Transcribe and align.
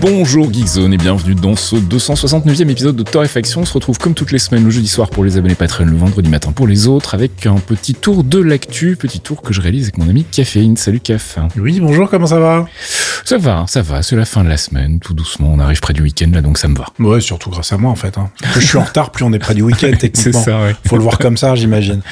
Bonjour 0.00 0.52
Geekzone 0.52 0.94
et 0.94 0.96
bienvenue 0.96 1.34
dans 1.34 1.56
ce 1.56 1.74
269e 1.74 2.68
épisode 2.68 2.94
de 2.94 3.02
Torréfaction. 3.02 3.62
On 3.62 3.64
se 3.64 3.72
retrouve 3.72 3.98
comme 3.98 4.14
toutes 4.14 4.30
les 4.30 4.38
semaines 4.38 4.62
le 4.62 4.70
jeudi 4.70 4.86
soir 4.86 5.10
pour 5.10 5.24
les 5.24 5.38
abonnés 5.38 5.56
Patreon, 5.56 5.86
le 5.86 5.96
vendredi 5.96 6.28
matin 6.28 6.52
pour 6.52 6.68
les 6.68 6.86
autres, 6.86 7.14
avec 7.14 7.46
un 7.46 7.56
petit 7.56 7.94
tour 7.94 8.22
de 8.22 8.38
l'actu, 8.38 8.94
petit 8.94 9.18
tour 9.18 9.42
que 9.42 9.52
je 9.52 9.60
réalise 9.60 9.84
avec 9.84 9.98
mon 9.98 10.08
ami 10.08 10.22
Caféine. 10.22 10.76
Salut 10.76 11.00
Caf. 11.00 11.38
Oui, 11.56 11.80
bonjour, 11.80 12.08
comment 12.08 12.28
ça 12.28 12.38
va? 12.38 12.66
Ça 13.24 13.38
va, 13.38 13.64
ça 13.66 13.82
va, 13.82 14.02
c'est 14.02 14.14
la 14.14 14.24
fin 14.24 14.44
de 14.44 14.48
la 14.48 14.56
semaine, 14.56 15.00
tout 15.00 15.14
doucement, 15.14 15.50
on 15.52 15.58
arrive 15.58 15.80
près 15.80 15.94
du 15.94 16.02
week-end 16.02 16.30
là, 16.32 16.42
donc 16.42 16.58
ça 16.58 16.68
me 16.68 16.76
va. 16.76 16.86
Ouais, 17.00 17.20
surtout 17.20 17.50
grâce 17.50 17.72
à 17.72 17.76
moi 17.76 17.90
en 17.90 17.96
fait. 17.96 18.16
Hein. 18.18 18.30
Plus 18.52 18.60
je 18.60 18.66
suis 18.68 18.78
en 18.78 18.84
retard, 18.84 19.10
plus 19.10 19.24
on 19.24 19.32
est 19.32 19.40
près 19.40 19.54
du 19.54 19.62
week-end 19.62 19.90
techniquement. 19.98 20.32
C'est 20.32 20.50
ça, 20.50 20.62
ouais. 20.62 20.76
Faut 20.86 20.96
le 20.96 21.02
voir 21.02 21.18
comme 21.18 21.36
ça, 21.36 21.56
j'imagine. 21.56 22.02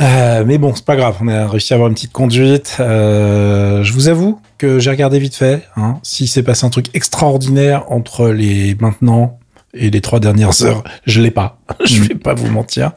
Euh, 0.00 0.44
mais 0.46 0.58
bon, 0.58 0.72
c'est 0.74 0.84
pas 0.84 0.96
grave, 0.96 1.16
on 1.20 1.26
a 1.26 1.48
réussi 1.48 1.72
à 1.72 1.76
avoir 1.76 1.88
une 1.88 1.94
petite 1.94 2.12
conduite. 2.12 2.76
Euh, 2.78 3.82
je 3.82 3.92
vous 3.92 4.06
avoue 4.06 4.40
que 4.64 4.78
j'ai 4.78 4.90
regardé 4.90 5.18
vite 5.18 5.34
fait. 5.34 5.66
Hein. 5.76 5.98
Si 6.02 6.26
s'est 6.26 6.42
passé 6.42 6.64
un 6.64 6.70
truc 6.70 6.86
extraordinaire 6.94 7.84
entre 7.90 8.28
les 8.28 8.74
maintenant 8.80 9.38
et 9.74 9.90
les 9.90 10.00
trois 10.00 10.20
dernières 10.20 10.62
heures, 10.62 10.84
je 11.04 11.20
l'ai 11.20 11.30
pas. 11.30 11.58
je 11.84 12.02
vais 12.02 12.14
pas 12.14 12.34
vous 12.34 12.48
mentir, 12.48 12.92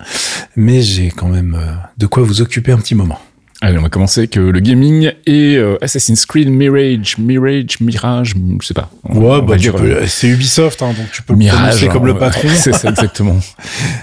mais 0.55 0.81
j'ai 0.81 1.09
quand 1.09 1.27
même 1.27 1.55
euh, 1.59 1.73
de 1.98 2.05
quoi 2.05 2.23
vous 2.23 2.41
occuper 2.41 2.71
un 2.71 2.77
petit 2.77 2.95
moment. 2.95 3.20
Allez, 3.59 3.79
on 3.79 3.81
va 3.81 3.89
commencer 3.89 4.20
avec 4.21 4.37
euh, 4.37 4.51
le 4.51 4.59
gaming 4.59 5.12
et 5.26 5.55
euh, 5.55 5.77
Assassin's 5.82 6.27
Creed 6.27 6.48
Mirage, 6.48 7.18
Mirage, 7.18 7.79
Mirage, 7.82 8.35
je 8.62 8.68
sais 8.68 8.76
pas. 8.76 8.91
On- 9.04 9.18
on 9.18 9.21
Ouais, 9.21 9.29
va 9.40 9.41
bah, 9.41 9.54
tu 9.55 9.62
dire, 9.62 9.76
peux- 9.76 9.84
euh, 9.84 10.05
c'est 10.07 10.27
Ubisoft, 10.27 10.84
hein, 10.84 10.93
donc 10.95 11.09
tu 11.12 11.23
peux 11.23 11.34
le 11.34 11.40
Mirage, 11.40 11.87
comme 11.87 12.04
hein, 12.04 12.07
le 12.07 12.17
patron. 12.20 12.48
C'est 12.55 12.73
ça, 12.73 12.90
exactement. 12.90 13.37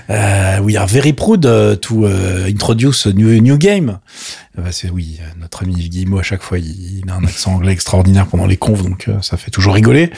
Uh, 0.07 0.61
we 0.63 0.77
are 0.77 0.87
very 0.87 1.13
proud 1.15 1.45
uh, 1.47 1.77
to 1.81 2.07
uh, 2.07 2.47
introduce 2.47 3.07
a 3.07 3.13
new, 3.13 3.41
new 3.41 3.57
game. 3.57 3.99
Euh, 4.59 4.63
bah, 4.63 4.69
c'est 4.71 4.91
oui, 4.91 5.19
euh, 5.21 5.25
notre 5.41 5.63
ami 5.63 5.75
Guillemot 5.89 6.19
à 6.19 6.23
chaque 6.23 6.43
fois, 6.43 6.59
il, 6.59 6.99
il 7.03 7.11
a 7.11 7.15
un 7.15 7.25
accent 7.25 7.55
anglais 7.55 7.73
extraordinaire 7.73 8.27
pendant 8.27 8.45
les 8.47 8.59
confs, 8.59 8.83
donc 8.83 9.07
euh, 9.09 9.15
ça 9.23 9.37
fait 9.39 9.51
toujours 9.51 9.75
rigoler. 9.75 10.11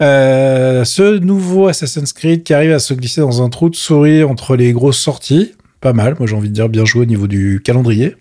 Euh, 0.00 0.84
ce 0.84 1.18
nouveau 1.18 1.68
Assassin's 1.68 2.12
Creed 2.12 2.42
qui 2.42 2.52
arrive 2.52 2.72
à 2.72 2.78
se 2.80 2.94
glisser 2.94 3.20
dans 3.20 3.42
un 3.42 3.48
trou 3.48 3.70
de 3.70 3.76
souris 3.76 4.24
entre 4.24 4.56
les 4.56 4.72
grosses 4.72 4.98
sorties, 4.98 5.52
pas 5.80 5.92
mal. 5.92 6.16
Moi, 6.18 6.26
j'ai 6.26 6.34
envie 6.34 6.48
de 6.48 6.54
dire 6.54 6.68
bien 6.68 6.84
joué 6.84 7.02
au 7.02 7.06
niveau 7.06 7.28
du 7.28 7.60
calendrier, 7.64 8.16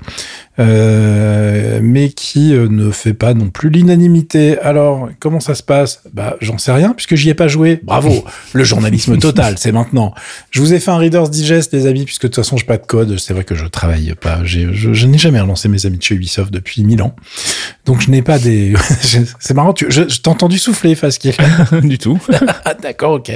Euh, 0.59 1.80
mais 1.83 2.09
qui 2.09 2.53
euh, 2.55 2.67
ne 2.67 2.89
fait 2.91 3.13
pas 3.13 3.33
non 3.33 3.50
plus 3.50 3.69
l'unanimité. 3.69 4.58
Alors, 4.59 5.09
comment 5.19 5.39
ça 5.39 5.53
se 5.55 5.61
passe? 5.64 6.02
Bah, 6.14 6.36
j'en 6.41 6.58
sais 6.58 6.72
rien 6.72 6.94
puisque 6.94 7.16
j'y 7.16 7.30
ai 7.30 7.33
pas 7.36 7.47
joué. 7.47 7.80
Bravo, 7.83 8.23
le 8.53 8.64
journalisme 8.64 9.17
total, 9.19 9.55
c'est 9.58 9.72
maintenant. 9.72 10.14
Je 10.52 10.59
vous 10.59 10.73
ai 10.73 10.80
fait 10.80 10.91
un 10.91 10.97
Reader's 10.97 11.30
Digest, 11.30 11.73
les 11.73 11.86
amis, 11.86 12.05
puisque 12.05 12.23
de 12.23 12.27
toute 12.30 12.38
façon, 12.38 12.58
je 12.58 12.66
pas 12.66 12.77
de 12.77 12.86
code. 12.86 13.17
C'est 13.19 13.33
vrai 13.33 13.44
que 13.44 13.55
je 13.55 13.66
travaille 13.67 14.14
pas. 14.19 14.39
J'ai- 14.44 14.73
Je, 14.73 14.94
je 14.94 15.05
n'ai 15.08 15.17
jamais 15.17 15.39
relancé 15.39 15.69
mes 15.69 15.86
amis 15.86 15.97
de 15.97 16.03
chez 16.03 16.16
Ubisoft 16.16 16.52
depuis 16.52 16.83
mille 16.83 17.02
ans. 17.02 17.16
Donc, 17.86 18.02
je 18.02 18.09
n'ai 18.09 18.21
pas 18.23 18.39
des. 18.39 18.73
c'est 19.39 19.53
marrant, 19.53 19.73
tu... 19.73 19.86
je, 19.89 20.09
je 20.09 20.19
t'ai 20.21 20.30
entendu 20.30 20.58
souffler, 20.58 20.95
Fasquille. 20.95 21.36
du 21.83 21.97
tout. 21.99 22.19
Ah, 22.66 22.73
d'accord, 22.73 23.14
ok. 23.14 23.31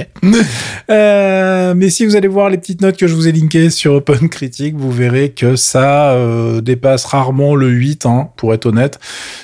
Euh, 0.90 1.74
mais 1.76 1.90
si 1.90 2.04
vous 2.04 2.16
allez 2.16 2.28
voir 2.28 2.50
les 2.50 2.58
petites 2.58 2.80
notes 2.80 2.96
que 2.96 3.06
je 3.06 3.14
vous 3.14 3.28
ai 3.28 3.32
linkées 3.32 3.70
sur 3.70 3.94
Open 3.94 4.28
Critique, 4.28 4.74
vous 4.76 4.90
verrez 4.90 5.30
que 5.30 5.56
ça 5.56 6.12
euh, 6.12 6.60
dépasse 6.60 7.04
rarement 7.12 7.54
le 7.54 7.68
8, 7.68 8.06
hein, 8.06 8.30
pour 8.36 8.54
être 8.54 8.66
honnête. 8.66 8.98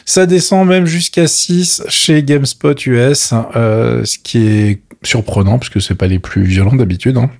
Ça 0.04 0.26
descend 0.26 0.66
même 0.66 0.86
jusqu'à 0.86 1.26
6 1.26 1.84
chez 1.88 2.22
GameSpot 2.22 2.74
US, 2.86 3.34
euh, 3.56 4.04
ce 4.04 4.18
qui 4.18 4.38
est 4.38 4.82
surprenant, 5.02 5.58
parce 5.58 5.68
que 5.68 5.80
c'est 5.80 5.94
pas 5.94 6.06
les 6.06 6.18
plus 6.18 6.44
violents 6.44 6.74
d'habitude. 6.74 7.18
Hein. 7.18 7.30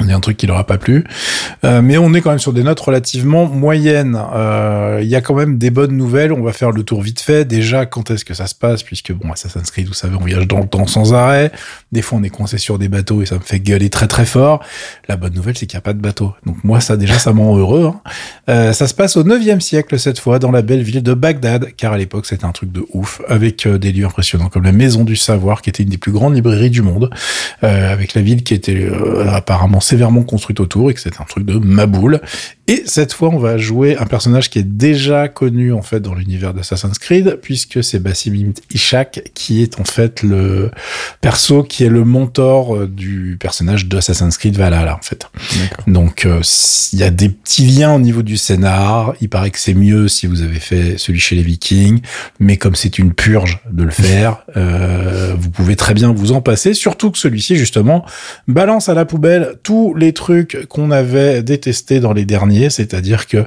Il 0.00 0.08
y 0.08 0.12
a 0.12 0.16
un 0.16 0.20
truc 0.20 0.36
qui 0.36 0.48
leur 0.48 0.56
a 0.56 0.66
pas 0.66 0.76
plu. 0.76 1.04
Euh, 1.64 1.80
mais 1.80 1.98
on 1.98 2.12
est 2.14 2.20
quand 2.20 2.30
même 2.30 2.40
sur 2.40 2.52
des 2.52 2.64
notes 2.64 2.80
relativement 2.80 3.46
moyennes. 3.46 4.20
Euh, 4.34 4.98
Il 5.00 5.08
y 5.08 5.14
a 5.14 5.20
quand 5.20 5.34
même 5.34 5.56
des 5.56 5.70
bonnes 5.70 5.96
nouvelles. 5.96 6.32
On 6.32 6.42
va 6.42 6.52
faire 6.52 6.72
le 6.72 6.82
tour 6.82 7.00
vite 7.00 7.20
fait. 7.20 7.44
Déjà, 7.44 7.86
quand 7.86 8.10
est-ce 8.10 8.24
que 8.24 8.34
ça 8.34 8.48
se 8.48 8.56
passe? 8.56 8.82
Puisque, 8.82 9.12
bon, 9.12 9.30
Assassin's 9.30 9.70
Creed, 9.70 9.86
vous 9.86 9.94
savez, 9.94 10.16
on 10.16 10.20
voyage 10.20 10.48
dans 10.48 10.58
le 10.58 10.66
temps 10.66 10.88
sans 10.88 11.14
arrêt. 11.14 11.52
Des 11.92 12.02
fois, 12.02 12.18
on 12.18 12.24
est 12.24 12.28
coincé 12.28 12.58
sur 12.58 12.76
des 12.76 12.88
bateaux 12.88 13.22
et 13.22 13.26
ça 13.26 13.36
me 13.36 13.40
fait 13.40 13.60
gueuler 13.60 13.88
très 13.88 14.08
très 14.08 14.26
fort. 14.26 14.64
La 15.08 15.16
bonne 15.16 15.32
nouvelle, 15.32 15.56
c'est 15.56 15.66
qu'il 15.66 15.76
n'y 15.76 15.78
a 15.78 15.82
pas 15.82 15.92
de 15.92 16.00
bateau. 16.00 16.34
Donc 16.44 16.56
moi, 16.64 16.80
ça 16.80 16.96
déjà, 16.96 17.16
ça 17.20 17.32
me 17.32 17.38
rend 17.38 17.56
heureux. 17.56 17.86
hein. 17.86 18.00
Euh, 18.50 18.72
ça 18.72 18.88
se 18.88 18.94
passe 18.94 19.16
au 19.16 19.22
9e 19.22 19.60
siècle 19.60 19.96
cette 20.00 20.18
fois, 20.18 20.40
dans 20.40 20.50
la 20.50 20.62
belle 20.62 20.82
ville 20.82 21.04
de 21.04 21.14
Bagdad, 21.14 21.68
car 21.76 21.92
à 21.92 21.98
l'époque, 21.98 22.26
c'était 22.26 22.44
un 22.46 22.52
truc 22.52 22.72
de 22.72 22.84
ouf, 22.92 23.22
avec 23.28 23.68
des 23.68 23.92
lieux 23.92 24.06
impressionnants 24.06 24.48
comme 24.48 24.64
la 24.64 24.72
Maison 24.72 25.04
du 25.04 25.14
Savoir, 25.14 25.62
qui 25.62 25.70
était 25.70 25.84
une 25.84 25.88
des 25.90 25.98
plus 25.98 26.10
grandes 26.12 26.34
librairies 26.34 26.70
du 26.70 26.82
monde, 26.82 27.10
avec 27.62 28.14
la 28.14 28.22
ville 28.22 28.42
qui 28.42 28.54
était 28.54 28.88
apparemment 29.30 29.80
sévèrement 29.84 30.22
construite 30.22 30.60
autour 30.60 30.90
et 30.90 30.94
que 30.94 31.00
c'était 31.00 31.20
un 31.20 31.24
truc 31.24 31.44
de 31.44 31.58
maboule. 31.58 32.20
Et 32.66 32.82
cette 32.86 33.12
fois, 33.12 33.28
on 33.28 33.38
va 33.38 33.58
jouer 33.58 33.96
un 33.98 34.06
personnage 34.06 34.48
qui 34.48 34.58
est 34.58 34.62
déjà 34.62 35.28
connu 35.28 35.72
en 35.72 35.82
fait 35.82 36.00
dans 36.00 36.14
l'univers 36.14 36.54
d'Assassin's 36.54 36.98
Creed, 36.98 37.38
puisque 37.42 37.84
c'est 37.84 37.98
Basim 37.98 38.52
Ishak 38.72 39.30
qui 39.34 39.62
est 39.62 39.78
en 39.78 39.84
fait 39.84 40.22
le 40.22 40.70
perso 41.20 41.62
qui 41.62 41.84
est 41.84 41.90
le 41.90 42.04
mentor 42.04 42.74
euh, 42.74 42.86
du 42.86 43.36
personnage 43.38 43.86
d'Assassin's 43.86 44.38
Creed 44.38 44.56
Valhalla 44.56 44.96
en 44.96 45.02
fait. 45.02 45.28
Donc 45.86 46.24
euh, 46.24 46.40
il 46.94 46.98
y 46.98 47.02
a 47.02 47.10
des 47.10 47.28
petits 47.28 47.66
liens 47.66 47.94
au 47.94 48.00
niveau 48.00 48.22
du 48.22 48.38
scénar. 48.38 49.14
Il 49.20 49.28
paraît 49.28 49.50
que 49.50 49.58
c'est 49.58 49.74
mieux 49.74 50.08
si 50.08 50.26
vous 50.26 50.40
avez 50.40 50.58
fait 50.58 50.96
celui 50.96 51.20
chez 51.20 51.36
les 51.36 51.42
Vikings, 51.42 52.00
mais 52.40 52.56
comme 52.56 52.74
c'est 52.74 52.98
une 52.98 53.12
purge 53.12 53.60
de 53.70 53.82
le 53.82 53.90
faire, 53.90 54.38
euh, 54.56 55.34
vous 55.38 55.50
pouvez 55.50 55.76
très 55.76 55.92
bien 55.92 56.12
vous 56.12 56.32
en 56.32 56.40
passer. 56.40 56.72
Surtout 56.72 57.10
que 57.10 57.18
celui-ci 57.18 57.56
justement 57.56 58.06
balance 58.48 58.88
à 58.88 58.94
la 58.94 59.04
poubelle 59.04 59.56
tous 59.62 59.94
les 59.94 60.14
trucs 60.14 60.66
qu'on 60.68 60.90
avait 60.90 61.42
détestés 61.42 62.00
dans 62.00 62.14
les 62.14 62.24
derniers, 62.24 62.53
c'est-à-dire 62.70 63.26
que 63.26 63.46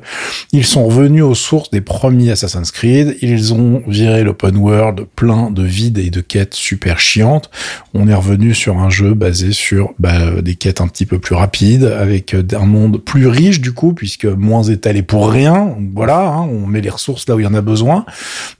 ils 0.51 0.66
sont 0.66 0.85
revenus 0.88 1.23
aux 1.23 1.35
sources 1.35 1.69
des 1.72 1.81
premiers 1.81 2.31
Assassin's 2.31 2.72
Creed. 2.72 3.18
Ils 3.22 3.53
ont 3.53 3.81
viré 3.88 4.23
l'open 4.23 4.57
world 4.57 5.06
plein 5.16 5.50
de 5.51 5.63
vides 5.63 5.97
et 5.97 6.09
de 6.09 6.22
quêtes 6.22 6.53
super 6.53 7.00
chiantes. 7.00 7.50
On 7.94 8.07
est 8.07 8.13
revenu 8.13 8.53
sur 8.53 8.78
un 8.79 8.90
jeu 8.90 9.13
basé 9.13 9.51
sur 9.51 9.94
bah, 10.00 10.41
des 10.41 10.56
quêtes 10.56 10.81
un 10.81 10.88
petit 10.88 11.06
peu 11.06 11.19
plus 11.19 11.35
rapides, 11.35 11.84
avec 11.85 12.34
euh, 12.34 12.44
un 12.53 12.66
monde 12.66 12.97
plus 13.03 13.28
riche 13.28 13.62
du 13.62 13.73
coup, 13.73 13.94
puisque 13.94 14.25
moins 14.25 14.63
étalé 14.63 15.01
pour 15.01 15.29
rien. 15.31 15.75
Voilà, 15.94 16.28
hein, 16.28 16.41
on 16.51 16.66
met 16.67 16.81
les 16.81 16.90
ressources 16.90 17.28
là 17.28 17.35
où 17.35 17.40
il 17.40 17.44
y 17.44 17.47
en 17.47 17.53
a 17.53 17.62
besoin. 17.62 18.06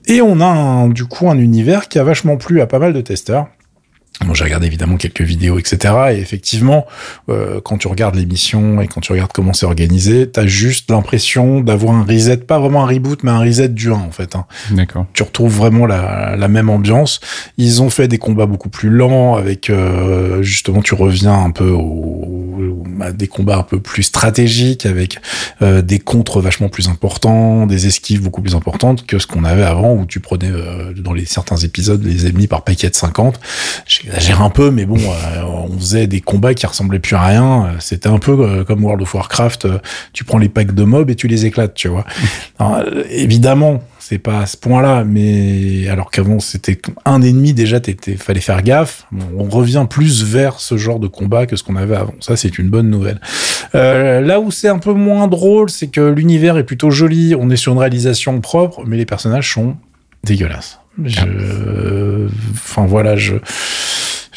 Et 0.06 0.20
on 0.20 0.40
a 0.40 0.46
un- 0.46 0.88
du 0.88 1.04
coup 1.04 1.28
un 1.30 1.38
univers 1.38 1.88
qui 1.88 1.98
a 1.98 2.04
vachement 2.04 2.36
plu 2.36 2.60
à 2.60 2.66
pas 2.66 2.78
mal 2.78 2.92
de 2.92 3.00
testeurs. 3.00 3.46
Bon, 4.26 4.34
j'ai 4.34 4.44
regardé 4.44 4.66
évidemment 4.66 4.96
quelques 4.96 5.20
vidéos, 5.20 5.58
etc. 5.58 5.94
Et 6.10 6.18
effectivement, 6.18 6.86
euh, 7.28 7.60
quand 7.60 7.78
tu 7.78 7.86
regardes 7.86 8.16
l'émission 8.16 8.80
et 8.80 8.88
quand 8.88 9.00
tu 9.00 9.12
regardes 9.12 9.32
comment 9.32 9.52
c'est 9.52 9.66
organisé, 9.66 10.28
t'as 10.28 10.46
juste 10.46 10.90
l'impression 10.90 11.60
d'avoir 11.60 11.94
un 11.94 12.02
reset, 12.02 12.38
pas 12.38 12.58
vraiment 12.58 12.82
un 12.82 12.88
reboot, 12.88 13.22
mais 13.22 13.30
un 13.30 13.38
reset 13.38 13.68
du 13.68 13.92
1 13.92 13.94
en 13.94 14.10
fait. 14.10 14.34
Hein 14.34 14.46
D'accord. 14.70 15.06
tu 15.12 15.22
retrouves 15.22 15.56
vraiment 15.56 15.86
la, 15.86 16.34
la 16.36 16.48
même 16.48 16.68
ambiance. 16.68 17.20
Ils 17.58 17.80
ont 17.80 17.90
fait 17.90 18.08
des 18.08 18.18
combats 18.18 18.46
beaucoup 18.46 18.70
plus 18.70 18.90
lents 18.90 19.36
avec 19.36 19.70
euh, 19.70 20.42
justement 20.42 20.82
tu 20.82 20.94
reviens 20.94 21.38
un 21.38 21.52
peu 21.52 21.70
au, 21.70 22.38
à 23.00 23.12
des 23.12 23.28
combats 23.28 23.58
un 23.58 23.62
peu 23.62 23.80
plus 23.80 24.02
stratégiques 24.02 24.86
avec 24.86 25.20
euh, 25.62 25.82
des 25.82 25.98
contres 25.98 26.40
vachement 26.40 26.68
plus 26.68 26.88
importants, 26.88 27.66
des 27.66 27.86
esquives 27.86 28.22
beaucoup 28.22 28.42
plus 28.42 28.54
importantes 28.54 29.06
que 29.06 29.18
ce 29.18 29.26
qu'on 29.26 29.44
avait 29.44 29.62
avant 29.62 29.94
où 29.94 30.06
tu 30.06 30.20
prenais 30.20 30.50
euh, 30.50 30.92
dans 30.94 31.12
les 31.12 31.24
certains 31.24 31.56
épisodes 31.56 32.02
les 32.04 32.26
ennemis 32.26 32.46
par 32.46 32.62
paquet 32.62 32.90
de 32.90 32.94
50. 32.94 33.38
J'exagère 34.02 34.42
un 34.42 34.50
peu 34.50 34.70
mais 34.70 34.86
bon 34.86 34.98
euh, 34.98 35.42
on 35.44 35.78
faisait 35.78 36.06
des 36.06 36.20
combats 36.20 36.54
qui 36.54 36.66
ressemblaient 36.66 36.98
plus 36.98 37.16
à 37.16 37.24
rien, 37.24 37.70
c'était 37.80 38.08
un 38.08 38.18
peu 38.18 38.32
euh, 38.32 38.64
comme 38.64 38.84
World 38.84 39.02
of 39.02 39.14
Warcraft, 39.14 39.64
euh, 39.64 39.78
tu 40.12 40.24
prends 40.24 40.38
les 40.38 40.48
packs 40.48 40.72
de 40.72 40.84
mobs 40.84 41.10
et 41.10 41.14
tu 41.14 41.28
les 41.28 41.46
éclates, 41.46 41.74
tu 41.74 41.88
vois. 41.88 42.04
Alors, 42.58 42.82
évidemment, 43.10 43.82
c'est 43.98 44.18
pas 44.18 44.40
à 44.40 44.46
ce 44.46 44.56
point-là, 44.56 45.04
mais 45.04 45.86
alors 45.88 46.10
qu'avant 46.10 46.40
c'était 46.40 46.80
un 47.04 47.20
ennemi 47.20 47.52
déjà, 47.52 47.78
t'étais, 47.80 48.16
fallait 48.16 48.40
faire 48.40 48.62
gaffe. 48.62 49.06
On 49.36 49.44
revient 49.44 49.86
plus 49.88 50.24
vers 50.24 50.60
ce 50.60 50.78
genre 50.78 50.98
de 50.98 51.08
combat 51.08 51.46
que 51.46 51.56
ce 51.56 51.62
qu'on 51.62 51.76
avait 51.76 51.96
avant. 51.96 52.14
Ça, 52.20 52.36
c'est 52.36 52.58
une 52.58 52.70
bonne 52.70 52.88
nouvelle. 52.88 53.20
Euh, 53.74 54.20
là 54.22 54.40
où 54.40 54.50
c'est 54.50 54.68
un 54.68 54.78
peu 54.78 54.94
moins 54.94 55.28
drôle, 55.28 55.68
c'est 55.68 55.88
que 55.88 56.00
l'univers 56.00 56.56
est 56.56 56.64
plutôt 56.64 56.90
joli. 56.90 57.34
On 57.38 57.50
est 57.50 57.56
sur 57.56 57.72
une 57.72 57.78
réalisation 57.78 58.40
propre, 58.40 58.82
mais 58.86 58.96
les 58.96 59.04
personnages 59.04 59.52
sont 59.52 59.76
dégueulasses. 60.24 60.80
Je, 61.04 62.28
enfin 62.52 62.86
voilà, 62.86 63.16
je. 63.16 63.34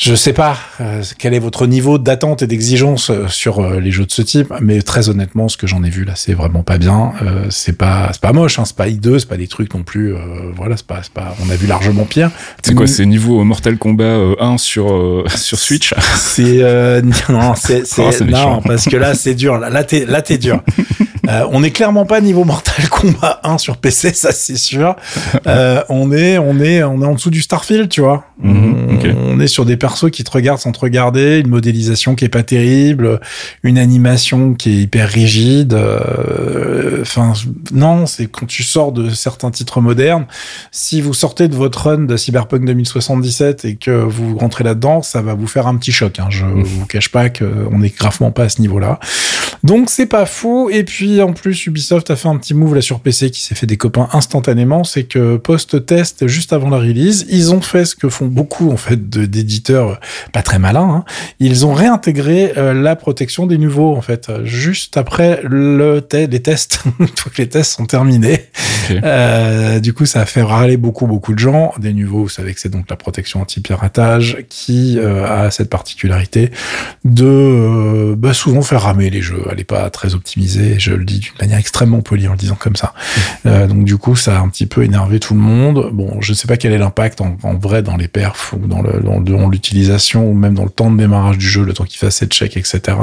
Je 0.03 0.15
sais 0.15 0.33
pas 0.33 0.57
euh, 0.79 1.03
quel 1.19 1.35
est 1.35 1.39
votre 1.39 1.67
niveau 1.67 1.99
d'attente 1.99 2.41
et 2.41 2.47
d'exigence 2.47 3.11
euh, 3.11 3.27
sur 3.27 3.59
euh, 3.59 3.79
les 3.79 3.91
jeux 3.91 4.07
de 4.07 4.11
ce 4.11 4.23
type, 4.23 4.51
mais 4.59 4.81
très 4.81 5.09
honnêtement, 5.09 5.47
ce 5.47 5.57
que 5.57 5.67
j'en 5.67 5.83
ai 5.83 5.91
vu 5.91 6.05
là, 6.05 6.13
c'est 6.15 6.33
vraiment 6.33 6.63
pas 6.63 6.79
bien. 6.79 7.13
Euh, 7.21 7.45
c'est 7.51 7.77
pas, 7.77 8.09
c'est 8.11 8.19
pas 8.19 8.33
moche, 8.33 8.57
hein, 8.57 8.65
c'est 8.65 8.75
pas 8.75 8.87
hideux, 8.87 9.19
c'est 9.19 9.29
pas 9.29 9.37
des 9.37 9.47
trucs 9.47 9.71
non 9.75 9.83
plus. 9.83 10.15
euh, 10.15 10.51
voilà, 10.55 10.75
c'est 10.75 10.87
pas, 10.87 11.01
c'est 11.03 11.13
pas. 11.13 11.35
On 11.45 11.51
a 11.51 11.55
vu 11.55 11.67
largement 11.67 12.05
pire. 12.05 12.31
C'est 12.63 12.73
quoi 12.73 12.87
C'est 12.87 13.05
niveau 13.05 13.43
Mortal 13.43 13.77
Kombat 13.77 14.03
euh, 14.05 14.33
1 14.39 14.57
sur, 14.57 14.91
euh, 14.91 15.23
sur 15.35 15.59
Switch? 15.59 15.93
C'est 16.15 16.63
euh, 16.63 17.03
non, 17.29 17.53
c'est 17.55 17.83
Oh, 17.99 18.09
non 18.25 18.59
parce 18.61 18.85
que 18.85 18.97
là 18.97 19.13
c'est 19.13 19.35
dur. 19.35 19.59
Là, 19.59 19.69
là 19.69 19.83
t'es 19.83 20.05
là 20.05 20.23
t'es 20.23 20.39
dur. 20.39 20.63
Euh, 21.29 21.45
on 21.51 21.63
est 21.63 21.71
clairement 21.71 22.05
pas 22.05 22.19
niveau 22.21 22.43
Mortal 22.43 22.87
Kombat 22.89 23.39
1 23.43 23.57
sur 23.57 23.77
PC, 23.77 24.13
ça 24.13 24.31
c'est 24.31 24.57
sûr. 24.57 24.95
Euh, 25.47 25.83
on 25.89 26.11
est 26.11 26.37
on 26.37 26.59
est 26.59 26.83
on 26.83 27.01
est 27.01 27.05
en 27.05 27.13
dessous 27.13 27.29
du 27.29 27.41
Starfield, 27.41 27.89
tu 27.89 28.01
vois. 28.01 28.25
Mhm, 28.41 28.99
on, 29.27 29.39
est 29.39 29.47
sur 29.47 29.65
des 29.65 29.77
persos 29.77 30.09
qui 30.11 30.23
te 30.23 30.31
regardent 30.31 30.59
sans 30.59 30.71
te 30.71 30.79
regarder, 30.79 31.39
une 31.39 31.49
modélisation 31.49 32.15
qui 32.15 32.25
est 32.25 32.29
pas 32.29 32.41
terrible, 32.41 33.19
une 33.61 33.77
animation 33.77 34.55
qui 34.55 34.71
est 34.71 34.81
hyper 34.81 35.09
rigide. 35.09 35.73
euh, 35.73 37.01
Enfin 37.01 37.33
non, 37.71 38.05
c'est 38.05 38.27
quand 38.27 38.45
tu 38.45 38.63
sors 38.63 38.91
de 38.91 39.09
certains 39.09 39.51
titres 39.51 39.81
modernes. 39.81 40.25
Si 40.71 41.01
vous 41.01 41.13
sortez 41.13 41.47
de 41.47 41.55
votre 41.55 41.87
run 41.87 42.05
de 42.05 42.17
Cyberpunk 42.17 42.65
2077 42.65 43.65
et 43.65 43.75
que 43.75 43.91
vous 43.91 44.37
rentrez 44.37 44.63
là-dedans, 44.63 45.01
ça 45.01 45.21
va 45.21 45.33
vous 45.33 45.47
faire 45.47 45.67
un 45.67 45.75
petit 45.77 45.91
choc. 45.91 46.19
Hein. 46.19 46.27
Je 46.29 46.45
vous 46.45 46.85
cache 46.85 47.09
pas 47.09 47.29
qu'on 47.29 47.81
est 47.81 47.95
gravement 47.95 48.31
pas 48.31 48.43
à 48.43 48.49
ce 48.49 48.61
niveau-là. 48.61 48.99
Donc 49.63 49.89
c'est 49.89 50.05
pas 50.05 50.25
faux. 50.25 50.69
Et 50.69 50.83
puis 50.83 51.20
en 51.21 51.33
plus, 51.33 51.65
Ubisoft 51.67 52.09
a 52.11 52.15
fait 52.15 52.27
un 52.27 52.37
petit 52.37 52.53
move 52.53 52.75
là 52.75 52.81
sur 52.81 52.99
PC 52.99 53.31
qui 53.31 53.41
s'est 53.41 53.55
fait 53.55 53.65
des 53.67 53.77
copains 53.77 54.09
instantanément. 54.13 54.83
C'est 54.83 55.03
que 55.03 55.37
post-test, 55.37 56.27
juste 56.27 56.53
avant 56.53 56.69
la 56.69 56.77
release, 56.77 57.25
ils 57.29 57.53
ont 57.53 57.61
fait 57.61 57.85
ce 57.85 57.95
que 57.95 58.09
font 58.09 58.27
beaucoup 58.27 58.71
en 58.71 58.77
fait 58.77 59.09
d'éditeurs 59.09 59.99
pas 60.33 60.41
très 60.41 60.59
malins. 60.59 60.89
hein. 60.89 61.05
Ils 61.39 61.65
ont 61.65 61.73
réintégré 61.73 62.53
euh, 62.57 62.73
la 62.73 62.95
protection 62.95 63.45
des 63.47 63.57
nouveaux 63.57 63.95
en 63.95 64.01
fait, 64.01 64.29
euh, 64.29 64.45
juste 64.45 64.97
après 64.97 65.41
le 65.43 66.01
te- 66.01 66.27
les 66.29 66.39
tests. 66.41 66.83
Une 66.99 67.07
fois 67.07 67.31
que 67.33 67.41
les 67.41 67.49
tests 67.49 67.73
sont 67.73 67.85
terminés, 67.85 68.45
euh, 69.03 69.79
du 69.79 69.93
coup, 69.93 70.05
ça 70.05 70.21
a 70.21 70.25
fait 70.25 70.41
râler 70.41 70.77
beaucoup, 70.77 71.07
beaucoup 71.07 71.33
de 71.33 71.39
gens. 71.39 71.73
Des 71.79 71.93
nouveaux, 71.93 72.23
vous 72.23 72.29
savez 72.29 72.53
que 72.53 72.59
c'est 72.59 72.69
donc 72.69 72.89
la 72.89 72.95
protection 72.95 73.41
anti-piratage 73.41 74.37
qui 74.49 74.97
euh, 74.99 75.25
a 75.25 75.51
cette 75.51 75.69
particularité 75.69 76.51
de 77.05 77.25
euh, 77.25 78.15
bah, 78.17 78.33
souvent 78.33 78.61
faire 78.61 78.81
ramer 78.81 79.09
les 79.09 79.21
jeux. 79.21 79.43
Elle 79.51 79.59
est 79.59 79.63
pas 79.63 79.89
très 79.89 80.13
optimisée, 80.15 80.75
je 80.79 80.93
le 81.01 81.05
dis 81.05 81.19
d'une 81.19 81.33
manière 81.39 81.57
extrêmement 81.57 82.01
polie 82.01 82.27
en 82.27 82.31
le 82.31 82.37
disant 82.37 82.55
comme 82.55 82.75
ça. 82.75 82.93
Euh, 83.45 83.67
donc 83.67 83.83
du 83.83 83.97
coup, 83.97 84.15
ça 84.15 84.37
a 84.37 84.41
un 84.41 84.49
petit 84.49 84.65
peu 84.65 84.83
énervé 84.83 85.19
tout 85.19 85.33
le 85.33 85.39
monde. 85.39 85.89
Bon, 85.91 86.21
je 86.21 86.33
sais 86.33 86.47
pas 86.47 86.57
quel 86.57 86.71
est 86.71 86.77
l'impact 86.77 87.21
en, 87.21 87.37
vrai 87.55 87.83
dans 87.83 87.97
les 87.97 88.07
perfs 88.07 88.53
ou 88.53 88.67
dans 88.67 89.49
l'utilisation 89.49 90.29
ou 90.29 90.33
même 90.33 90.53
dans 90.53 90.63
le 90.63 90.69
temps 90.69 90.89
de 90.89 90.97
démarrage 90.97 91.37
du 91.37 91.47
jeu, 91.47 91.63
le 91.63 91.73
temps 91.73 91.83
qu'il 91.83 91.99
fasse 91.99 92.15
ses 92.15 92.27
checks, 92.27 92.57
etc. 92.57 92.97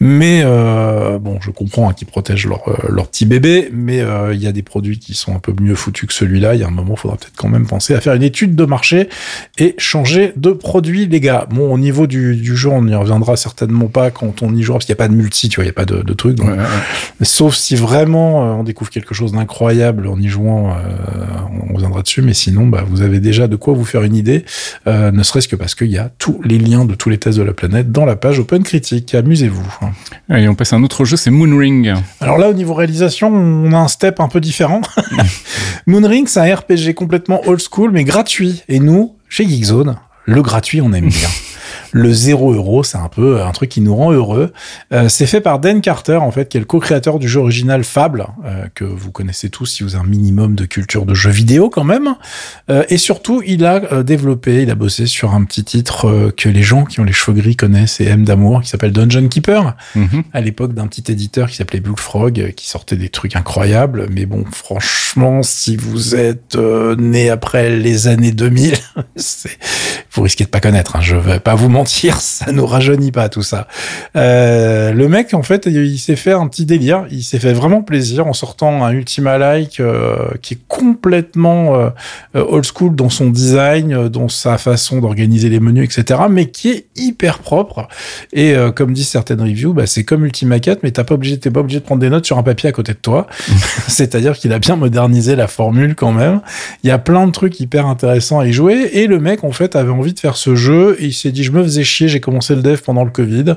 Mais 0.00 0.42
euh, 0.44 1.18
bon, 1.18 1.38
je 1.40 1.50
comprends 1.50 1.88
hein, 1.88 1.94
qu'ils 1.94 2.06
protègent 2.06 2.46
leur, 2.46 2.68
euh, 2.68 2.76
leur 2.88 3.08
petit 3.08 3.26
bébé, 3.26 3.70
mais 3.72 4.04
il 4.32 4.40
y 4.40 4.46
a 4.46 4.52
des 4.52 4.62
produits 4.62 4.98
qui 4.98 5.14
sont 5.14 5.34
un 5.34 5.38
peu 5.38 5.54
mieux 5.60 5.74
foutus 5.74 6.08
que 6.08 6.14
celui-là. 6.14 6.54
Il 6.54 6.60
y 6.60 6.64
a 6.64 6.66
un 6.66 6.70
moment, 6.70 6.94
il 6.96 7.00
faudra 7.00 7.16
peut-être 7.16 7.36
quand 7.36 7.48
même 7.48 7.66
penser 7.66 7.94
à 7.94 8.00
faire 8.00 8.14
une 8.14 8.22
étude 8.22 8.54
de 8.54 8.64
marché 8.64 9.08
et 9.58 9.74
changer 9.78 10.32
de 10.36 10.50
produit, 10.50 11.06
les 11.06 11.20
gars. 11.20 11.46
Bon, 11.50 11.72
au 11.72 11.78
niveau 11.78 12.06
du, 12.06 12.36
du 12.36 12.56
jeu, 12.56 12.68
on 12.68 12.82
n'y 12.82 12.94
reviendra 12.94 13.36
certainement 13.36 13.86
pas 13.86 14.10
quand 14.10 14.42
on 14.42 14.54
y 14.54 14.62
jouera, 14.62 14.78
parce 14.78 14.86
qu'il 14.86 14.94
n'y 14.94 14.98
a 14.98 15.04
pas 15.04 15.08
de 15.08 15.14
multi, 15.14 15.48
tu 15.48 15.56
vois, 15.56 15.64
il 15.64 15.68
n'y 15.68 15.70
a 15.70 15.74
pas 15.74 15.84
de, 15.84 16.02
de 16.02 16.12
truc. 16.12 16.38
Sauf 17.22 17.54
si 17.54 17.76
vraiment 17.76 18.42
euh, 18.42 18.54
on 18.54 18.64
découvre 18.64 18.90
quelque 18.90 19.14
chose 19.14 19.32
d'incroyable 19.32 20.06
en 20.06 20.18
y 20.18 20.28
jouant, 20.28 20.70
euh, 20.70 20.74
on 21.68 21.74
reviendra 21.74 22.02
dessus. 22.02 22.22
Mais 22.22 22.32
sinon, 22.32 22.66
bah, 22.66 22.84
vous 22.88 23.02
avez 23.02 23.20
déjà 23.20 23.46
de 23.46 23.56
quoi 23.56 23.74
vous 23.74 23.84
faire 23.84 24.02
une 24.02 24.14
idée, 24.14 24.44
euh, 24.86 25.10
ne 25.10 25.22
serait-ce 25.22 25.48
que 25.48 25.56
parce 25.56 25.74
qu'il 25.74 25.90
y 25.90 25.98
a 25.98 26.10
tous 26.18 26.40
les 26.42 26.58
liens 26.58 26.84
de 26.84 26.94
tous 26.94 27.10
les 27.10 27.18
tests 27.18 27.38
de 27.38 27.42
la 27.42 27.52
planète 27.52 27.92
dans 27.92 28.06
la 28.06 28.16
page 28.16 28.38
Open 28.38 28.62
Critique. 28.62 29.14
Amusez-vous. 29.14 29.66
Allez, 30.28 30.48
on 30.48 30.54
passe 30.54 30.72
à 30.72 30.76
un 30.76 30.82
autre 30.82 31.04
jeu, 31.04 31.16
c'est 31.16 31.30
Moonring. 31.30 31.94
Alors 32.20 32.38
là, 32.38 32.48
au 32.48 32.54
niveau 32.54 32.72
réalisation, 32.72 33.28
on 33.28 33.72
a 33.72 33.78
un 33.78 33.88
step 33.88 34.20
un 34.20 34.28
peu 34.28 34.40
différent. 34.40 34.80
Moonring, 35.86 36.26
c'est 36.26 36.40
un 36.40 36.54
RPG 36.54 36.94
complètement 36.94 37.42
old 37.46 37.60
school, 37.60 37.90
mais 37.92 38.04
gratuit. 38.04 38.62
Et 38.68 38.80
nous, 38.80 39.16
chez 39.28 39.46
Geekzone, 39.46 39.96
le 40.24 40.42
gratuit, 40.42 40.80
on 40.80 40.92
aime 40.92 41.08
bien. 41.08 41.28
Le 41.92 42.12
0 42.12 42.54
euro, 42.54 42.82
c'est 42.84 42.98
un 42.98 43.08
peu 43.08 43.42
un 43.42 43.50
truc 43.52 43.68
qui 43.70 43.80
nous 43.80 43.94
rend 43.96 44.12
heureux. 44.12 44.52
Euh, 44.92 45.08
c'est 45.08 45.26
fait 45.26 45.40
par 45.40 45.58
Dan 45.58 45.80
Carter, 45.80 46.16
en 46.16 46.30
fait, 46.30 46.48
qui 46.48 46.56
est 46.56 46.60
le 46.60 46.66
co-créateur 46.66 47.18
du 47.18 47.28
jeu 47.28 47.40
original 47.40 47.82
Fable, 47.84 48.26
euh, 48.44 48.64
que 48.74 48.84
vous 48.84 49.10
connaissez 49.10 49.50
tous 49.50 49.66
si 49.66 49.82
vous 49.82 49.94
avez 49.96 50.04
un 50.04 50.08
minimum 50.08 50.54
de 50.54 50.64
culture 50.66 51.06
de 51.06 51.14
jeux 51.14 51.30
vidéo 51.30 51.68
quand 51.70 51.84
même. 51.84 52.14
Euh, 52.70 52.84
et 52.88 52.96
surtout, 52.98 53.42
il 53.44 53.64
a 53.64 53.80
euh, 53.92 54.02
développé, 54.02 54.62
il 54.62 54.70
a 54.70 54.74
bossé 54.74 55.06
sur 55.06 55.34
un 55.34 55.44
petit 55.44 55.64
titre 55.64 56.06
euh, 56.08 56.30
que 56.36 56.48
les 56.48 56.62
gens 56.62 56.84
qui 56.84 57.00
ont 57.00 57.04
les 57.04 57.12
cheveux 57.12 57.36
gris 57.40 57.56
connaissent 57.56 58.00
et 58.00 58.04
aiment 58.06 58.24
d'amour, 58.24 58.62
qui 58.62 58.68
s'appelle 58.68 58.92
Dungeon 58.92 59.28
Keeper 59.28 59.74
Mhm. 59.96 60.22
à 60.32 60.40
l'époque 60.40 60.74
d'un 60.74 60.86
petit 60.86 61.10
éditeur 61.10 61.48
qui 61.50 61.56
s'appelait 61.56 61.80
Blue 61.80 61.94
Frog, 61.96 62.38
euh, 62.40 62.50
qui 62.50 62.68
sortait 62.68 62.96
des 62.96 63.08
trucs 63.08 63.36
incroyables. 63.36 64.06
Mais 64.12 64.26
bon, 64.26 64.44
franchement, 64.52 65.42
si 65.42 65.76
vous 65.76 66.14
êtes 66.14 66.54
euh, 66.56 66.94
né 66.96 67.30
après 67.30 67.70
les 67.70 68.06
années 68.08 68.32
2000, 68.32 68.74
c'est- 69.16 69.58
vous 70.12 70.22
risquez 70.22 70.44
de 70.44 70.48
pas 70.50 70.60
connaître. 70.60 70.96
Hein, 70.96 71.00
je 71.02 71.16
vais 71.16 71.40
pas 71.40 71.54
vous 71.54 71.68
mentir, 71.68 71.79
ça 71.86 72.52
nous 72.52 72.66
rajeunit 72.66 73.12
pas 73.12 73.28
tout 73.28 73.42
ça. 73.42 73.66
Euh, 74.16 74.92
le 74.92 75.08
mec, 75.08 75.34
en 75.34 75.42
fait, 75.42 75.66
il 75.66 75.98
s'est 75.98 76.16
fait 76.16 76.32
un 76.32 76.46
petit 76.48 76.64
délire. 76.66 77.06
Il 77.10 77.22
s'est 77.22 77.38
fait 77.38 77.52
vraiment 77.52 77.82
plaisir 77.82 78.26
en 78.26 78.32
sortant 78.32 78.84
un 78.84 78.90
Ultima 78.90 79.38
Like 79.38 79.80
euh, 79.80 80.28
qui 80.42 80.54
est 80.54 80.60
complètement 80.68 81.76
euh, 81.76 81.90
old 82.34 82.64
school 82.64 82.94
dans 82.94 83.08
son 83.08 83.30
design, 83.30 84.08
dans 84.08 84.28
sa 84.28 84.58
façon 84.58 85.00
d'organiser 85.00 85.48
les 85.48 85.60
menus, 85.60 85.84
etc. 85.84 86.20
Mais 86.30 86.46
qui 86.46 86.70
est 86.70 86.86
hyper 86.96 87.38
propre. 87.38 87.88
Et 88.32 88.54
comme 88.74 88.92
disent 88.92 89.08
certaines 89.08 89.40
reviews, 89.40 89.72
bah, 89.72 89.86
c'est 89.86 90.04
comme 90.04 90.24
Ultima 90.24 90.60
4, 90.60 90.82
mais 90.82 90.90
t'as 90.90 91.04
pas 91.04 91.14
obligé, 91.14 91.38
t'es 91.38 91.50
pas 91.50 91.60
obligé 91.60 91.80
de 91.80 91.84
prendre 91.84 92.00
des 92.00 92.10
notes 92.10 92.26
sur 92.26 92.38
un 92.38 92.42
papier 92.42 92.68
à 92.68 92.72
côté 92.72 92.92
de 92.92 92.98
toi. 92.98 93.26
C'est-à-dire 93.88 94.36
qu'il 94.36 94.52
a 94.52 94.58
bien 94.58 94.76
modernisé 94.76 95.36
la 95.36 95.46
formule 95.46 95.94
quand 95.94 96.12
même. 96.12 96.40
Il 96.82 96.88
y 96.88 96.90
a 96.90 96.98
plein 96.98 97.26
de 97.26 97.32
trucs 97.32 97.60
hyper 97.60 97.86
intéressants 97.86 98.40
à 98.40 98.46
y 98.46 98.52
jouer. 98.52 98.90
Et 98.92 99.06
le 99.06 99.18
mec, 99.18 99.44
en 99.44 99.52
fait, 99.52 99.76
avait 99.76 99.90
envie 99.90 100.14
de 100.14 100.20
faire 100.20 100.36
ce 100.36 100.54
jeu. 100.54 100.96
Et 101.00 101.06
il 101.06 101.12
s'est 101.12 101.32
dit, 101.32 101.44
je 101.44 101.52
me 101.52 101.62
chier, 101.84 102.08
j'ai 102.08 102.20
commencé 102.20 102.54
le 102.54 102.62
dev 102.62 102.78
pendant 102.84 103.04
le 103.04 103.10
Covid. 103.10 103.54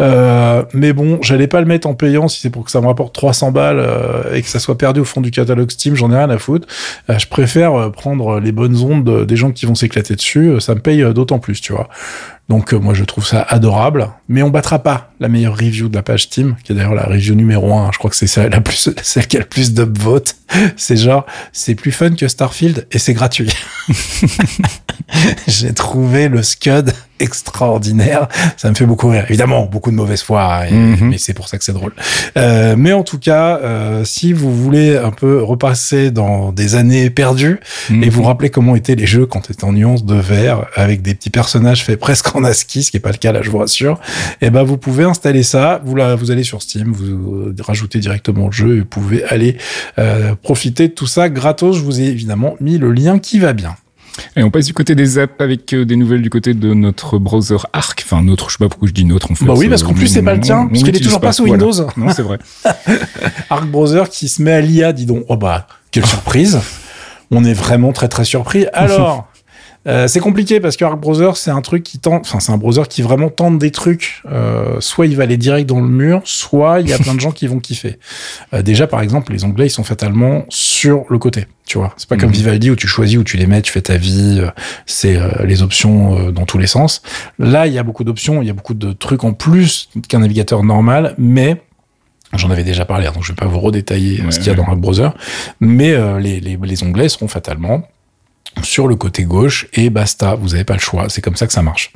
Euh, 0.00 0.62
mais 0.72 0.92
bon, 0.92 1.18
j'allais 1.22 1.46
pas 1.46 1.60
le 1.60 1.66
mettre 1.66 1.86
en 1.88 1.94
payant 1.94 2.28
si 2.28 2.40
c'est 2.40 2.50
pour 2.50 2.64
que 2.64 2.70
ça 2.70 2.80
me 2.80 2.86
rapporte 2.86 3.14
300 3.14 3.50
balles 3.52 3.78
euh, 3.78 4.34
et 4.34 4.42
que 4.42 4.48
ça 4.48 4.58
soit 4.58 4.76
perdu 4.78 5.00
au 5.00 5.04
fond 5.04 5.20
du 5.20 5.30
catalogue 5.30 5.70
Steam, 5.70 5.94
j'en 5.94 6.10
ai 6.12 6.16
rien 6.16 6.30
à 6.30 6.38
foutre. 6.38 6.66
Euh, 7.10 7.18
je 7.18 7.26
préfère 7.26 7.90
prendre 7.92 8.40
les 8.40 8.52
bonnes 8.52 8.76
ondes 8.82 9.04
de- 9.04 9.24
des 9.24 9.36
gens 9.36 9.50
qui 9.52 9.66
vont 9.66 9.74
s'éclater 9.74 10.14
dessus. 10.14 10.60
Ça 10.60 10.74
me 10.74 10.80
paye 10.80 11.02
d'autant 11.14 11.38
plus, 11.38 11.60
tu 11.60 11.72
vois. 11.72 11.88
Donc 12.50 12.74
euh, 12.74 12.78
moi 12.78 12.92
je 12.92 13.04
trouve 13.04 13.26
ça 13.26 13.40
adorable, 13.42 14.08
mais 14.28 14.42
on 14.42 14.50
battra 14.50 14.78
pas 14.78 15.12
la 15.18 15.28
meilleure 15.28 15.56
review 15.56 15.88
de 15.88 15.94
la 15.96 16.02
page 16.02 16.24
Steam, 16.24 16.56
qui 16.62 16.72
est 16.72 16.74
d'ailleurs 16.74 16.94
la 16.94 17.04
review 17.04 17.34
numéro 17.34 17.72
1, 17.72 17.90
je 17.92 17.98
crois 17.98 18.10
que 18.10 18.16
c'est 18.16 18.26
celle, 18.26 18.50
la 18.50 18.60
plus, 18.60 18.90
celle 19.02 19.26
qui 19.26 19.36
a 19.36 19.40
le 19.40 19.46
plus 19.46 19.72
d'upvotes. 19.72 20.36
C'est 20.76 20.96
genre, 20.96 21.24
c'est 21.52 21.74
plus 21.74 21.90
fun 21.90 22.10
que 22.14 22.28
Starfield 22.28 22.86
et 22.92 22.98
c'est 22.98 23.14
gratuit. 23.14 23.50
J'ai 25.48 25.72
trouvé 25.72 26.28
le 26.28 26.42
Scud 26.42 26.92
extraordinaire, 27.20 28.28
ça 28.56 28.68
me 28.68 28.74
fait 28.74 28.86
beaucoup 28.86 29.08
rire. 29.08 29.24
Évidemment, 29.28 29.66
beaucoup 29.66 29.90
de 29.90 29.96
mauvaise 29.96 30.20
foi, 30.22 30.62
hein, 30.64 30.70
Mhm. 30.70 31.08
mais 31.10 31.18
c'est 31.18 31.32
pour 31.32 31.48
ça 31.48 31.58
que 31.58 31.64
c'est 31.64 31.72
drôle. 31.72 31.94
Euh, 32.36 32.74
mais 32.76 32.92
en 32.92 33.02
tout 33.04 33.18
cas, 33.18 33.58
euh, 33.62 34.04
si 34.04 34.32
vous 34.32 34.54
voulez 34.54 34.96
un 34.96 35.10
peu 35.12 35.42
repasser 35.42 36.10
dans 36.10 36.50
des 36.52 36.74
années 36.74 37.10
perdues, 37.10 37.60
et 37.90 37.92
Mhm. 37.94 38.08
vous 38.10 38.22
rappelez 38.24 38.50
comment 38.50 38.74
étaient 38.76 38.96
les 38.96 39.06
jeux 39.06 39.26
quand 39.26 39.46
c'était 39.46 39.64
en 39.64 39.72
nuances 39.72 40.04
de 40.04 40.16
vert, 40.16 40.66
avec 40.74 41.02
des 41.02 41.14
petits 41.14 41.30
personnages 41.30 41.84
faits 41.84 41.98
presque 42.00 42.33
en 42.34 42.44
ASCII, 42.44 42.82
ce 42.82 42.90
qui 42.90 42.96
est 42.96 43.00
pas 43.00 43.12
le 43.12 43.16
cas 43.16 43.32
là, 43.32 43.42
je 43.42 43.50
vous 43.50 43.58
rassure. 43.58 43.98
Et 44.40 44.50
ben, 44.50 44.62
vous 44.62 44.76
pouvez 44.76 45.04
installer 45.04 45.42
ça. 45.42 45.80
Vous 45.84 45.94
la, 45.94 46.14
vous 46.14 46.30
allez 46.30 46.44
sur 46.44 46.62
Steam, 46.62 46.92
vous 46.92 47.04
euh, 47.04 47.54
rajoutez 47.60 47.98
directement 47.98 48.46
le 48.46 48.52
jeu 48.52 48.76
et 48.76 48.80
vous 48.80 48.86
pouvez 48.86 49.24
aller 49.24 49.56
euh, 49.98 50.34
profiter 50.34 50.88
de 50.88 50.92
tout 50.92 51.06
ça 51.06 51.28
gratos. 51.28 51.76
Je 51.76 51.82
vous 51.82 52.00
ai 52.00 52.04
évidemment 52.04 52.56
mis 52.60 52.78
le 52.78 52.92
lien 52.92 53.18
qui 53.18 53.38
va 53.38 53.52
bien. 53.52 53.76
Et 54.36 54.42
on 54.42 54.50
passe 54.50 54.66
du 54.66 54.74
côté 54.74 54.94
des 54.94 55.18
apps 55.18 55.40
avec 55.40 55.72
euh, 55.72 55.84
des 55.84 55.96
nouvelles 55.96 56.22
du 56.22 56.30
côté 56.30 56.54
de 56.54 56.74
notre 56.74 57.18
browser 57.18 57.56
Arc. 57.72 58.02
Enfin, 58.04 58.22
notre, 58.22 58.48
je 58.48 58.54
sais 58.56 58.64
pas 58.64 58.68
pourquoi 58.68 58.88
je 58.88 58.92
dis 58.92 59.04
notre 59.04 59.30
en 59.30 59.34
fait. 59.34 59.44
Bah 59.44 59.54
oui, 59.56 59.68
parce 59.68 59.82
qu'en 59.82 59.94
plus, 59.94 60.06
c'est 60.06 60.22
pas 60.22 60.34
le 60.34 60.40
tien, 60.40 60.66
parce 60.66 60.82
qu'il 60.82 60.96
est 60.96 61.00
toujours 61.00 61.20
pas 61.20 61.32
sous 61.32 61.46
voilà. 61.46 61.64
Windows. 61.64 61.86
Non, 61.96 62.10
c'est 62.10 62.22
vrai. 62.22 62.38
Arc 63.50 63.66
Browser 63.66 64.04
qui 64.10 64.28
se 64.28 64.42
met 64.42 64.52
à 64.52 64.60
l'IA, 64.60 64.92
dis 64.92 65.06
donc. 65.06 65.24
Oh 65.28 65.36
bah, 65.36 65.66
quelle 65.90 66.06
surprise. 66.06 66.60
On 67.30 67.44
est 67.44 67.54
vraiment 67.54 67.92
très 67.92 68.08
très 68.08 68.24
surpris. 68.24 68.66
Alors, 68.72 69.28
euh, 69.86 70.06
c'est 70.08 70.20
compliqué 70.20 70.60
parce 70.60 70.76
que 70.76 70.84
Arc 70.84 70.98
Browser, 70.98 71.30
c'est 71.34 71.50
un 71.50 71.60
truc 71.60 71.82
qui 71.82 71.98
tente, 71.98 72.22
enfin, 72.22 72.40
c'est 72.40 72.52
un 72.52 72.56
browser 72.56 72.82
qui 72.88 73.02
vraiment 73.02 73.28
tente 73.28 73.58
des 73.58 73.70
trucs. 73.70 74.22
Euh, 74.30 74.80
soit 74.80 75.06
il 75.06 75.16
va 75.16 75.24
aller 75.24 75.36
direct 75.36 75.68
dans 75.68 75.80
le 75.80 75.88
mur, 75.88 76.22
soit 76.24 76.80
il 76.80 76.88
y 76.88 76.92
a 76.92 76.98
plein 76.98 77.14
de 77.14 77.20
gens 77.20 77.32
qui 77.32 77.46
vont 77.46 77.58
kiffer. 77.60 77.98
Euh, 78.54 78.62
déjà, 78.62 78.86
par 78.86 79.00
exemple, 79.02 79.32
les 79.32 79.44
onglets, 79.44 79.66
ils 79.66 79.70
sont 79.70 79.84
fatalement 79.84 80.44
sur 80.48 81.04
le 81.10 81.18
côté. 81.18 81.46
Tu 81.66 81.78
vois, 81.78 81.92
c'est 81.96 82.08
pas 82.08 82.16
comme 82.16 82.28
Mhm. 82.30 82.34
Vivaldi 82.36 82.70
où 82.70 82.76
tu 82.76 82.86
choisis 82.86 83.16
où 83.18 83.24
tu 83.24 83.36
les 83.36 83.46
mets, 83.46 83.62
tu 83.62 83.72
fais 83.72 83.80
ta 83.82 83.96
vie, 83.96 84.38
euh, 84.40 84.50
c'est 84.86 85.16
euh, 85.16 85.28
les 85.44 85.62
options 85.62 86.18
euh, 86.18 86.30
dans 86.30 86.44
tous 86.46 86.58
les 86.58 86.66
sens. 86.66 87.02
Là, 87.38 87.66
il 87.66 87.72
y 87.72 87.78
a 87.78 87.82
beaucoup 87.82 88.04
d'options, 88.04 88.42
il 88.42 88.46
y 88.46 88.50
a 88.50 88.54
beaucoup 88.54 88.74
de 88.74 88.92
trucs 88.92 89.24
en 89.24 89.32
plus 89.32 89.88
qu'un 90.08 90.18
navigateur 90.20 90.62
normal, 90.62 91.14
mais 91.18 91.60
J'en 92.36 92.50
avais 92.50 92.64
déjà 92.64 92.84
parlé, 92.84 93.06
hein, 93.06 93.12
donc 93.14 93.22
je 93.22 93.28
vais 93.28 93.36
pas 93.36 93.46
vous 93.46 93.60
redétailler 93.60 94.20
Ouais, 94.20 94.32
ce 94.32 94.38
qu'il 94.40 94.48
y 94.48 94.50
a 94.50 94.54
ouais. 94.54 94.56
dans 94.58 94.64
Arc 94.64 94.76
Browser, 94.80 95.10
mais 95.60 95.92
euh, 95.92 96.18
les, 96.18 96.40
les, 96.40 96.58
les 96.60 96.82
onglets 96.82 97.08
seront 97.08 97.28
fatalement 97.28 97.84
sur 98.62 98.88
le 98.88 98.96
côté 98.96 99.24
gauche 99.24 99.66
et 99.72 99.90
basta, 99.90 100.34
vous 100.34 100.50
n'avez 100.50 100.64
pas 100.64 100.74
le 100.74 100.80
choix, 100.80 101.08
c'est 101.08 101.20
comme 101.20 101.36
ça 101.36 101.46
que 101.46 101.52
ça 101.52 101.62
marche. 101.62 101.92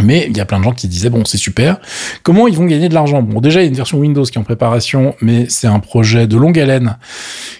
Mais 0.00 0.26
il 0.28 0.36
y 0.36 0.40
a 0.40 0.44
plein 0.44 0.58
de 0.58 0.64
gens 0.64 0.72
qui 0.72 0.88
disaient 0.88 1.10
bon 1.10 1.24
c'est 1.24 1.38
super. 1.38 1.78
Comment 2.22 2.48
ils 2.48 2.56
vont 2.56 2.64
gagner 2.64 2.88
de 2.88 2.94
l'argent? 2.94 3.22
Bon 3.22 3.40
déjà 3.40 3.60
il 3.60 3.64
y 3.64 3.66
a 3.66 3.68
une 3.68 3.76
version 3.76 3.98
Windows 3.98 4.24
qui 4.24 4.38
est 4.38 4.40
en 4.40 4.44
préparation, 4.44 5.14
mais 5.20 5.46
c'est 5.48 5.66
un 5.66 5.80
projet 5.80 6.26
de 6.26 6.36
longue 6.36 6.58
haleine 6.58 6.96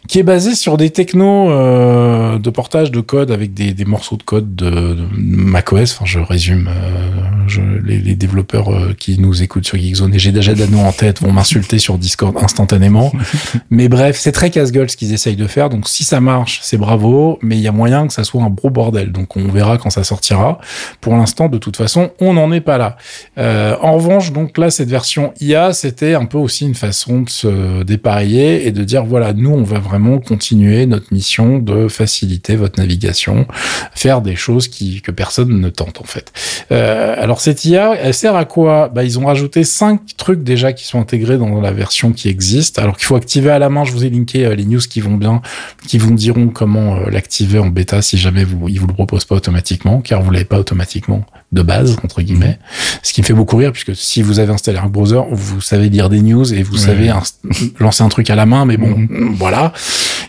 qui 0.08 0.18
est 0.18 0.22
basé 0.22 0.54
sur 0.54 0.76
des 0.76 0.90
technos 0.90 1.50
euh, 1.50 2.38
de 2.38 2.50
portage 2.50 2.90
de 2.90 3.00
code 3.00 3.30
avec 3.30 3.54
des, 3.54 3.74
des 3.74 3.84
morceaux 3.84 4.16
de 4.16 4.22
code 4.22 4.54
de, 4.54 4.70
de 4.70 5.06
macOS. 5.12 5.94
Enfin 5.94 6.04
je 6.06 6.18
résume, 6.20 6.68
euh, 6.68 7.46
je, 7.46 7.60
les, 7.84 7.98
les, 7.98 8.14
développeurs 8.14 8.72
euh, 8.72 8.94
qui 8.98 9.18
nous 9.18 9.42
écoutent 9.42 9.66
sur 9.66 9.78
Geekzone 9.78 10.14
et 10.14 10.18
j'ai 10.18 10.32
déjà 10.32 10.54
d'anneaux 10.54 10.80
en 10.80 10.92
tête 10.92 11.20
vont 11.20 11.32
m'insulter 11.32 11.78
sur 11.78 11.98
Discord 11.98 12.36
instantanément. 12.42 13.12
mais 13.70 13.88
bref 13.88 14.18
c'est 14.18 14.32
très 14.32 14.50
casse-gueule 14.50 14.90
ce 14.90 14.96
qu'ils 14.96 15.12
essayent 15.12 15.36
de 15.36 15.46
faire. 15.46 15.68
Donc 15.68 15.88
si 15.88 16.02
ça 16.02 16.20
marche 16.20 16.60
c'est 16.62 16.78
bravo, 16.78 17.38
mais 17.42 17.56
il 17.56 17.62
y 17.62 17.68
a 17.68 17.72
moyen 17.72 18.06
que 18.06 18.12
ça 18.12 18.24
soit 18.24 18.42
un 18.42 18.50
gros 18.50 18.70
bordel. 18.70 19.12
Donc 19.12 19.36
on 19.36 19.48
verra 19.48 19.76
quand 19.76 19.90
ça 19.90 20.02
sortira. 20.02 20.58
Pour 21.02 21.14
l'instant 21.14 21.48
de 21.48 21.58
toute 21.58 21.76
façon 21.76 22.10
on 22.24 22.34
n'en 22.34 22.52
est 22.52 22.60
pas 22.60 22.78
là. 22.78 22.96
Euh, 23.38 23.76
en 23.80 23.94
revanche, 23.94 24.32
donc 24.32 24.58
là, 24.58 24.70
cette 24.70 24.88
version 24.88 25.32
IA, 25.40 25.72
c'était 25.72 26.14
un 26.14 26.24
peu 26.24 26.38
aussi 26.38 26.66
une 26.66 26.74
façon 26.74 27.22
de 27.22 27.30
se 27.30 27.82
dépareiller 27.82 28.66
et 28.66 28.72
de 28.72 28.84
dire 28.84 29.04
voilà, 29.04 29.32
nous, 29.32 29.50
on 29.50 29.62
va 29.62 29.78
vraiment 29.78 30.18
continuer 30.18 30.86
notre 30.86 31.12
mission 31.12 31.58
de 31.58 31.88
faciliter 31.88 32.56
votre 32.56 32.78
navigation, 32.78 33.46
faire 33.94 34.20
des 34.20 34.36
choses 34.36 34.68
qui 34.68 35.02
que 35.02 35.10
personne 35.10 35.60
ne 35.60 35.68
tente 35.68 36.00
en 36.00 36.04
fait. 36.04 36.32
Euh, 36.70 37.14
alors 37.18 37.40
cette 37.40 37.64
IA, 37.64 37.94
elle 37.94 38.14
sert 38.14 38.36
à 38.36 38.44
quoi? 38.44 38.88
Bah, 38.88 39.04
ils 39.04 39.18
ont 39.18 39.26
rajouté 39.26 39.64
cinq 39.64 40.00
trucs 40.16 40.42
déjà 40.42 40.72
qui 40.72 40.86
sont 40.86 41.00
intégrés 41.00 41.38
dans 41.38 41.60
la 41.60 41.72
version 41.72 42.12
qui 42.12 42.28
existe. 42.28 42.78
Alors 42.78 42.96
qu'il 42.96 43.06
faut 43.06 43.16
activer 43.16 43.50
à 43.50 43.58
la 43.58 43.68
main. 43.68 43.84
Je 43.84 43.92
vous 43.92 44.04
ai 44.04 44.10
linké 44.10 44.46
euh, 44.46 44.54
les 44.54 44.64
news 44.64 44.80
qui 44.80 45.00
vont 45.00 45.16
bien, 45.16 45.42
qui 45.86 45.98
vous 45.98 46.12
diront 46.12 46.48
comment 46.48 46.96
l'activer 47.08 47.58
en 47.58 47.66
bêta 47.66 48.02
si 48.02 48.16
jamais 48.16 48.44
vous, 48.44 48.68
ils 48.68 48.80
vous 48.80 48.86
le 48.86 48.94
proposent 48.94 49.24
pas 49.24 49.36
automatiquement, 49.36 50.00
car 50.00 50.22
vous 50.22 50.30
l'avez 50.30 50.44
pas 50.44 50.58
automatiquement 50.58 51.24
de 51.52 51.62
base 51.62 51.96
entre 52.02 52.22
guillemets. 52.22 52.58
Ce 53.02 53.12
qui 53.12 53.20
me 53.20 53.26
fait 53.26 53.34
beaucoup 53.34 53.56
rire 53.56 53.72
puisque 53.72 53.94
si 53.94 54.22
vous 54.22 54.38
avez 54.38 54.52
installé 54.52 54.78
un 54.78 54.86
browser, 54.86 55.20
vous 55.30 55.60
savez 55.60 55.88
lire 55.88 56.08
des 56.08 56.20
news 56.20 56.52
et 56.54 56.62
vous 56.62 56.74
Ouais. 56.74 56.78
savez 56.80 57.12
lancer 57.80 58.02
un 58.02 58.08
truc 58.08 58.30
à 58.30 58.34
la 58.34 58.46
main, 58.46 58.64
mais 58.64 58.76
bon, 58.76 58.88
Mhm. 58.96 59.34
voilà, 59.36 59.72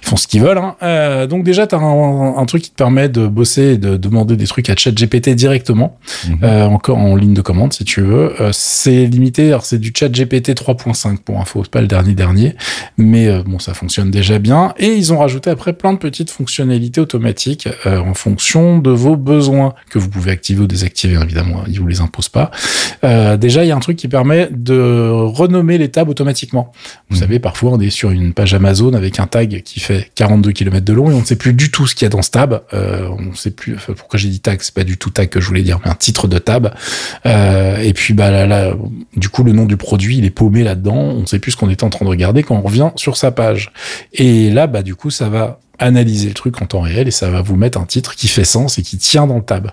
ils 0.01 0.07
font 0.07 0.15
ce 0.17 0.27
qu'ils 0.27 0.41
veulent. 0.41 0.57
Hein. 0.57 0.75
Euh, 0.83 1.25
donc 1.27 1.43
déjà, 1.43 1.65
tu 1.65 1.75
as 1.75 1.79
un, 1.79 2.37
un 2.37 2.45
truc 2.45 2.63
qui 2.63 2.69
te 2.71 2.75
permet 2.75 3.07
de 3.09 3.27
bosser 3.27 3.61
et 3.73 3.77
de 3.77 3.95
demander 3.95 4.35
des 4.35 4.47
trucs 4.47 4.69
à 4.69 4.75
ChatGPT 4.75 5.29
directement, 5.35 5.97
Mhm. 6.27 6.37
euh, 6.43 6.65
encore 6.65 6.97
en 6.97 7.15
ligne 7.15 7.33
de 7.33 7.41
commande 7.41 7.71
si 7.73 7.85
tu 7.85 8.01
veux. 8.01 8.33
Euh, 8.41 8.49
c'est 8.51 9.05
limité, 9.05 9.47
alors 9.47 9.65
c'est 9.65 9.79
du 9.79 9.93
ChatGPT 9.97 10.53
3.5 10.55 11.19
pour 11.23 11.39
info, 11.39 11.61
c'est 11.63 11.71
pas 11.71 11.81
le 11.81 11.87
dernier 11.87 12.13
dernier, 12.13 12.55
mais 12.97 13.41
bon, 13.43 13.59
ça 13.59 13.73
fonctionne 13.73 14.11
déjà 14.11 14.39
bien. 14.39 14.73
Et 14.77 14.93
ils 14.93 15.13
ont 15.13 15.19
rajouté 15.19 15.49
après 15.49 15.73
plein 15.73 15.93
de 15.93 15.97
petites 15.99 16.29
fonctionnalités 16.31 16.99
automatiques 16.99 17.69
en 17.85 18.13
fonction 18.13 18.77
de 18.79 18.91
vos 18.91 19.15
besoins 19.15 19.73
que 19.89 19.99
vous 19.99 20.09
pouvez 20.09 20.31
activer 20.31 20.61
ou 20.61 20.67
désactiver 20.67 21.12
évidemment, 21.21 21.63
ils 21.67 21.79
vous 21.79 21.87
les 21.87 22.01
imposent 22.01 22.29
pas. 22.29 22.51
Euh, 23.03 23.37
déjà, 23.37 23.63
il 23.63 23.67
y 23.67 23.71
a 23.71 23.75
un 23.75 23.79
truc 23.79 23.97
qui 23.97 24.07
permet 24.07 24.49
de 24.51 25.09
renommer 25.09 25.77
les 25.77 25.89
tables 25.89 26.09
automatiquement. 26.09 26.71
Vous 27.09 27.15
Mhm. 27.17 27.21
savez, 27.21 27.39
parfois 27.39 27.71
on 27.71 27.79
est 27.79 27.89
sur 27.89 28.11
une 28.11 28.33
page 28.33 28.53
Amazon 28.53 28.93
avec 28.93 29.19
un 29.19 29.27
tag 29.27 29.61
qui 29.63 29.79
fait 29.79 30.09
42 30.15 30.51
km 30.51 30.85
de 30.85 30.93
long 30.93 31.11
et 31.11 31.13
on 31.13 31.19
ne 31.19 31.25
sait 31.25 31.35
plus 31.35 31.53
du 31.53 31.69
tout 31.71 31.85
ce 31.87 31.95
qu'il 31.95 32.05
y 32.05 32.07
a 32.07 32.09
dans 32.09 32.21
ce 32.21 32.31
tab. 32.31 32.61
Euh, 32.73 33.07
on 33.17 33.21
ne 33.31 33.35
sait 33.35 33.51
plus 33.51 33.75
enfin, 33.75 33.93
pourquoi 33.95 34.17
j'ai 34.19 34.29
dit 34.29 34.39
tag, 34.39 34.59
c'est 34.61 34.73
pas 34.73 34.83
du 34.83 34.97
tout 34.97 35.09
tag 35.09 35.29
que 35.29 35.39
je 35.41 35.47
voulais 35.47 35.61
dire, 35.63 35.79
mais 35.83 35.91
un 35.91 35.95
titre 35.95 36.27
de 36.27 36.37
tab. 36.39 36.73
Euh, 37.25 37.77
et 37.77 37.93
puis 37.93 38.13
bah 38.13 38.31
là, 38.31 38.45
là, 38.47 38.73
du 39.15 39.29
coup, 39.29 39.43
le 39.43 39.51
nom 39.51 39.65
du 39.65 39.77
produit, 39.77 40.17
il 40.17 40.25
est 40.25 40.29
paumé 40.29 40.63
là-dedans. 40.63 40.95
On 40.95 41.21
ne 41.21 41.25
sait 41.25 41.39
plus 41.39 41.51
ce 41.51 41.57
qu'on 41.57 41.69
était 41.69 41.83
en 41.83 41.89
train 41.89 42.05
de 42.05 42.09
regarder 42.09 42.43
quand 42.43 42.55
on 42.55 42.61
revient 42.61 42.89
sur 42.95 43.17
sa 43.17 43.31
page. 43.31 43.71
Et 44.13 44.49
là, 44.49 44.67
bah 44.67 44.81
du 44.83 44.95
coup, 44.95 45.09
ça 45.09 45.29
va 45.29 45.59
analyser 45.79 46.27
le 46.27 46.33
truc 46.33 46.61
en 46.61 46.65
temps 46.65 46.81
réel 46.81 47.07
et 47.07 47.11
ça 47.11 47.29
va 47.29 47.41
vous 47.41 47.55
mettre 47.55 47.79
un 47.79 47.85
titre 47.85 48.15
qui 48.15 48.27
fait 48.27 48.43
sens 48.43 48.77
et 48.77 48.83
qui 48.83 48.97
tient 48.97 49.27
dans 49.27 49.37
le 49.37 49.43
tab. 49.43 49.71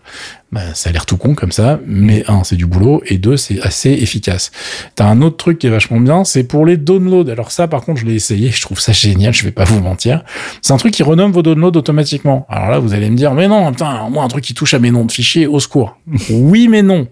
Bah, 0.53 0.63
ça 0.75 0.91
a 0.91 0.93
l'air 0.93 1.07
tout 1.07 1.17
con 1.17 1.35
comme 1.35 1.53
ça, 1.53 1.79
mais 1.87 2.25
un, 2.27 2.43
c'est 2.43 2.57
du 2.57 2.67
boulot, 2.67 3.03
et 3.07 3.19
deux, 3.19 3.37
c'est 3.37 3.61
assez 3.61 3.91
efficace. 3.91 4.51
T'as 4.97 5.07
un 5.07 5.23
autre 5.23 5.37
truc 5.37 5.59
qui 5.59 5.69
est 5.69 5.71
vachement 5.71 6.01
bien, 6.01 6.25
c'est 6.25 6.43
pour 6.43 6.67
les 6.67 6.77
downloads. 6.77 7.31
Alors 7.31 7.53
ça, 7.53 7.69
par 7.69 7.83
contre, 7.83 8.01
je 8.01 8.07
l'ai 8.07 8.15
essayé, 8.15 8.51
je 8.51 8.61
trouve 8.61 8.81
ça 8.81 8.93
génial, 8.93 9.33
je 9.33 9.45
vais 9.45 9.53
pas 9.53 9.63
vous 9.63 9.81
mentir. 9.81 10.25
C'est 10.61 10.73
un 10.73 10.77
truc 10.77 10.93
qui 10.93 11.05
renomme 11.05 11.31
vos 11.31 11.43
downloads 11.43 11.79
automatiquement. 11.79 12.47
Alors 12.49 12.71
là, 12.71 12.79
vous 12.81 12.95
allez 12.95 13.11
me 13.11 13.17
dire, 13.17 13.33
mais 13.35 13.47
non, 13.47 13.71
putain, 13.71 14.09
moi, 14.11 14.25
un 14.25 14.29
truc 14.29 14.43
qui 14.43 14.55
touche 14.55 14.75
à 14.75 14.81
mes 14.81 14.91
noms 14.91 15.05
de 15.05 15.13
fichiers, 15.13 15.47
au 15.47 15.61
secours. 15.61 15.97
oui, 16.31 16.67
mais 16.67 16.83
non. 16.83 17.07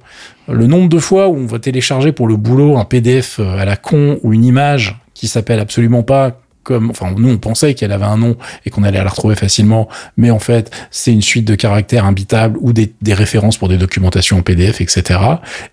Le 0.48 0.66
nombre 0.66 0.88
de 0.88 0.98
fois 0.98 1.28
où 1.28 1.36
on 1.36 1.46
va 1.46 1.60
télécharger 1.60 2.10
pour 2.10 2.26
le 2.26 2.36
boulot 2.36 2.78
un 2.78 2.84
PDF 2.84 3.38
à 3.38 3.64
la 3.64 3.76
con 3.76 4.18
ou 4.22 4.32
une 4.32 4.44
image 4.44 4.98
qui 5.14 5.28
s'appelle 5.28 5.60
absolument 5.60 6.02
pas 6.02 6.40
comme, 6.68 6.90
enfin, 6.90 7.14
nous, 7.16 7.30
on 7.30 7.38
pensait 7.38 7.72
qu'elle 7.72 7.92
avait 7.92 8.04
un 8.04 8.18
nom 8.18 8.36
et 8.66 8.70
qu'on 8.70 8.82
allait 8.82 9.02
la 9.02 9.08
retrouver 9.08 9.36
facilement, 9.36 9.88
mais 10.18 10.30
en 10.30 10.38
fait, 10.38 10.70
c'est 10.90 11.10
une 11.10 11.22
suite 11.22 11.46
de 11.46 11.54
caractères 11.54 12.04
imbitables 12.04 12.58
ou 12.60 12.74
des, 12.74 12.92
des 13.00 13.14
références 13.14 13.56
pour 13.56 13.70
des 13.70 13.78
documentations 13.78 14.36
en 14.36 14.42
PDF, 14.42 14.82
etc. 14.82 15.18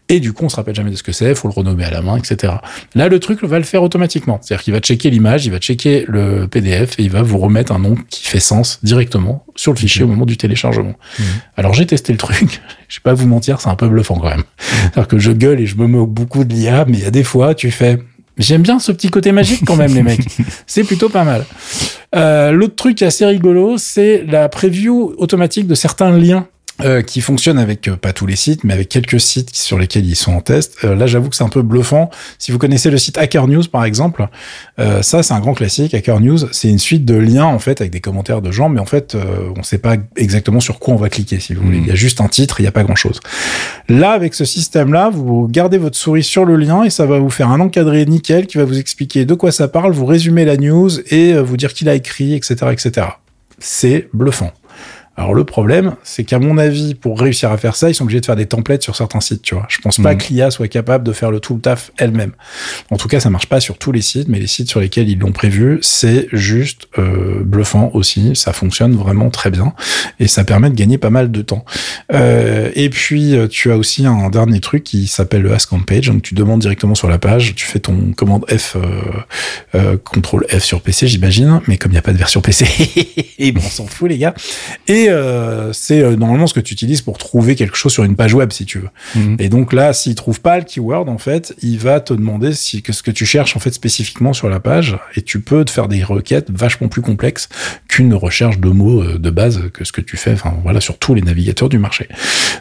Et 0.08 0.22
du 0.22 0.32
coup, 0.32 0.46
on 0.46 0.50
se 0.50 0.56
rappelle 0.56 0.74
jamais 0.74 0.92
de 0.92 0.96
ce 0.96 1.04
que 1.04 1.12
c'est, 1.12 1.36
faut 1.36 1.50
le 1.50 1.54
renommer 1.54 1.84
à 1.84 1.92
la 1.92 2.02
main, 2.02 2.16
etc. 2.16 2.54
Là, 2.96 3.10
le 3.10 3.20
truc 3.20 3.44
va 3.44 3.58
le 3.58 3.66
faire 3.66 3.84
automatiquement. 3.84 4.40
C'est-à-dire 4.42 4.64
qu'il 4.64 4.74
va 4.74 4.80
checker 4.80 5.10
l'image, 5.10 5.46
il 5.46 5.52
va 5.52 5.60
checker 5.60 6.06
le 6.08 6.48
PDF 6.48 6.98
et 6.98 7.04
il 7.04 7.10
va 7.10 7.24
vous 7.24 7.40
remettre 7.40 7.74
un 7.74 7.80
nom 7.80 7.98
qui 8.10 8.26
fait 8.26 8.40
sens 8.40 8.80
directement 8.82 9.46
sur 9.58 9.74
le 9.74 9.78
fichier 9.78 10.06
au 10.06 10.08
moment 10.08 10.26
du 10.26 10.38
téléchargement. 10.38 10.94
Mhm. 11.20 11.26
Alors, 11.58 11.74
j'ai 11.74 11.86
testé 11.86 12.14
le 12.14 12.18
truc. 12.18 12.62
Je 12.88 13.00
vais 13.00 13.04
pas 13.04 13.14
vous 13.14 13.28
mentir, 13.28 13.60
c'est 13.60 13.68
un 13.68 13.76
peu 13.76 13.90
bluffant 13.90 14.16
quand 14.16 14.30
même. 14.30 14.44
C'est-à-dire 14.60 15.08
que 15.08 15.18
je 15.18 15.32
gueule 15.32 15.60
et 15.60 15.66
je 15.66 15.76
me 15.76 15.88
moque 15.88 16.12
beaucoup 16.12 16.44
de 16.44 16.54
l'IA, 16.54 16.86
mais 16.88 17.00
il 17.00 17.04
y 17.04 17.08
a 17.08 17.12
des 17.12 17.24
fois, 17.24 17.56
tu 17.56 17.72
fais, 17.72 17.98
J'aime 18.38 18.62
bien 18.62 18.80
ce 18.80 18.92
petit 18.92 19.10
côté 19.10 19.32
magique 19.32 19.64
quand 19.66 19.76
même, 19.78 19.94
les 19.94 20.04
mecs. 20.04 20.26
C'est 20.68 20.84
plutôt 20.84 21.10
pas 21.10 21.24
mal. 21.24 21.46
Euh, 22.16 22.52
L'autre 22.52 22.76
truc 22.76 23.02
assez 23.02 23.26
rigolo, 23.26 23.78
c'est 23.78 24.24
la 24.28 24.50
preview 24.50 25.14
automatique 25.18 25.68
de 25.68 25.76
certains 25.76 26.18
liens. 26.18 26.48
Euh, 26.82 27.02
qui 27.02 27.22
fonctionnent 27.22 27.58
avec 27.58 27.88
euh, 27.88 27.96
pas 27.96 28.12
tous 28.12 28.26
les 28.26 28.36
sites, 28.36 28.64
mais 28.66 28.74
avec 28.74 28.90
quelques 28.90 29.20
sites 29.22 29.56
sur 29.56 29.78
lesquels 29.80 30.06
ils 30.06 30.16
sont 30.16 30.34
en 30.34 30.42
test. 30.42 30.78
Euh, 30.84 30.94
là, 30.96 31.08
j'avoue 31.08 31.30
que 31.30 31.36
c'est 31.36 31.44
un 31.44 31.50
peu 31.50 31.62
bluffant. 31.62 32.10
Si 32.38 32.52
vous 32.52 32.58
connaissez 32.58 32.90
le 32.90 32.98
site 32.98 33.18
Hacker 33.18 33.48
News, 33.48 33.64
par 33.72 33.86
exemple, 33.86 34.28
euh, 34.80 35.02
ça, 35.02 35.24
c'est 35.24 35.34
un 35.34 35.40
grand 35.40 35.54
classique. 35.54 35.94
Hacker 35.94 36.20
News, 36.20 36.40
c'est 36.52 36.68
une 36.70 36.80
suite 36.80 37.06
de 37.06 37.16
liens 37.16 37.46
en 37.46 37.60
fait 37.60 37.80
avec 37.80 37.92
des 37.94 38.02
commentaires 38.02 38.42
de 38.42 38.52
gens, 38.52 38.68
mais 38.68 38.82
en 38.82 38.86
fait, 38.86 39.16
euh, 39.16 39.54
on 39.58 39.64
sait 39.64 39.78
pas 39.78 39.96
exactement 40.18 40.60
sur 40.60 40.80
quoi 40.80 40.94
on 40.94 40.98
va 40.98 41.08
cliquer. 41.10 41.40
Si 41.40 41.54
vous 41.54 41.64
voulez, 41.64 41.78
Mhm. 41.78 41.84
il 41.84 41.90
y 41.90 41.92
a 41.92 41.96
juste 41.96 42.20
un 42.20 42.28
titre, 42.28 42.60
il 42.60 42.64
y 42.64 42.68
a 42.68 42.72
pas 42.74 42.84
grand 42.84 42.96
chose. 42.96 43.20
Là, 43.88 44.12
avec 44.12 44.34
ce 44.34 44.44
système-là, 44.44 45.10
vous 45.14 45.48
gardez 45.50 45.78
votre 45.78 45.98
souris 45.98 46.24
sur 46.24 46.44
le 46.44 46.58
lien 46.58 46.84
et 46.84 46.90
ça 46.90 47.06
va 47.06 47.20
vous 47.20 47.30
faire 47.30 47.50
un 47.52 47.60
encadré 47.62 48.06
nickel 48.06 48.48
qui 48.48 48.58
va 48.58 48.66
vous 48.66 48.80
expliquer 48.80 49.24
de 49.26 49.34
quoi 49.34 49.52
ça 49.54 49.68
parle, 49.70 49.94
vous 49.94 50.06
résumer 50.06 50.44
la 50.44 50.58
news 50.58 50.90
et 51.10 51.34
euh, 51.34 51.42
vous 51.42 51.56
dire 51.56 51.74
qui 51.74 51.86
l'a 51.86 51.96
écrit, 51.96 52.34
etc., 52.34 52.56
etc. 52.72 53.08
C'est 53.60 54.10
bluffant. 54.14 54.52
Alors 55.18 55.34
le 55.34 55.46
problème, 55.46 55.96
c'est 56.04 56.26
qu'à 56.26 56.40
mon 56.40 56.58
avis, 56.58 56.94
pour 56.94 57.20
réussir 57.20 57.50
à 57.52 57.58
faire 57.58 57.76
ça, 57.76 57.90
ils 57.90 57.96
sont 57.96 58.04
obligés 58.04 58.20
de 58.20 58.26
faire 58.26 58.36
des 58.36 58.48
templates 58.48 58.84
sur 58.84 58.96
certains 58.98 59.22
sites, 59.22 59.42
tu 59.42 59.56
vois. 59.56 59.66
Je 59.70 59.80
pense 59.80 59.98
pas 60.02 60.12
Mhm. 60.14 60.18
que 60.18 60.24
l'IA 60.34 60.52
soit 60.52 60.68
capable 60.68 61.06
de 61.06 61.14
faire 61.14 61.32
le 61.32 61.40
tout 61.40 61.54
le 61.56 61.62
taf 61.62 61.92
elle-même. 61.98 62.32
En 62.92 62.98
tout 62.98 63.08
cas, 63.08 63.20
ça 63.22 63.30
marche 63.30 63.48
pas 63.48 63.60
sur 63.62 63.78
tous 63.78 63.92
les 63.94 64.02
sites, 64.02 64.28
mais 64.28 64.40
les 64.40 64.48
sites 64.48 64.68
sur 64.70 64.82
lesquels 64.82 65.08
ils 65.08 65.18
l'ont 65.18 65.32
prévu, 65.32 65.80
c'est 65.82 66.28
juste 66.34 66.88
euh, 67.00 67.42
bluffant 67.44 67.92
aussi. 67.94 68.36
Ça 68.36 68.52
fonctionne 68.52 68.94
vraiment 68.96 69.30
très 69.30 69.52
bien 69.52 69.74
et 70.20 70.28
ça 70.28 70.44
permet 70.44 70.70
de 70.70 70.76
gagner 70.76 70.98
pas 70.98 71.10
mal 71.10 71.32
de 71.32 71.42
temps. 71.42 71.64
Euh, 72.14 72.70
et 72.76 72.90
puis, 72.90 73.36
euh, 73.36 73.48
tu 73.48 73.72
as 73.72 73.78
aussi 73.78 74.06
un 74.06 74.30
dernier 74.30 74.60
truc 74.60 74.84
qui 74.84 75.08
s'appelle 75.08 75.44
le 75.44 75.54
Ask 75.54 75.72
on 75.72 75.80
Page. 75.80 76.08
Donc, 76.10 76.24
tu 76.24 76.34
demandes 76.36 76.60
directement 76.60 76.96
sur 76.96 77.08
la 77.08 77.20
page, 77.20 77.56
tu 77.56 77.66
fais 77.66 77.80
ton 77.80 78.12
commande 78.18 78.46
F, 78.50 78.76
euh, 78.76 78.82
euh, 79.76 79.98
contrôle 79.98 80.46
F 80.50 80.64
sur 80.64 80.82
PC, 80.82 81.08
j'imagine, 81.08 81.62
mais 81.68 81.78
comme 81.78 81.92
il 81.92 81.96
n'y 81.96 82.00
a 82.00 82.04
pas 82.04 82.14
de 82.14 82.18
version 82.18 82.42
PC, 82.42 82.66
et 83.40 83.52
bon, 83.54 83.62
on 83.66 83.70
s'en 83.70 83.88
fout, 83.88 84.10
les 84.10 84.18
gars. 84.18 84.34
Et 84.88 85.05
euh, 85.10 85.74
c'est 85.74 86.02
euh, 86.02 86.16
normalement 86.16 86.48
ce 86.48 86.54
que 86.54 86.60
tu 86.60 86.74
utilises 86.74 87.02
pour 87.02 87.18
trouver 87.18 87.56
quelque 87.56 87.76
chose 87.76 87.92
sur 87.92 88.04
une 88.04 88.16
page 88.16 88.34
web, 88.34 88.52
si 88.52 88.66
tu 88.66 88.80
veux. 88.80 88.90
Mhm. 89.16 89.38
Et 89.40 89.50
donc 89.50 89.74
là, 89.74 89.94
s'il 89.94 90.16
trouve 90.16 90.42
pas 90.42 90.58
le 90.58 90.64
keyword, 90.64 91.10
en 91.10 91.18
fait, 91.18 91.56
il 91.62 91.78
va 91.80 92.00
te 92.00 92.14
demander 92.14 92.54
si 92.54 92.82
que 92.82 92.94
ce 92.94 93.04
que 93.04 93.12
tu 93.12 93.26
cherches 93.26 93.56
en 93.56 93.60
fait 93.60 93.72
spécifiquement 93.72 94.34
sur 94.34 94.50
la 94.50 94.60
page, 94.60 94.98
et 95.16 95.22
tu 95.22 95.42
peux 95.42 95.66
te 95.66 95.72
faire 95.72 95.88
des 95.88 96.04
requêtes 96.04 96.50
vachement 96.52 96.88
plus 96.88 97.02
complexes 97.02 97.50
qu'une 97.88 98.14
recherche 98.14 98.60
de 98.60 98.70
mots 98.70 99.02
euh, 99.02 99.18
de 99.18 99.30
base 99.30 99.70
que 99.74 99.84
ce 99.84 99.92
que 99.92 100.02
tu 100.02 100.18
fais, 100.18 100.34
enfin 100.34 100.54
voilà, 100.64 100.82
sur 100.82 100.98
tous 100.98 101.14
les 101.14 101.22
navigateurs 101.22 101.70
du 101.70 101.80
marché. 101.80 102.08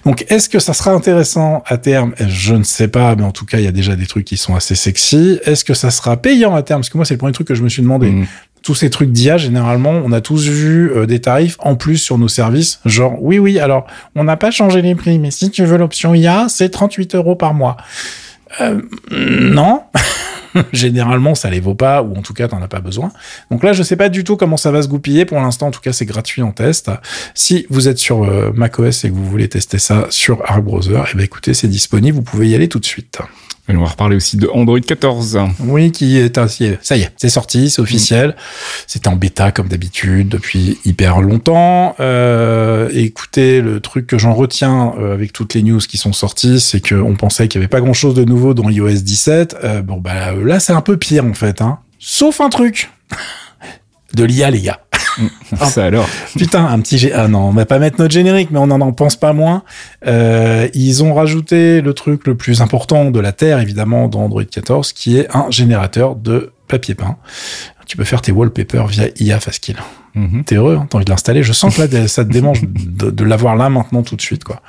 Donc, 0.04 0.24
est-ce 0.28 0.48
que 0.48 0.58
ça 0.58 0.72
sera 0.72 0.92
intéressant 0.92 1.62
à 1.66 1.78
terme? 1.78 2.14
Je 2.28 2.54
ne 2.54 2.62
sais 2.64 2.88
pas, 2.88 3.16
mais 3.16 3.24
en 3.24 3.32
tout 3.32 3.44
cas, 3.44 3.58
il 3.58 3.64
y 3.64 3.68
a 3.68 3.72
déjà 3.72 3.96
des 3.96 4.06
trucs 4.06 4.24
qui 4.24 4.36
sont 4.36 4.54
assez 4.54 4.74
sexy. 4.74 5.40
Est-ce 5.44 5.64
que 5.64 5.74
ça 5.74 5.90
sera 5.90 6.16
payant 6.16 6.54
à 6.54 6.62
terme? 6.62 6.80
Parce 6.80 6.90
que 6.90 6.98
moi, 6.98 7.04
c'est 7.04 7.14
le 7.14 7.18
premier 7.18 7.32
truc 7.32 7.48
que 7.48 7.54
je 7.54 7.62
me 7.62 7.68
suis 7.68 7.82
demandé 7.82 8.10
Mhm. 8.10 8.26
Tous 8.64 8.74
ces 8.74 8.90
trucs 8.90 9.12
d'IA, 9.12 9.36
généralement, 9.36 9.90
on 9.90 10.10
a 10.10 10.22
tous 10.22 10.48
vu 10.48 10.90
euh, 10.90 11.06
des 11.06 11.20
tarifs 11.20 11.56
en 11.60 11.76
plus 11.76 11.98
sur 11.98 12.16
nos 12.18 12.28
services. 12.28 12.80
Genre, 12.86 13.22
oui, 13.22 13.38
oui, 13.38 13.60
alors, 13.60 13.86
on 14.16 14.24
n'a 14.24 14.38
pas 14.38 14.50
changé 14.50 14.80
les 14.80 14.94
prix, 14.94 15.18
mais 15.18 15.30
si 15.30 15.50
tu 15.50 15.64
veux 15.64 15.76
l'option 15.76 16.14
IA, 16.14 16.46
c'est 16.48 16.70
38 16.70 17.14
euros 17.14 17.36
par 17.36 17.52
mois. 17.52 17.76
Euh, 18.62 18.80
non. 19.10 19.82
généralement, 20.72 21.34
ça 21.34 21.50
les 21.50 21.60
vaut 21.60 21.74
pas, 21.74 22.02
ou 22.02 22.16
en 22.16 22.22
tout 22.22 22.32
cas, 22.32 22.48
t'en 22.48 22.62
as 22.62 22.68
pas 22.68 22.80
besoin. 22.80 23.12
Donc 23.50 23.62
là, 23.64 23.74
je 23.74 23.82
sais 23.82 23.96
pas 23.96 24.08
du 24.08 24.24
tout 24.24 24.38
comment 24.38 24.56
ça 24.56 24.70
va 24.70 24.80
se 24.80 24.88
goupiller. 24.88 25.26
Pour 25.26 25.38
l'instant, 25.40 25.66
en 25.66 25.70
tout 25.70 25.80
cas, 25.80 25.92
c'est 25.92 26.06
gratuit 26.06 26.40
en 26.40 26.52
test. 26.52 26.90
Si 27.34 27.66
vous 27.68 27.88
êtes 27.88 27.98
sur 27.98 28.24
euh, 28.24 28.50
macOS 28.54 29.04
et 29.04 29.10
que 29.10 29.14
vous 29.14 29.28
voulez 29.28 29.48
tester 29.48 29.78
ça 29.78 30.06
sur 30.08 30.42
Arc 30.46 30.64
Browser, 30.64 31.02
eh 31.12 31.16
ben, 31.16 31.24
écoutez, 31.24 31.52
c'est 31.52 31.68
disponible. 31.68 32.16
Vous 32.16 32.22
pouvez 32.22 32.48
y 32.48 32.54
aller 32.54 32.68
tout 32.68 32.78
de 32.78 32.86
suite. 32.86 33.18
On 33.66 33.78
va 33.78 33.86
reparler 33.86 34.16
aussi 34.16 34.36
de 34.36 34.46
Android 34.52 34.78
14. 34.78 35.38
Oui, 35.60 35.90
qui 35.90 36.18
est 36.18 36.36
ainsi. 36.36 36.72
Ça 36.82 36.98
y 36.98 37.02
est, 37.02 37.12
c'est 37.16 37.30
sorti, 37.30 37.70
c'est 37.70 37.80
officiel. 37.80 38.36
C'était 38.86 39.08
en 39.08 39.16
bêta 39.16 39.52
comme 39.52 39.68
d'habitude 39.68 40.28
depuis 40.28 40.78
hyper 40.84 41.22
longtemps. 41.22 41.96
Euh, 41.98 42.90
écoutez, 42.92 43.62
le 43.62 43.80
truc 43.80 44.06
que 44.06 44.18
j'en 44.18 44.34
retiens 44.34 44.94
euh, 44.98 45.14
avec 45.14 45.32
toutes 45.32 45.54
les 45.54 45.62
news 45.62 45.78
qui 45.78 45.96
sont 45.96 46.12
sorties, 46.12 46.60
c'est 46.60 46.86
qu'on 46.86 47.14
pensait 47.14 47.48
qu'il 47.48 47.58
y 47.58 47.64
avait 47.64 47.68
pas 47.68 47.80
grand 47.80 47.94
chose 47.94 48.14
de 48.14 48.24
nouveau 48.24 48.52
dans 48.52 48.68
iOS 48.68 49.00
17. 49.00 49.56
Euh, 49.64 49.80
bon, 49.80 49.96
bah 49.96 50.34
là, 50.34 50.60
c'est 50.60 50.74
un 50.74 50.82
peu 50.82 50.98
pire 50.98 51.24
en 51.24 51.34
fait. 51.34 51.62
Hein. 51.62 51.78
Sauf 51.98 52.42
un 52.42 52.50
truc. 52.50 52.90
de 54.14 54.24
l'IA, 54.24 54.50
les 54.50 54.60
gars. 54.60 54.83
ça 55.56 55.84
alors. 55.84 56.08
Putain, 56.36 56.66
un 56.66 56.80
petit. 56.80 57.10
Ah 57.12 57.28
non, 57.28 57.48
on 57.48 57.50
va 57.50 57.66
pas 57.66 57.78
mettre 57.78 58.00
notre 58.00 58.12
générique, 58.12 58.50
mais 58.50 58.58
on 58.58 58.66
n'en 58.66 58.92
pense 58.92 59.16
pas 59.16 59.32
moins. 59.32 59.62
Euh, 60.06 60.68
ils 60.74 61.02
ont 61.02 61.14
rajouté 61.14 61.80
le 61.80 61.94
truc 61.94 62.26
le 62.26 62.36
plus 62.36 62.60
important 62.60 63.10
de 63.10 63.20
la 63.20 63.32
Terre, 63.32 63.60
évidemment, 63.60 64.08
dans 64.08 64.24
Android 64.24 64.44
14, 64.44 64.92
qui 64.92 65.18
est 65.18 65.34
un 65.34 65.50
générateur 65.50 66.16
de 66.16 66.52
papier 66.68 66.94
peint. 66.94 67.16
Tu 67.86 67.96
peux 67.96 68.04
faire 68.04 68.22
tes 68.22 68.32
wallpapers 68.32 68.86
via 68.86 69.08
IA 69.18 69.40
Fastkill. 69.40 69.76
Mm 70.14 70.44
T'es 70.44 70.54
heureux, 70.54 70.76
hein 70.76 70.86
t'as 70.88 70.96
envie 70.96 71.04
de 71.04 71.10
l'installer. 71.10 71.42
Je 71.42 71.52
sens 71.52 71.76
que 71.76 71.82
là, 71.82 72.08
ça 72.08 72.24
te 72.24 72.30
démange 72.30 72.62
de, 72.62 73.10
de 73.10 73.24
l'avoir 73.24 73.56
là 73.56 73.68
maintenant 73.68 74.02
tout 74.02 74.16
de 74.16 74.20
suite, 74.20 74.44
quoi. 74.44 74.62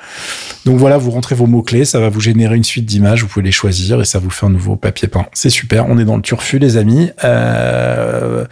Donc 0.65 0.77
voilà, 0.77 0.97
vous 0.97 1.11
rentrez 1.11 1.35
vos 1.35 1.45
mots-clés, 1.45 1.85
ça 1.85 1.99
va 1.99 2.09
vous 2.09 2.19
générer 2.19 2.55
une 2.55 2.63
suite 2.63 2.85
d'images, 2.85 3.21
vous 3.21 3.27
pouvez 3.27 3.45
les 3.45 3.51
choisir 3.51 4.01
et 4.01 4.05
ça 4.05 4.19
vous 4.19 4.31
fait 4.31 4.45
un 4.45 4.49
nouveau 4.49 4.75
papier 4.75 5.07
peint. 5.07 5.27
C'est 5.33 5.51
super, 5.51 5.87
on 5.87 5.97
est 5.99 6.05
dans 6.05 6.15
le 6.15 6.23
turfu, 6.23 6.57
les 6.57 6.77
amis. 6.77 7.11
Euh, 7.23 8.45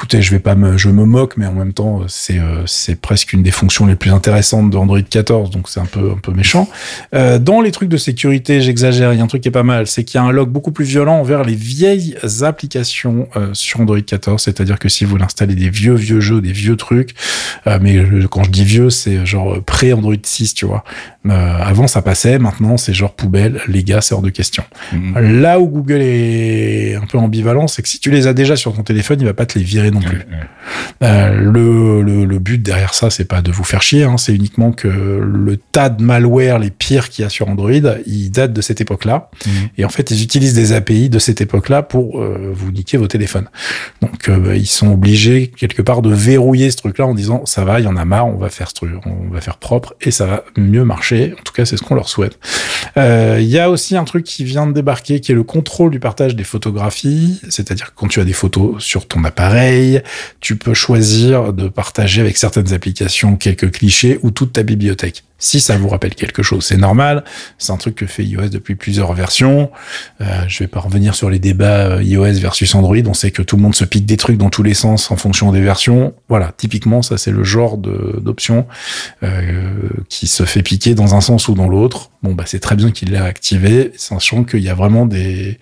écoutez, 0.00 0.22
je 0.22 0.30
vais 0.30 0.38
pas 0.38 0.54
me, 0.54 0.78
je 0.78 0.88
me 0.88 1.04
moque, 1.04 1.36
mais 1.36 1.44
en 1.44 1.52
même 1.52 1.74
temps, 1.74 2.00
c'est, 2.08 2.38
euh, 2.38 2.64
c'est 2.64 2.98
presque 2.98 3.34
une 3.34 3.42
des 3.42 3.50
fonctions 3.50 3.84
les 3.84 3.96
plus 3.96 4.10
intéressantes 4.12 4.70
d'Android 4.70 5.02
14, 5.02 5.50
donc 5.50 5.68
c'est 5.68 5.78
un 5.78 5.84
peu, 5.84 6.12
un 6.12 6.18
peu 6.18 6.32
méchant. 6.32 6.70
Euh, 7.14 7.38
dans 7.38 7.60
les 7.60 7.70
trucs 7.70 7.90
de 7.90 7.98
sécurité, 7.98 8.62
j'exagère, 8.62 9.12
il 9.12 9.18
y 9.18 9.20
a 9.20 9.24
un 9.24 9.26
truc 9.26 9.42
qui 9.42 9.48
est 9.48 9.52
pas 9.52 9.62
mal, 9.62 9.86
c'est 9.86 10.02
qu'il 10.02 10.18
y 10.18 10.22
a 10.22 10.24
un 10.24 10.32
log 10.32 10.48
beaucoup 10.48 10.72
plus 10.72 10.86
violent 10.86 11.16
envers 11.16 11.44
les 11.44 11.54
vieilles 11.54 12.16
applications 12.40 13.28
euh, 13.36 13.50
sur 13.52 13.80
Android 13.80 14.00
14, 14.00 14.42
c'est-à-dire 14.42 14.78
que 14.78 14.88
si 14.88 15.04
vous 15.04 15.18
l'installez 15.18 15.54
des 15.54 15.68
vieux, 15.68 15.96
vieux 15.96 16.20
jeux, 16.20 16.40
des 16.40 16.52
vieux 16.52 16.76
trucs, 16.76 17.14
euh, 17.66 17.78
mais 17.82 18.02
quand 18.30 18.44
je 18.44 18.50
dis 18.50 18.64
vieux, 18.64 18.88
c'est 18.88 19.26
genre 19.26 19.62
pré-Android 19.62 20.14
6, 20.22 20.54
tu 20.54 20.64
vois. 20.64 20.82
Euh, 21.28 21.58
avant, 21.60 21.86
ça 21.86 22.00
passait. 22.00 22.38
Maintenant, 22.38 22.78
c'est 22.78 22.94
genre 22.94 23.12
poubelle. 23.12 23.60
Les 23.68 23.84
gars, 23.84 24.00
c'est 24.00 24.14
hors 24.14 24.22
de 24.22 24.30
question. 24.30 24.62
Mhm. 24.92 25.40
Là 25.40 25.60
où 25.60 25.66
Google 25.68 26.00
est 26.00 26.94
un 26.94 27.04
peu 27.04 27.18
ambivalent, 27.18 27.66
c'est 27.66 27.82
que 27.82 27.88
si 27.88 27.98
tu 27.98 28.10
les 28.10 28.26
as 28.26 28.32
déjà 28.32 28.56
sur 28.56 28.74
ton 28.74 28.82
téléphone, 28.82 29.18
il 29.20 29.26
va 29.26 29.34
pas 29.34 29.44
te 29.44 29.58
les 29.58 29.64
virer 29.64 29.89
non 29.90 30.00
plus. 30.00 30.20
Euh, 31.02 31.34
le, 31.34 32.02
le, 32.02 32.24
le, 32.24 32.38
but 32.38 32.62
derrière 32.62 32.94
ça, 32.94 33.10
c'est 33.10 33.24
pas 33.24 33.40
de 33.42 33.50
vous 33.50 33.64
faire 33.64 33.82
chier. 33.82 34.04
Hein, 34.04 34.16
c'est 34.18 34.34
uniquement 34.34 34.72
que 34.72 34.88
le 34.88 35.56
tas 35.56 35.88
de 35.88 36.02
malware, 36.02 36.58
les 36.58 36.70
pires 36.70 37.08
qu'il 37.08 37.22
y 37.22 37.26
a 37.26 37.30
sur 37.30 37.48
Android, 37.48 37.70
ils 38.06 38.30
datent 38.30 38.52
de 38.52 38.60
cette 38.60 38.80
époque-là. 38.80 39.30
Mhm. 39.46 39.52
Et 39.78 39.84
en 39.84 39.88
fait, 39.88 40.10
ils 40.10 40.22
utilisent 40.22 40.54
des 40.54 40.72
API 40.72 41.08
de 41.08 41.18
cette 41.18 41.40
époque-là 41.40 41.82
pour 41.82 42.20
euh, 42.20 42.52
vous 42.52 42.70
niquer 42.70 42.96
vos 42.98 43.06
téléphones. 43.06 43.48
Donc, 44.02 44.28
euh, 44.28 44.38
bah, 44.38 44.56
ils 44.56 44.66
sont 44.66 44.92
obligés 44.92 45.50
quelque 45.56 45.82
part 45.82 46.02
de 46.02 46.12
verrouiller 46.12 46.70
ce 46.70 46.76
truc-là 46.76 47.06
en 47.06 47.14
disant 47.14 47.46
ça 47.46 47.64
va, 47.64 47.80
il 47.80 47.84
y 47.84 47.88
en 47.88 47.96
a 47.96 48.04
marre, 48.04 48.26
on 48.26 48.36
va 48.36 48.48
faire 48.48 48.68
on 48.82 49.32
va 49.32 49.40
faire 49.40 49.56
propre 49.56 49.94
et 50.00 50.10
ça 50.10 50.26
va 50.26 50.44
mieux 50.56 50.84
marcher 50.84 51.34
en 51.38 51.42
tout 51.42 51.52
cas, 51.52 51.64
c'est 51.64 51.76
ce 51.76 51.82
qu'on 51.82 51.94
leur 51.94 52.08
souhaite. 52.08 52.38
Il 52.96 53.46
y 53.46 53.58
a 53.58 53.70
aussi 53.70 53.96
un 53.96 54.04
truc 54.04 54.24
qui 54.24 54.44
vient 54.44 54.66
de 54.66 54.72
débarquer, 54.72 55.20
qui 55.20 55.32
est 55.32 55.34
le 55.34 55.42
contrôle 55.42 55.90
du 55.90 56.00
partage 56.00 56.36
des 56.36 56.44
photographies. 56.44 57.40
C'est-à-dire 57.48 57.92
quand 57.94 58.08
tu 58.08 58.20
as 58.20 58.24
des 58.24 58.32
photos 58.32 58.82
sur 58.82 59.06
ton 59.06 59.24
appareil, 59.24 59.79
tu 60.40 60.56
peux 60.56 60.74
choisir 60.74 61.52
de 61.52 61.68
partager 61.68 62.20
avec 62.20 62.36
certaines 62.36 62.72
applications 62.72 63.36
quelques 63.36 63.70
clichés 63.72 64.18
ou 64.22 64.30
toute 64.30 64.52
ta 64.52 64.62
bibliothèque. 64.62 65.24
Si 65.40 65.60
ça 65.60 65.76
vous 65.76 65.88
rappelle 65.88 66.14
quelque 66.14 66.42
chose, 66.42 66.64
c'est 66.64 66.76
normal. 66.76 67.24
C'est 67.58 67.72
un 67.72 67.76
truc 67.76 67.96
que 67.96 68.06
fait 68.06 68.24
iOS 68.24 68.50
depuis 68.50 68.76
plusieurs 68.76 69.12
versions. 69.14 69.70
Euh, 70.20 70.44
je 70.46 70.60
vais 70.60 70.68
pas 70.68 70.80
revenir 70.80 71.14
sur 71.14 71.30
les 71.30 71.38
débats 71.38 71.86
euh, 71.86 72.02
iOS 72.02 72.38
versus 72.38 72.74
Android. 72.74 72.96
On 73.06 73.14
sait 73.14 73.30
que 73.30 73.42
tout 73.42 73.56
le 73.56 73.62
monde 73.62 73.74
se 73.74 73.84
pique 73.84 74.06
des 74.06 74.16
trucs 74.16 74.36
dans 74.36 74.50
tous 74.50 74.62
les 74.62 74.74
sens 74.74 75.10
en 75.10 75.16
fonction 75.16 75.50
des 75.50 75.60
versions. 75.60 76.14
Voilà, 76.28 76.52
typiquement, 76.56 77.02
ça 77.02 77.18
c'est 77.18 77.32
le 77.32 77.42
genre 77.42 77.78
d'option 77.78 78.66
euh, 79.22 79.72
qui 80.08 80.26
se 80.26 80.44
fait 80.44 80.62
piquer 80.62 80.94
dans 80.94 81.14
un 81.14 81.20
sens 81.20 81.48
ou 81.48 81.54
dans 81.54 81.68
l'autre. 81.68 82.10
Bon, 82.22 82.34
bah 82.34 82.44
c'est 82.46 82.60
très 82.60 82.76
bien 82.76 82.90
qu'il 82.90 83.12
l'ait 83.12 83.18
activé, 83.18 83.92
sachant 83.96 84.44
qu'il 84.44 84.60
y 84.60 84.68
a 84.68 84.74
vraiment 84.74 85.06
des, 85.06 85.58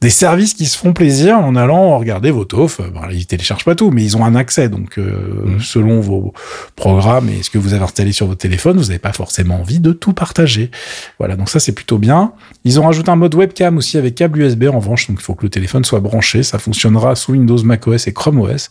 des 0.00 0.10
services 0.10 0.54
qui 0.54 0.66
se 0.66 0.76
font 0.76 0.92
plaisir 0.92 1.38
en 1.38 1.54
allant 1.54 1.96
regarder 1.98 2.32
vos 2.32 2.44
TOF. 2.44 2.80
Bon, 2.80 3.02
ils 3.12 3.26
téléchargent 3.26 3.64
pas 3.64 3.76
tout, 3.76 3.92
mais 3.92 4.02
ils 4.02 4.16
ont 4.16 4.24
un 4.24 4.34
accès. 4.34 4.68
Donc, 4.68 4.98
euh, 4.98 5.44
mmh. 5.44 5.60
selon 5.60 6.00
vos 6.00 6.34
programmes 6.74 7.28
et 7.28 7.44
ce 7.44 7.50
que 7.50 7.58
vous 7.58 7.74
avez 7.74 7.84
installé 7.84 8.10
sur 8.10 8.26
votre 8.26 8.40
téléphone, 8.40 8.76
vous 8.76 8.86
n'avez 8.86 8.98
pas 8.98 9.12
forcément 9.20 9.60
envie 9.60 9.80
de 9.80 9.92
tout 9.92 10.14
partager. 10.14 10.70
Voilà, 11.18 11.36
donc 11.36 11.50
ça 11.50 11.60
c'est 11.60 11.72
plutôt 11.72 11.98
bien. 11.98 12.32
Ils 12.64 12.80
ont 12.80 12.84
rajouté 12.84 13.10
un 13.10 13.16
mode 13.16 13.34
webcam 13.34 13.76
aussi 13.76 13.98
avec 13.98 14.14
câble 14.14 14.40
USB 14.40 14.64
en 14.64 14.78
revanche, 14.78 15.08
donc 15.08 15.18
il 15.20 15.22
faut 15.22 15.34
que 15.34 15.42
le 15.42 15.50
téléphone 15.50 15.84
soit 15.84 16.00
branché. 16.00 16.42
Ça 16.42 16.58
fonctionnera 16.58 17.14
sous 17.14 17.32
Windows, 17.32 17.62
macOS 17.62 18.06
et 18.06 18.14
Chrome 18.14 18.40
OS. 18.40 18.70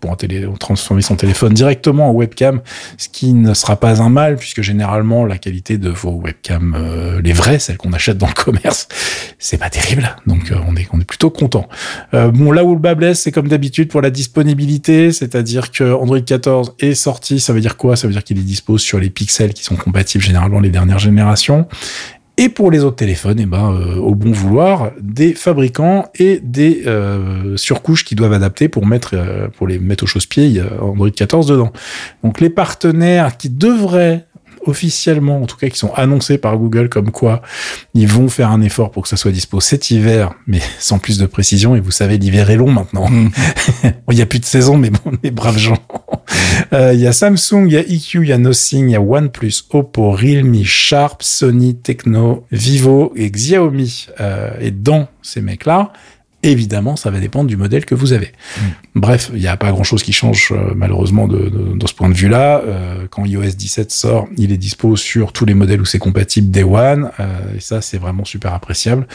Pour 0.00 0.16
transformer 0.58 1.02
son 1.02 1.16
téléphone 1.16 1.52
directement 1.52 2.08
en 2.08 2.12
webcam, 2.12 2.62
ce 2.96 3.10
qui 3.10 3.34
ne 3.34 3.52
sera 3.52 3.76
pas 3.76 4.00
un 4.00 4.08
mal 4.08 4.36
puisque 4.36 4.62
généralement 4.62 5.26
la 5.26 5.36
qualité 5.36 5.76
de 5.76 5.90
vos 5.90 6.12
webcams, 6.12 6.74
euh, 6.78 7.20
les 7.20 7.34
vraies, 7.34 7.58
celles 7.58 7.76
qu'on 7.76 7.92
achète 7.92 8.16
dans 8.16 8.26
le 8.26 8.32
commerce, 8.32 8.88
c'est 9.38 9.58
pas 9.58 9.68
terrible. 9.68 10.16
Donc 10.26 10.50
euh, 10.50 10.56
on 10.66 10.76
est 10.76 10.88
on 10.92 11.00
est 11.00 11.04
plutôt 11.04 11.30
content. 11.30 11.68
Euh, 12.14 12.30
bon 12.30 12.52
là 12.52 12.64
où 12.64 12.72
le 12.72 12.80
bas 12.80 12.94
blesse, 12.94 13.20
c'est 13.20 13.32
comme 13.32 13.48
d'habitude 13.48 13.88
pour 13.88 14.00
la 14.00 14.10
disponibilité, 14.10 15.12
c'est-à-dire 15.12 15.70
que 15.70 15.92
Android 15.92 16.20
14 16.20 16.76
est 16.78 16.94
sorti. 16.94 17.38
Ça 17.40 17.52
veut 17.52 17.60
dire 17.60 17.76
quoi? 17.76 17.96
Ça 17.96 18.06
veut 18.06 18.12
dire 18.12 18.24
qu'il 18.24 18.38
est 18.38 18.42
dispo 18.42 18.78
sur 18.78 18.98
les 18.98 19.10
pixels 19.10 19.52
qui 19.52 19.64
sont 19.64 19.76
compatibles 19.90 20.22
généralement 20.22 20.60
les 20.60 20.70
dernières 20.70 21.00
générations. 21.00 21.66
Et 22.36 22.48
pour 22.48 22.70
les 22.70 22.84
autres 22.84 22.96
téléphones, 22.96 23.38
eh 23.38 23.44
ben, 23.44 23.72
euh, 23.72 23.96
au 23.96 24.14
bon 24.14 24.32
vouloir 24.32 24.92
des 24.98 25.34
fabricants 25.34 26.08
et 26.14 26.40
des 26.42 26.84
euh, 26.86 27.56
surcouches 27.58 28.04
qui 28.04 28.14
doivent 28.14 28.32
adapter 28.32 28.68
pour 28.68 28.86
mettre, 28.86 29.10
euh, 29.12 29.48
pour 29.48 29.66
les 29.66 29.78
mettre 29.78 30.04
au 30.04 30.06
chausse-pied, 30.06 30.46
il 30.46 30.52
y 30.52 30.60
a 30.60 30.82
Android 30.82 31.10
14 31.10 31.48
dedans. 31.48 31.70
Donc 32.24 32.40
les 32.40 32.48
partenaires 32.48 33.36
qui 33.36 33.50
devraient 33.50 34.26
officiellement, 34.66 35.42
en 35.42 35.46
tout 35.46 35.56
cas 35.56 35.68
qui 35.68 35.78
sont 35.78 35.92
annoncés 35.94 36.38
par 36.38 36.56
Google 36.56 36.88
comme 36.88 37.10
quoi 37.10 37.42
ils 37.94 38.06
vont 38.06 38.28
faire 38.28 38.50
un 38.50 38.60
effort 38.62 38.90
pour 38.90 39.02
que 39.02 39.08
ça 39.08 39.16
soit 39.16 39.30
dispo 39.30 39.60
cet 39.60 39.90
hiver, 39.90 40.32
mais 40.46 40.60
sans 40.78 40.98
plus 40.98 41.18
de 41.18 41.26
précision. 41.26 41.76
Et 41.76 41.80
vous 41.80 41.90
savez, 41.90 42.18
l'hiver 42.18 42.50
est 42.50 42.56
long 42.56 42.70
maintenant. 42.70 43.08
Mm. 43.08 43.30
il 44.10 44.16
n'y 44.16 44.22
a 44.22 44.26
plus 44.26 44.40
de 44.40 44.44
saison, 44.44 44.76
mais 44.76 44.90
bon, 44.90 45.12
les 45.22 45.30
braves 45.30 45.58
gens. 45.58 45.78
Euh, 46.72 46.92
il 46.94 47.00
y 47.00 47.06
a 47.06 47.12
Samsung, 47.12 47.66
il 47.66 47.72
y 47.72 47.76
a 47.76 47.80
EQ, 47.80 48.22
il 48.22 48.28
y 48.28 48.32
a 48.32 48.38
Nothing, 48.38 48.88
il 48.88 48.92
y 48.92 48.96
a 48.96 49.00
OnePlus, 49.00 49.62
Oppo, 49.70 50.12
Realme, 50.12 50.62
Sharp, 50.64 51.22
Sony, 51.22 51.76
Tecno, 51.76 52.44
Vivo 52.52 53.12
et 53.16 53.30
Xiaomi. 53.30 54.06
Euh, 54.20 54.50
et 54.60 54.70
dans 54.70 55.08
ces 55.22 55.40
mecs-là, 55.40 55.92
Évidemment, 56.42 56.96
ça 56.96 57.10
va 57.10 57.20
dépendre 57.20 57.48
du 57.48 57.56
modèle 57.56 57.84
que 57.84 57.94
vous 57.94 58.12
avez. 58.12 58.32
Mm. 58.56 58.60
Bref, 58.94 59.30
il 59.34 59.40
n'y 59.40 59.46
a 59.46 59.56
pas 59.56 59.70
grand-chose 59.70 60.02
qui 60.02 60.12
change 60.12 60.52
euh, 60.52 60.72
malheureusement 60.74 61.28
de, 61.28 61.38
de, 61.38 61.78
de, 61.78 61.86
ce 61.86 61.94
point 61.94 62.08
de 62.08 62.14
vue-là. 62.14 62.62
Euh, 62.66 63.06
quand 63.10 63.24
iOS 63.26 63.52
17 63.56 63.90
sort, 63.90 64.26
il 64.36 64.50
est 64.52 64.56
dispo 64.56 64.96
sur 64.96 65.32
tous 65.32 65.44
les 65.44 65.54
modèles 65.54 65.80
où 65.80 65.84
c'est 65.84 65.98
compatible 65.98 66.50
Day 66.50 66.62
One, 66.62 67.10
euh, 67.20 67.56
et 67.56 67.60
ça 67.60 67.80
c'est 67.82 67.98
vraiment 67.98 68.24
super 68.24 68.54
appréciable. 68.54 69.06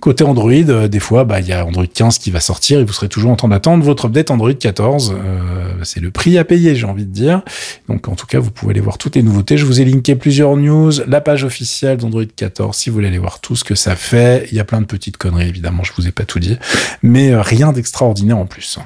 Côté 0.00 0.24
Android, 0.24 0.52
euh, 0.52 0.88
des 0.88 1.00
fois, 1.00 1.24
bah 1.24 1.40
il 1.40 1.46
y 1.46 1.52
a 1.52 1.64
Android 1.64 1.86
15 1.86 2.18
qui 2.18 2.30
va 2.30 2.40
sortir 2.40 2.80
et 2.80 2.84
vous 2.84 2.92
serez 2.92 3.08
toujours 3.08 3.30
en 3.30 3.36
train 3.36 3.48
d'attendre 3.48 3.84
votre 3.84 4.06
update 4.06 4.30
Android 4.30 4.52
14. 4.52 5.14
Euh, 5.14 5.74
c'est 5.82 6.00
le 6.00 6.10
prix 6.10 6.38
à 6.38 6.44
payer, 6.44 6.74
j'ai 6.74 6.86
envie 6.86 7.06
de 7.06 7.12
dire. 7.12 7.42
Donc 7.88 8.08
en 8.08 8.14
tout 8.14 8.26
cas, 8.26 8.38
vous 8.40 8.50
pouvez 8.50 8.72
aller 8.72 8.80
voir 8.80 8.98
toutes 8.98 9.16
les 9.16 9.22
nouveautés. 9.22 9.56
Je 9.56 9.64
vous 9.64 9.80
ai 9.80 9.84
linké 9.84 10.14
plusieurs 10.16 10.56
news, 10.56 10.92
la 11.06 11.20
page 11.20 11.44
officielle 11.44 11.98
d'Android 11.98 12.24
14 12.36 12.76
si 12.76 12.90
vous 12.90 12.94
voulez 12.94 13.08
aller 13.08 13.18
voir 13.18 13.40
tout 13.40 13.56
ce 13.56 13.64
que 13.64 13.74
ça 13.74 13.96
fait. 13.96 14.48
Il 14.50 14.56
y 14.56 14.60
a 14.60 14.64
plein 14.64 14.80
de 14.80 14.86
petites 14.86 15.16
conneries 15.16 15.48
évidemment, 15.48 15.84
je 15.84 15.92
vous 15.96 16.06
ai 16.06 16.12
pas 16.12 16.24
tout 16.24 16.38
dit 16.38 16.56
mais 17.02 17.30
euh, 17.30 17.42
rien 17.42 17.72
d'extraordinaire 17.72 18.38
en 18.38 18.46
plus. 18.46 18.78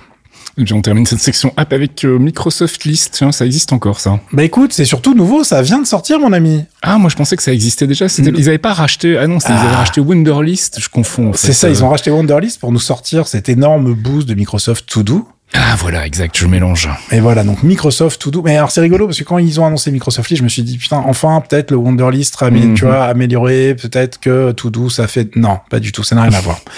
on 0.72 0.82
termine 0.82 1.06
cette 1.06 1.20
section 1.20 1.52
app 1.56 1.72
avec 1.72 2.04
euh, 2.04 2.18
Microsoft 2.18 2.84
List. 2.84 3.24
Ça 3.30 3.46
existe 3.46 3.72
encore, 3.72 4.00
ça. 4.00 4.20
Bah 4.32 4.44
écoute, 4.44 4.72
c'est 4.72 4.84
surtout 4.84 5.14
nouveau, 5.14 5.44
ça 5.44 5.62
vient 5.62 5.80
de 5.80 5.86
sortir, 5.86 6.18
mon 6.18 6.32
ami. 6.32 6.64
Ah, 6.82 6.98
moi 6.98 7.10
je 7.10 7.16
pensais 7.16 7.36
que 7.36 7.42
ça 7.42 7.52
existait 7.52 7.86
déjà. 7.86 8.06
Mm. 8.06 8.10
Ils 8.18 8.44
n'avaient 8.44 8.58
pas 8.58 8.74
racheté. 8.74 9.16
Ah 9.18 9.26
non, 9.26 9.38
ils 9.38 9.52
avaient 9.52 9.68
ah. 9.72 9.78
racheté 9.78 10.00
Wunderlist. 10.00 10.80
Je 10.80 10.88
confonds. 10.88 11.32
C'est 11.34 11.52
ça, 11.52 11.68
ils 11.68 11.84
ont 11.84 11.88
racheté 11.88 12.10
Wunderlist 12.10 12.60
pour 12.60 12.72
nous 12.72 12.80
sortir 12.80 13.28
cet 13.28 13.48
énorme 13.48 13.94
boost 13.94 14.28
de 14.28 14.34
Microsoft 14.34 14.86
To 14.86 15.02
Do. 15.02 15.28
Ah 15.54 15.76
voilà, 15.78 16.04
exact, 16.06 16.36
je 16.36 16.46
mélange. 16.46 16.90
Et 17.10 17.20
voilà, 17.20 17.42
donc 17.42 17.62
Microsoft 17.62 18.20
To 18.20 18.30
Do. 18.30 18.42
Mais 18.42 18.56
alors 18.56 18.70
c'est 18.70 18.82
rigolo 18.82 19.06
parce 19.06 19.18
que 19.18 19.24
quand 19.24 19.38
ils 19.38 19.58
ont 19.60 19.66
annoncé 19.66 19.90
Microsoft 19.90 20.28
List, 20.28 20.40
je 20.40 20.44
me 20.44 20.48
suis 20.48 20.62
dit 20.62 20.76
putain, 20.76 21.02
enfin 21.06 21.42
peut-être 21.46 21.70
le 21.70 21.78
Wonderlist 21.78 22.34
sera 22.34 22.50
mm 22.50 22.74
tu 22.74 22.84
vois, 22.84 23.04
amélioré, 23.04 23.74
peut-être 23.74 24.20
que 24.20 24.52
To 24.52 24.68
Do 24.68 24.90
ça 24.90 25.06
fait 25.06 25.34
non, 25.36 25.58
pas 25.70 25.80
du 25.80 25.90
tout, 25.90 26.02
ça 26.02 26.14
n'a 26.16 26.22
rien 26.22 26.34
à 26.34 26.40
voir. 26.40 26.60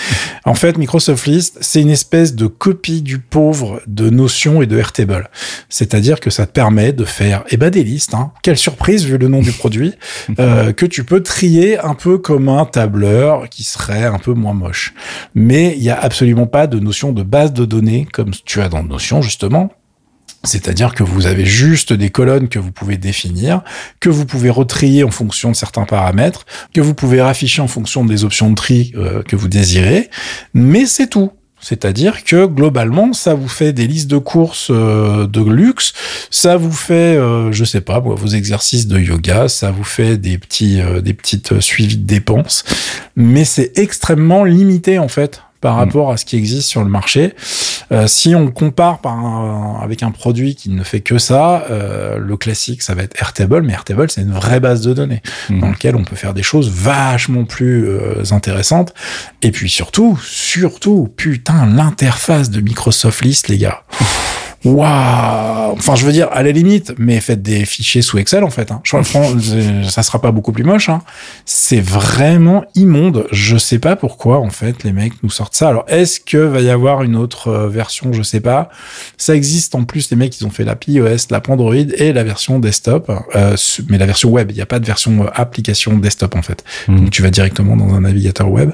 En 0.46 0.54
fait, 0.54 0.78
Microsoft 0.78 1.26
List, 1.26 1.58
c'est 1.60 1.82
une 1.82 1.90
espèce 1.90 2.34
de 2.34 2.46
copie 2.46 3.02
du 3.02 3.18
pauvre 3.18 3.82
de 3.86 4.08
Notion 4.08 4.62
et 4.62 4.66
de 4.66 4.78
Airtable. 4.78 5.28
C'est-à-dire 5.68 6.18
que 6.18 6.30
ça 6.30 6.46
te 6.46 6.52
permet 6.52 6.92
de 6.92 7.04
faire 7.04 7.44
eh 7.50 7.58
ben 7.58 7.70
des 7.70 7.84
listes, 7.84 8.14
hein. 8.14 8.32
quelle 8.42 8.56
surprise 8.56 9.04
vu 9.04 9.18
le 9.18 9.28
nom 9.28 9.42
du 9.42 9.52
produit, 9.52 9.92
euh, 10.38 10.72
que 10.72 10.86
tu 10.86 11.04
peux 11.04 11.22
trier 11.22 11.78
un 11.78 11.94
peu 11.94 12.16
comme 12.18 12.48
un 12.48 12.64
tableur 12.64 13.48
qui 13.50 13.64
serait 13.64 14.06
un 14.06 14.18
peu 14.18 14.32
moins 14.32 14.54
moche. 14.54 14.94
Mais 15.34 15.74
il 15.76 15.82
y 15.82 15.90
a 15.90 16.00
absolument 16.00 16.46
pas 16.46 16.66
de 16.66 16.78
notion 16.78 17.12
de 17.12 17.22
base 17.22 17.52
de 17.52 17.64
données 17.66 18.08
comme 18.10 18.30
tu 18.44 18.59
dans 18.68 18.82
Notion, 18.82 19.22
justement. 19.22 19.70
C'est-à-dire 20.44 20.94
que 20.94 21.02
vous 21.02 21.26
avez 21.26 21.44
juste 21.44 21.92
des 21.92 22.08
colonnes 22.08 22.48
que 22.48 22.58
vous 22.58 22.72
pouvez 22.72 22.96
définir, 22.96 23.62
que 24.00 24.08
vous 24.08 24.24
pouvez 24.24 24.48
retrier 24.48 25.04
en 25.04 25.10
fonction 25.10 25.50
de 25.50 25.56
certains 25.56 25.84
paramètres, 25.84 26.46
que 26.72 26.80
vous 26.80 26.94
pouvez 26.94 27.20
rafficher 27.20 27.60
en 27.60 27.68
fonction 27.68 28.06
des 28.06 28.24
options 28.24 28.48
de 28.48 28.54
tri 28.54 28.92
euh, 28.96 29.22
que 29.22 29.36
vous 29.36 29.48
désirez, 29.48 30.08
mais 30.54 30.86
c'est 30.86 31.08
tout. 31.08 31.30
C'est-à-dire 31.62 32.24
que 32.24 32.46
globalement, 32.46 33.12
ça 33.12 33.34
vous 33.34 33.48
fait 33.48 33.74
des 33.74 33.86
listes 33.86 34.10
de 34.10 34.16
courses 34.16 34.68
euh, 34.70 35.26
de 35.26 35.42
luxe, 35.42 35.92
ça 36.30 36.56
vous 36.56 36.72
fait, 36.72 37.18
euh, 37.18 37.52
je 37.52 37.66
sais 37.66 37.82
pas, 37.82 38.00
vos 38.00 38.28
exercices 38.28 38.86
de 38.86 38.98
yoga, 38.98 39.46
ça 39.48 39.70
vous 39.70 39.84
fait 39.84 40.16
des 40.16 40.38
petits, 40.38 40.80
des 41.02 41.12
petites 41.12 41.60
suivis 41.60 41.98
de 41.98 42.06
dépenses, 42.06 42.64
mais 43.14 43.44
c'est 43.44 43.72
extrêmement 43.76 44.44
limité 44.44 44.98
en 44.98 45.08
fait 45.08 45.42
par 45.60 45.76
rapport 45.76 46.10
à 46.10 46.16
ce 46.16 46.24
qui 46.24 46.36
existe 46.36 46.68
sur 46.68 46.82
le 46.82 46.90
marché. 46.90 47.34
Euh, 47.92 48.06
si 48.06 48.34
on 48.34 48.50
compare 48.50 49.00
par 49.00 49.80
avec 49.82 50.02
un 50.02 50.10
produit 50.10 50.54
qui 50.54 50.70
ne 50.70 50.82
fait 50.84 51.00
que 51.00 51.18
ça, 51.18 51.64
euh, 51.70 52.18
le 52.18 52.36
classique, 52.36 52.82
ça 52.82 52.94
va 52.94 53.02
être 53.02 53.20
Airtable, 53.20 53.62
mais 53.62 53.72
Airtable, 53.72 54.10
c'est 54.10 54.22
une 54.22 54.32
vraie 54.32 54.60
base 54.60 54.80
de 54.82 54.94
données 54.94 55.22
mm. 55.48 55.60
dans 55.60 55.68
laquelle 55.68 55.96
on 55.96 56.04
peut 56.04 56.16
faire 56.16 56.34
des 56.34 56.42
choses 56.42 56.70
vachement 56.70 57.44
plus 57.44 57.88
euh, 57.88 58.22
intéressantes. 58.30 58.94
Et 59.42 59.50
puis 59.50 59.68
surtout, 59.68 60.18
surtout, 60.22 61.12
putain, 61.16 61.66
l'interface 61.66 62.50
de 62.50 62.60
Microsoft 62.60 63.22
List, 63.22 63.48
les 63.48 63.58
gars. 63.58 63.82
waouh 64.64 65.50
Enfin, 65.72 65.94
je 65.94 66.04
veux 66.04 66.12
dire, 66.12 66.28
à 66.32 66.42
la 66.42 66.52
limite, 66.52 66.94
mais 66.98 67.20
faites 67.20 67.42
des 67.42 67.64
fichiers 67.64 68.02
sous 68.02 68.18
Excel, 68.18 68.44
en 68.44 68.50
fait. 68.50 68.70
Hein. 68.70 68.80
Je, 68.84 69.88
ça 69.88 70.02
sera 70.02 70.20
pas 70.20 70.32
beaucoup 70.32 70.52
plus 70.52 70.64
moche. 70.64 70.88
Hein. 70.88 71.02
C'est 71.44 71.80
vraiment 71.80 72.64
immonde. 72.74 73.26
Je 73.30 73.56
sais 73.56 73.78
pas 73.78 73.96
pourquoi, 73.96 74.38
en 74.38 74.50
fait, 74.50 74.84
les 74.84 74.92
mecs 74.92 75.14
nous 75.22 75.30
sortent 75.30 75.54
ça. 75.54 75.68
Alors, 75.68 75.84
est-ce 75.88 76.20
que 76.20 76.38
va 76.38 76.60
y 76.60 76.70
avoir 76.70 77.02
une 77.02 77.16
autre 77.16 77.48
euh, 77.48 77.68
version? 77.68 78.12
Je 78.12 78.22
sais 78.22 78.40
pas. 78.40 78.70
Ça 79.16 79.34
existe 79.34 79.74
en 79.74 79.84
plus. 79.84 80.10
Les 80.10 80.16
mecs, 80.16 80.38
ils 80.40 80.46
ont 80.46 80.50
fait 80.50 80.64
la 80.64 80.76
iOS, 80.86 81.28
la 81.30 81.40
Android 81.48 81.74
et 81.74 82.12
la 82.12 82.24
version 82.24 82.58
desktop. 82.58 83.10
Euh, 83.34 83.56
mais 83.88 83.98
la 83.98 84.06
version 84.06 84.30
web, 84.30 84.50
il 84.50 84.54
n'y 84.54 84.62
a 84.62 84.66
pas 84.66 84.78
de 84.78 84.86
version 84.86 85.24
euh, 85.24 85.28
application 85.34 85.96
desktop, 85.96 86.36
en 86.36 86.42
fait. 86.42 86.64
Mmh. 86.88 86.96
Donc, 86.96 87.10
tu 87.10 87.22
vas 87.22 87.30
directement 87.30 87.76
dans 87.76 87.94
un 87.94 88.02
navigateur 88.02 88.50
web. 88.50 88.72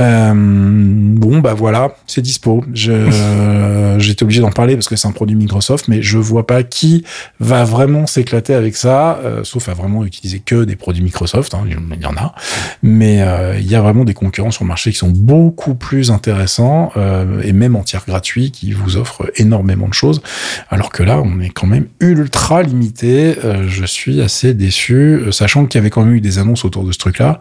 Euh, 0.00 0.32
bon, 0.34 1.38
bah 1.38 1.54
voilà, 1.54 1.94
c'est 2.06 2.22
dispo. 2.22 2.64
J'étais 2.74 4.22
obligé 4.22 4.40
d'en 4.40 4.50
parler 4.50 4.74
parce 4.74 4.88
que 4.88 4.96
un 5.06 5.12
produit 5.12 5.36
Microsoft, 5.36 5.88
mais 5.88 6.02
je 6.02 6.18
vois 6.18 6.46
pas 6.46 6.62
qui 6.62 7.04
va 7.40 7.64
vraiment 7.64 8.06
s'éclater 8.06 8.54
avec 8.54 8.76
ça, 8.76 9.18
euh, 9.24 9.44
sauf 9.44 9.68
à 9.68 9.74
vraiment 9.74 10.04
utiliser 10.04 10.40
que 10.40 10.64
des 10.64 10.76
produits 10.76 11.02
Microsoft. 11.02 11.54
Hein, 11.54 11.64
il 11.66 12.02
y 12.02 12.06
en 12.06 12.16
a, 12.16 12.34
mais 12.82 13.22
euh, 13.22 13.58
il 13.58 13.66
y 13.66 13.74
a 13.74 13.80
vraiment 13.80 14.04
des 14.04 14.14
concurrents 14.14 14.50
sur 14.50 14.64
le 14.64 14.68
marché 14.68 14.90
qui 14.90 14.98
sont 14.98 15.10
beaucoup 15.10 15.74
plus 15.74 16.10
intéressants 16.10 16.92
euh, 16.96 17.42
et 17.42 17.52
même 17.52 17.76
entiers 17.76 17.98
gratuits 18.06 18.50
qui 18.50 18.72
vous 18.72 18.96
offrent 18.96 19.30
énormément 19.36 19.88
de 19.88 19.94
choses. 19.94 20.22
Alors 20.70 20.90
que 20.90 21.02
là, 21.02 21.20
on 21.24 21.40
est 21.40 21.50
quand 21.50 21.66
même 21.66 21.86
ultra 22.00 22.62
limité. 22.62 23.34
je 23.66 23.84
suis 23.84 24.20
assez 24.20 24.54
déçu, 24.54 25.22
sachant 25.30 25.66
qu'il 25.66 25.78
y 25.78 25.80
avait 25.80 25.90
quand 25.90 26.04
même 26.04 26.14
eu 26.14 26.20
des 26.20 26.38
annonces 26.38 26.64
autour 26.64 26.84
de 26.84 26.92
ce 26.92 26.98
truc-là 26.98 27.40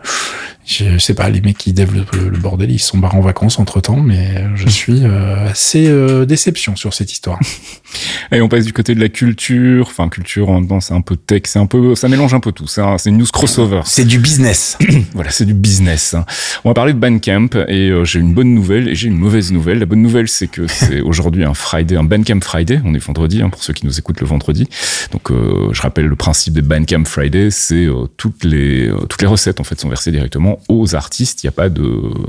je 0.65 0.97
sais 0.97 1.13
pas, 1.13 1.30
les 1.30 1.41
mecs 1.41 1.58
qui 1.58 1.73
développent 1.73 2.15
le, 2.15 2.38
bordel, 2.38 2.71
ils 2.71 2.80
sont 2.80 2.97
barrés 2.97 3.17
en 3.17 3.21
vacances 3.21 3.60
entre 3.60 3.82
temps, 3.82 3.99
mais 3.99 4.45
je 4.56 4.69
suis 4.69 5.04
euh, 5.04 5.49
assez 5.49 5.88
euh, 5.88 6.26
déception 6.26 6.76
sur 6.76 6.93
cette 6.93 7.12
histoire. 7.12 7.39
Et 8.32 8.41
on 8.41 8.49
passe 8.49 8.65
du 8.65 8.73
côté 8.73 8.95
de 8.95 8.99
la 8.99 9.10
culture, 9.10 9.88
enfin 9.88 10.10
culture 10.10 10.49
en 10.49 10.63
temps 10.65 10.79
c'est 10.79 10.93
un 10.93 11.01
peu 11.01 11.15
tech, 11.15 11.43
c'est 11.45 11.60
un 11.60 11.65
peu, 11.65 11.95
ça 11.95 12.08
mélange 12.08 12.34
un 12.34 12.39
peu 12.39 12.51
tout. 12.51 12.67
C'est 12.67 12.82
une 13.06 13.17
news 13.17 13.27
crossover. 13.32 13.82
C'est 13.86 14.06
du 14.06 14.19
business. 14.19 14.77
voilà, 15.13 15.32
c'est 15.32 15.45
du 15.45 15.53
business. 15.53 16.15
On 16.63 16.69
va 16.69 16.73
parler 16.73 16.93
de 16.93 16.99
Bandcamp 16.99 17.49
et 17.67 17.89
euh, 17.89 18.06
j'ai 18.06 18.19
une 18.19 18.34
bonne 18.34 18.53
nouvelle 18.53 18.89
et 18.89 18.95
j'ai 18.95 19.08
une 19.08 19.17
mauvaise 19.17 19.51
nouvelle. 19.51 19.79
La 19.79 19.86
bonne 19.86 20.01
nouvelle 20.01 20.27
c'est 20.27 20.47
que 20.47 20.67
c'est 20.67 21.01
aujourd'hui 21.01 21.43
un 21.43 21.53
Friday, 21.53 21.95
un 21.95 22.03
Bandcamp 22.03 22.41
Friday. 22.41 22.82
On 22.84 22.93
est 22.93 23.03
vendredi 23.03 23.41
hein, 23.41 23.49
pour 23.49 23.63
ceux 23.63 23.73
qui 23.73 23.86
nous 23.86 23.97
écoutent 23.97 24.21
le 24.21 24.27
vendredi. 24.27 24.67
Donc 25.12 25.32
je 25.32 25.82
rappelle 25.82 26.06
le 26.06 26.15
principe 26.15 26.53
des 26.53 26.62
Bandcamp 26.62 27.06
Friday, 27.06 27.49
c'est 27.51 27.88
toutes 28.17 28.43
les 28.43 28.91
toutes 29.10 29.21
les 29.21 29.27
recettes 29.27 29.60
en 29.60 29.63
fait 29.63 29.79
sont 29.79 29.89
versées 29.89 30.12
directement 30.12 30.60
aux 30.69 30.95
artistes. 30.95 31.43
Il 31.43 31.47
n'y 31.47 31.49
a 31.49 31.53
pas 31.53 31.69
de 31.69 31.84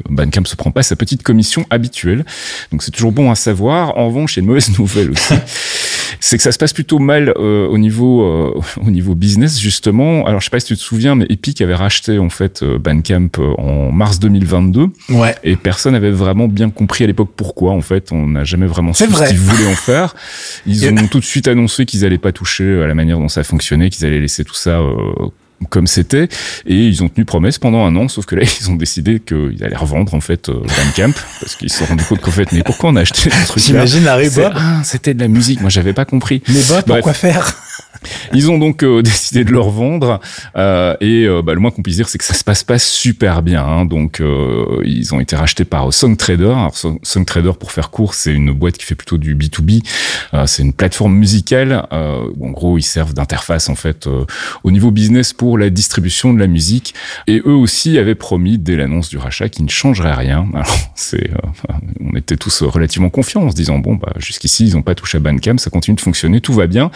Bandcamp 0.09 0.45
se 0.45 0.57
prend 0.57 0.71
pas 0.71 0.83
sa 0.83 0.97
petite 0.97 1.23
commission 1.23 1.67
habituelle. 1.71 2.25
Donc 2.71 2.83
c'est 2.83 2.91
toujours 2.91 3.13
bon 3.13 3.31
à 3.31 3.35
savoir. 3.35 3.97
En 3.97 4.09
revanche, 4.09 4.37
il 4.37 4.37
y 4.37 4.41
a 4.41 4.43
une 4.43 4.49
mauvaise 4.49 4.71
nouvelle 4.79 5.11
aussi. 5.11 5.35
C'est 6.21 6.39
que 6.39 6.43
ça 6.43 6.53
se 6.53 6.59
passe 6.59 6.73
plutôt 6.73 6.99
mal 6.99 7.35
euh, 7.37 7.67
au 7.69 7.77
niveau 7.77 8.23
euh, 8.23 8.61
au 8.87 8.91
niveau 8.91 9.15
business 9.15 9.59
justement. 9.59 10.27
Alors 10.27 10.41
je 10.41 10.47
sais 10.47 10.51
pas 10.51 10.61
si 10.61 10.67
tu 10.67 10.77
te 10.77 10.81
souviens, 10.81 11.15
mais 11.15 11.27
Epic 11.29 11.61
avait 11.61 11.75
racheté 11.75 12.19
en 12.19 12.31
fait 12.31 12.63
euh, 12.63 12.79
Bandcamp 12.79 13.31
en 13.59 13.93
mars 13.93 14.19
2022. 14.21 14.87
Ouais. 15.11 15.35
Et 15.45 15.57
personne 15.57 15.93
n'avait 15.93 16.11
vraiment 16.11 16.49
bien 16.49 16.71
compris 16.71 17.05
à 17.05 17.07
l'époque 17.07 17.31
pourquoi. 17.37 17.73
En 17.73 17.83
fait, 17.83 18.11
on 18.11 18.27
n'a 18.29 18.45
jamais 18.45 18.67
vraiment 18.67 18.93
su 18.93 19.05
ce 19.05 19.29
qu'ils 19.29 19.39
voulaient 19.39 19.71
en 19.71 19.77
faire. 19.77 20.15
Ils 20.67 20.89
ont 20.99 21.07
tout 21.09 21.21
de 21.21 21.25
suite 21.25 21.47
annoncé 21.47 21.85
qu'ils 21.85 22.05
allaient 22.05 22.19
pas 22.19 22.33
toucher 22.33 22.83
à 22.83 22.87
la 22.87 22.95
manière 22.95 23.19
dont 23.19 23.29
ça 23.29 23.45
fonctionnait, 23.45 23.91
qu'ils 23.91 24.07
allaient 24.07 24.21
laisser 24.21 24.45
tout 24.45 24.55
ça 24.55 24.81
comme 25.71 25.87
c'était 25.87 26.29
et 26.67 26.75
ils 26.75 27.03
ont 27.03 27.09
tenu 27.09 27.25
promesse 27.25 27.59
pendant 27.59 27.85
un 27.85 27.97
an 27.97 28.09
sauf 28.09 28.27
que 28.27 28.35
là 28.37 28.43
ils 28.61 28.71
ont 28.71 28.75
décidé 28.75 29.21
qu'ils 29.21 29.63
allaient 29.65 29.77
revendre 29.77 30.15
en 30.15 30.21
fait 30.21 30.49
euh, 30.49 30.55
Bandcamp 30.55 31.15
parce 31.41 31.57
qu'ils 31.57 31.71
se 31.71 31.79
sont 31.79 31.87
rendus 31.87 32.05
compte 32.05 32.21
qu'en 32.21 32.31
fait 32.31 32.53
mais 32.53 32.63
pourquoi 32.63 32.91
on 32.91 32.97
a 32.97 33.01
acheté 33.01 33.31
ce 33.31 33.47
truc 33.47 33.63
J'imagine 33.63 34.07
Harry 34.07 34.31
Bob 34.31 34.53
ah, 34.55 34.83
c'était 34.85 35.15
de 35.15 35.21
la 35.21 35.29
musique 35.29 35.61
moi 35.61 35.71
j'avais 35.71 35.93
pas 35.93 36.05
compris. 36.05 36.43
Mais 36.49 36.61
Bob 36.69 36.85
pourquoi 36.87 37.13
faire? 37.13 37.57
Ils 38.33 38.51
ont 38.51 38.59
donc 38.59 38.83
euh, 38.83 39.03
décidé 39.15 39.45
de 39.45 39.51
le 39.51 39.61
revendre 39.61 40.21
euh, 40.57 40.97
et 41.01 41.25
euh, 41.27 41.43
bah, 41.43 41.55
le 41.55 41.61
moins 41.61 41.71
qu'on 41.71 41.83
puisse 41.83 41.97
dire 41.97 42.09
c'est 42.09 42.19
que 42.19 42.25
ça 42.25 42.35
se 42.35 42.45
passe 42.45 42.65
pas 42.65 42.79
super 42.79 43.43
bien. 43.43 43.65
Hein. 43.65 43.85
Donc 43.85 44.21
euh, 44.21 44.83
ils 44.85 45.15
ont 45.15 45.21
été 45.21 45.37
rachetés 45.37 45.65
par 45.65 45.93
Songtrader. 45.93 46.45
Alors 46.45 46.75
Songtrader 47.03 47.53
pour 47.59 47.73
faire 47.73 47.91
court, 47.91 48.15
c'est 48.15 48.33
une 48.33 48.53
boîte 48.53 48.79
qui 48.79 48.85
fait 48.85 48.95
plutôt 48.95 49.19
du 49.19 49.35
B2B. 49.35 49.83
c'est 50.47 50.63
une 50.63 50.73
plateforme 50.73 51.15
musicale. 51.15 51.87
en 51.91 52.51
gros, 52.51 52.79
ils 52.79 52.83
servent 52.83 53.15
d'interface 53.15 53.69
en 53.69 53.75
fait 53.75 54.09
au 54.63 54.71
niveau 54.71 54.91
business 54.91 55.33
pour 55.33 55.59
la 55.59 55.71
distribution 55.71 56.33
de 56.33 56.39
la 56.39 56.47
musique. 56.47 56.95
Et 57.27 57.43
eux 57.45 57.55
aussi 57.55 57.99
avaient 57.99 58.15
promis 58.15 58.59
dès 58.59 58.77
l'annonce 58.77 59.09
du 59.09 59.19
rachat 59.19 59.49
qu'ils 59.49 59.65
ne 59.65 59.71
changeraient 59.71 60.15
rien. 60.15 60.47
Alors 60.55 60.77
c'est, 60.95 61.31
on 62.01 62.17
était 62.17 62.37
tous 62.37 62.63
relativement 62.63 63.11
confiants 63.11 63.43
en 63.43 63.51
se 63.51 63.57
disant 63.57 63.79
bon 63.79 63.95
bah 63.95 64.13
jusqu'ici 64.19 64.67
ils 64.67 64.75
n'ont 64.75 64.83
pas 64.83 64.95
touché 64.95 65.19
à 65.19 65.21
Bandcamp, 65.21 65.59
ça 65.59 65.71
continue 65.71 65.97
de 65.97 66.01
fonctionner, 66.01 66.41
tout 66.41 66.53
va 66.53 66.67
bien. 66.67 66.91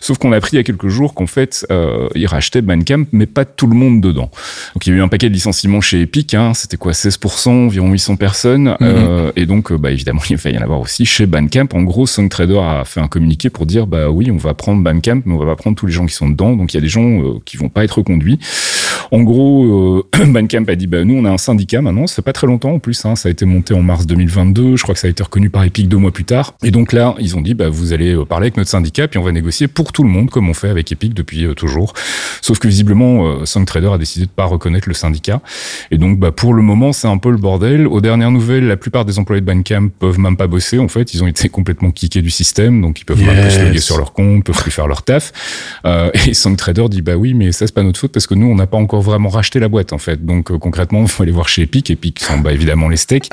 Sauf 0.00 0.18
qu'on 0.18 0.32
a 0.32 0.40
appris 0.48 0.56
il 0.56 0.58
y 0.58 0.60
a 0.60 0.64
quelques 0.64 0.88
jours 0.88 1.14
qu'en 1.14 1.26
fait, 1.26 1.66
euh, 1.70 2.08
ils 2.14 2.26
rachetaient 2.26 2.62
Bandcamp, 2.62 3.04
mais 3.12 3.26
pas 3.26 3.44
tout 3.44 3.66
le 3.66 3.76
monde 3.76 4.00
dedans. 4.00 4.30
Donc 4.74 4.86
il 4.86 4.90
y 4.90 4.96
a 4.96 4.98
eu 4.98 5.02
un 5.02 5.08
paquet 5.08 5.28
de 5.28 5.34
licenciements 5.34 5.80
chez 5.80 6.00
Epic, 6.02 6.34
hein, 6.34 6.54
c'était 6.54 6.76
quoi 6.76 6.92
16%, 6.92 7.50
environ 7.66 7.90
800 7.90 8.16
personnes, 8.16 8.68
mhm. 8.68 8.76
euh, 8.80 9.32
et 9.36 9.46
donc 9.46 9.70
euh, 9.70 9.78
bah, 9.78 9.90
évidemment 9.90 10.20
il 10.30 10.36
va 10.36 10.50
y 10.50 10.58
en 10.58 10.62
avoir 10.62 10.80
aussi 10.80 11.04
chez 11.04 11.26
Bandcamp. 11.26 11.68
En 11.74 11.82
gros, 11.82 12.06
SongTrader 12.06 12.58
a 12.58 12.84
fait 12.84 13.00
un 13.00 13.08
communiqué 13.08 13.50
pour 13.50 13.66
dire 13.66 13.86
bah 13.86 14.08
oui, 14.10 14.30
on 14.30 14.36
va 14.36 14.54
prendre 14.54 14.82
Bandcamp, 14.82 15.22
mais 15.24 15.34
on 15.34 15.38
va 15.38 15.46
pas 15.46 15.56
prendre 15.56 15.76
tous 15.76 15.86
les 15.86 15.92
gens 15.92 16.06
qui 16.06 16.14
sont 16.14 16.28
dedans, 16.28 16.56
donc 16.56 16.72
il 16.72 16.76
y 16.76 16.78
a 16.78 16.82
des 16.82 16.88
gens 16.88 17.22
euh, 17.22 17.38
qui 17.44 17.56
vont 17.56 17.68
pas 17.68 17.84
être 17.84 17.98
reconduits. 17.98 18.38
En 19.10 19.22
gros, 19.22 20.02
euh, 20.14 20.24
Bandcamp 20.26 20.64
a 20.68 20.74
dit 20.74 20.86
bah 20.86 21.04
nous 21.04 21.14
on 21.14 21.24
a 21.24 21.30
un 21.30 21.38
syndicat 21.38 21.82
maintenant, 21.82 22.06
ça 22.06 22.16
fait 22.16 22.22
pas 22.22 22.32
très 22.32 22.46
longtemps 22.46 22.72
en 22.72 22.78
plus, 22.78 23.04
hein, 23.04 23.16
ça 23.16 23.28
a 23.28 23.32
été 23.32 23.44
monté 23.44 23.74
en 23.74 23.82
mars 23.82 24.06
2022, 24.06 24.76
je 24.76 24.82
crois 24.82 24.94
que 24.94 25.00
ça 25.00 25.06
a 25.06 25.10
été 25.10 25.22
reconnu 25.22 25.50
par 25.50 25.64
Epic 25.64 25.88
deux 25.88 25.96
mois 25.96 26.12
plus 26.12 26.24
tard, 26.24 26.54
et 26.62 26.70
donc 26.70 26.92
là 26.92 27.14
ils 27.18 27.36
ont 27.36 27.40
dit 27.40 27.54
bah 27.54 27.68
vous 27.68 27.92
allez 27.92 28.16
parler 28.28 28.46
avec 28.46 28.56
notre 28.56 28.70
syndicat 28.70 29.08
puis 29.08 29.18
on 29.18 29.22
va 29.22 29.32
négocier 29.32 29.68
pour 29.68 29.92
tout 29.92 30.02
le 30.02 30.08
monde 30.08 30.30
comme 30.30 30.48
on 30.48 30.54
fait 30.54 30.68
avec 30.68 30.90
Epic 30.92 31.14
depuis 31.14 31.44
euh, 31.44 31.54
toujours. 31.54 31.92
Sauf 32.40 32.58
que 32.58 32.68
visiblement, 32.68 33.26
euh, 33.26 33.44
SongTrader 33.44 33.90
a 33.92 33.98
décidé 33.98 34.26
de 34.26 34.30
pas 34.30 34.44
reconnaître 34.44 34.88
le 34.88 34.94
syndicat. 34.94 35.40
Et 35.90 35.98
donc, 35.98 36.18
bah, 36.18 36.30
pour 36.32 36.54
le 36.54 36.62
moment, 36.62 36.92
c'est 36.92 37.08
un 37.08 37.18
peu 37.18 37.30
le 37.30 37.36
bordel. 37.36 37.86
Aux 37.86 38.00
dernières 38.00 38.30
nouvelles, 38.30 38.66
la 38.66 38.76
plupart 38.76 39.04
des 39.04 39.18
employés 39.18 39.40
de 39.40 39.46
Bandcamp 39.46 39.88
peuvent 39.98 40.18
même 40.18 40.36
pas 40.36 40.46
bosser. 40.46 40.78
En 40.78 40.88
fait, 40.88 41.14
ils 41.14 41.22
ont 41.22 41.26
été 41.26 41.48
complètement 41.48 41.90
kickés 41.90 42.22
du 42.22 42.30
système, 42.30 42.80
donc 42.80 43.00
ils 43.00 43.04
peuvent 43.04 43.22
pas 43.22 43.50
se 43.50 43.60
loguer 43.62 43.80
sur 43.80 43.98
leur 43.98 44.12
compte, 44.12 44.44
peuvent 44.44 44.60
plus 44.60 44.70
faire 44.70 44.86
leur 44.86 45.02
taf. 45.02 45.32
Euh, 45.84 46.10
et 46.26 46.34
SongTrader 46.34 46.88
dit 46.88 47.02
bah 47.02 47.16
oui, 47.16 47.34
mais 47.34 47.52
ça 47.52 47.66
c'est 47.66 47.74
pas 47.74 47.82
notre 47.82 48.00
faute 48.00 48.12
parce 48.12 48.26
que 48.26 48.34
nous 48.34 48.46
on 48.46 48.54
n'a 48.54 48.66
pas 48.66 48.76
encore 48.76 48.97
vraiment 49.00 49.28
racheté 49.28 49.60
la 49.60 49.68
boîte 49.68 49.92
en 49.92 49.98
fait. 49.98 50.24
Donc 50.24 50.50
euh, 50.50 50.58
concrètement, 50.58 51.02
il 51.02 51.08
faut 51.08 51.22
aller 51.22 51.32
voir 51.32 51.48
chez 51.48 51.62
Epic. 51.62 51.90
Epic 51.90 52.20
sont 52.20 52.38
bah 52.38 52.52
évidemment 52.52 52.88
les 52.88 52.96
steaks. 52.96 53.30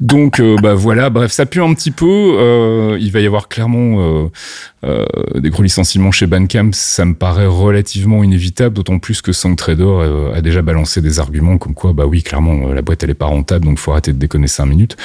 Donc 0.00 0.40
bah 0.62 0.74
voilà, 0.74 1.10
bref, 1.10 1.32
ça 1.32 1.46
pue 1.46 1.62
un 1.62 1.74
petit 1.74 1.90
peu. 1.90 2.96
il 3.00 3.10
va 3.10 3.20
y 3.20 3.26
avoir 3.26 3.48
clairement 3.48 4.30
euh, 4.84 5.04
des 5.36 5.50
gros 5.50 5.62
licenciements 5.62 6.10
chez 6.10 6.26
Bandcamp, 6.26 6.70
ça 6.72 7.04
me 7.04 7.14
paraît 7.14 7.46
relativement 7.46 8.24
inévitable, 8.24 8.74
d'autant 8.74 8.98
plus 8.98 9.22
que 9.22 9.32
SongTrader 9.32 9.84
euh, 9.84 10.34
a 10.34 10.40
déjà 10.40 10.60
balancé 10.60 11.00
des 11.00 11.20
arguments 11.20 11.56
comme 11.56 11.74
quoi, 11.74 11.92
bah 11.92 12.04
oui, 12.04 12.22
clairement, 12.22 12.68
euh, 12.68 12.74
la 12.74 12.82
boîte 12.82 13.04
elle 13.04 13.10
est 13.10 13.14
pas 13.14 13.26
rentable, 13.26 13.64
donc 13.64 13.78
faut 13.78 13.92
arrêter 13.92 14.12
de 14.12 14.18
déconner 14.18 14.48
5 14.48 14.66
minutes. 14.66 14.96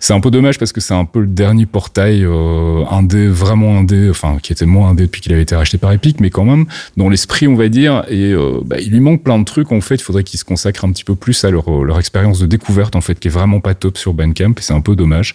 C'est 0.00 0.12
un 0.12 0.20
peu 0.20 0.30
dommage 0.30 0.58
parce 0.58 0.72
que 0.72 0.82
c'est 0.82 0.92
un 0.92 1.06
peu 1.06 1.20
le 1.20 1.28
dernier 1.28 1.64
portail 1.64 2.24
euh, 2.24 2.84
indé, 2.90 3.26
vraiment 3.26 3.78
indé, 3.78 4.10
enfin 4.10 4.36
qui 4.42 4.52
était 4.52 4.66
moins 4.66 4.90
indé 4.90 5.04
depuis 5.04 5.22
qu'il 5.22 5.32
avait 5.32 5.42
été 5.42 5.56
racheté 5.56 5.78
par 5.78 5.92
Epic, 5.92 6.20
mais 6.20 6.28
quand 6.28 6.44
même 6.44 6.66
dans 6.98 7.08
l'esprit, 7.08 7.48
on 7.48 7.54
va 7.54 7.68
dire, 7.68 8.04
et 8.10 8.34
bah, 8.64 8.76
il 8.80 8.90
lui 8.90 9.00
manque 9.00 9.22
plein 9.22 9.38
de 9.38 9.41
trucs. 9.44 9.72
En 9.72 9.80
fait, 9.80 9.96
il 9.96 10.02
faudrait 10.02 10.24
qu'ils 10.24 10.40
se 10.40 10.44
consacrent 10.44 10.84
un 10.84 10.92
petit 10.92 11.04
peu 11.04 11.14
plus 11.14 11.44
à 11.44 11.50
leur, 11.50 11.84
leur 11.84 11.98
expérience 11.98 12.38
de 12.38 12.46
découverte, 12.46 12.96
en 12.96 13.00
fait, 13.00 13.18
qui 13.18 13.28
est 13.28 13.30
vraiment 13.30 13.60
pas 13.60 13.74
top 13.74 13.98
sur 13.98 14.14
Bandcamp, 14.14 14.52
et 14.58 14.62
c'est 14.62 14.74
un 14.74 14.80
peu 14.80 14.96
dommage. 14.96 15.34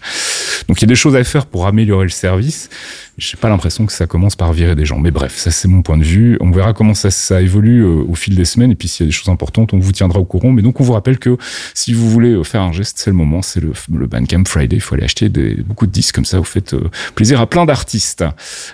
Donc 0.67 0.79
il 0.79 0.81
y 0.81 0.85
a 0.85 0.87
des 0.87 0.95
choses 0.95 1.15
à 1.15 1.23
faire 1.23 1.45
pour 1.45 1.67
améliorer 1.67 2.05
le 2.05 2.11
service. 2.11 2.69
J'ai 3.17 3.37
pas 3.37 3.49
l'impression 3.49 3.85
que 3.85 3.93
ça 3.93 4.05
commence 4.05 4.35
par 4.35 4.53
virer 4.53 4.75
des 4.75 4.85
gens. 4.85 4.99
Mais 4.99 5.11
bref, 5.11 5.35
ça 5.37 5.51
c'est 5.51 5.67
mon 5.67 5.81
point 5.81 5.97
de 5.97 6.03
vue. 6.03 6.37
On 6.39 6.51
verra 6.51 6.73
comment 6.73 6.93
ça, 6.93 7.09
ça 7.09 7.41
évolue 7.41 7.83
euh, 7.83 8.03
au 8.07 8.15
fil 8.15 8.35
des 8.35 8.45
semaines. 8.45 8.71
Et 8.71 8.75
puis 8.75 8.87
s'il 8.87 9.05
y 9.05 9.07
a 9.07 9.09
des 9.09 9.15
choses 9.15 9.29
importantes, 9.29 9.73
on 9.73 9.79
vous 9.79 9.91
tiendra 9.91 10.19
au 10.19 10.25
courant. 10.25 10.51
Mais 10.51 10.61
donc 10.61 10.79
on 10.79 10.83
vous 10.83 10.93
rappelle 10.93 11.17
que 11.17 11.37
si 11.73 11.93
vous 11.93 12.09
voulez 12.09 12.31
euh, 12.31 12.43
faire 12.43 12.61
un 12.61 12.71
geste, 12.71 12.99
c'est 12.99 13.09
le 13.09 13.15
moment. 13.15 13.41
C'est 13.41 13.59
le, 13.59 13.73
le 13.93 14.07
Bandcamp 14.07 14.43
Friday. 14.45 14.75
Il 14.75 14.81
faut 14.81 14.95
aller 14.95 15.03
acheter 15.03 15.29
des, 15.29 15.55
beaucoup 15.55 15.87
de 15.87 15.91
disques 15.91 16.15
comme 16.15 16.25
ça. 16.25 16.37
Vous 16.37 16.43
faites 16.43 16.73
euh, 16.73 16.89
plaisir 17.15 17.41
à 17.41 17.47
plein 17.47 17.65
d'artistes. 17.65 18.23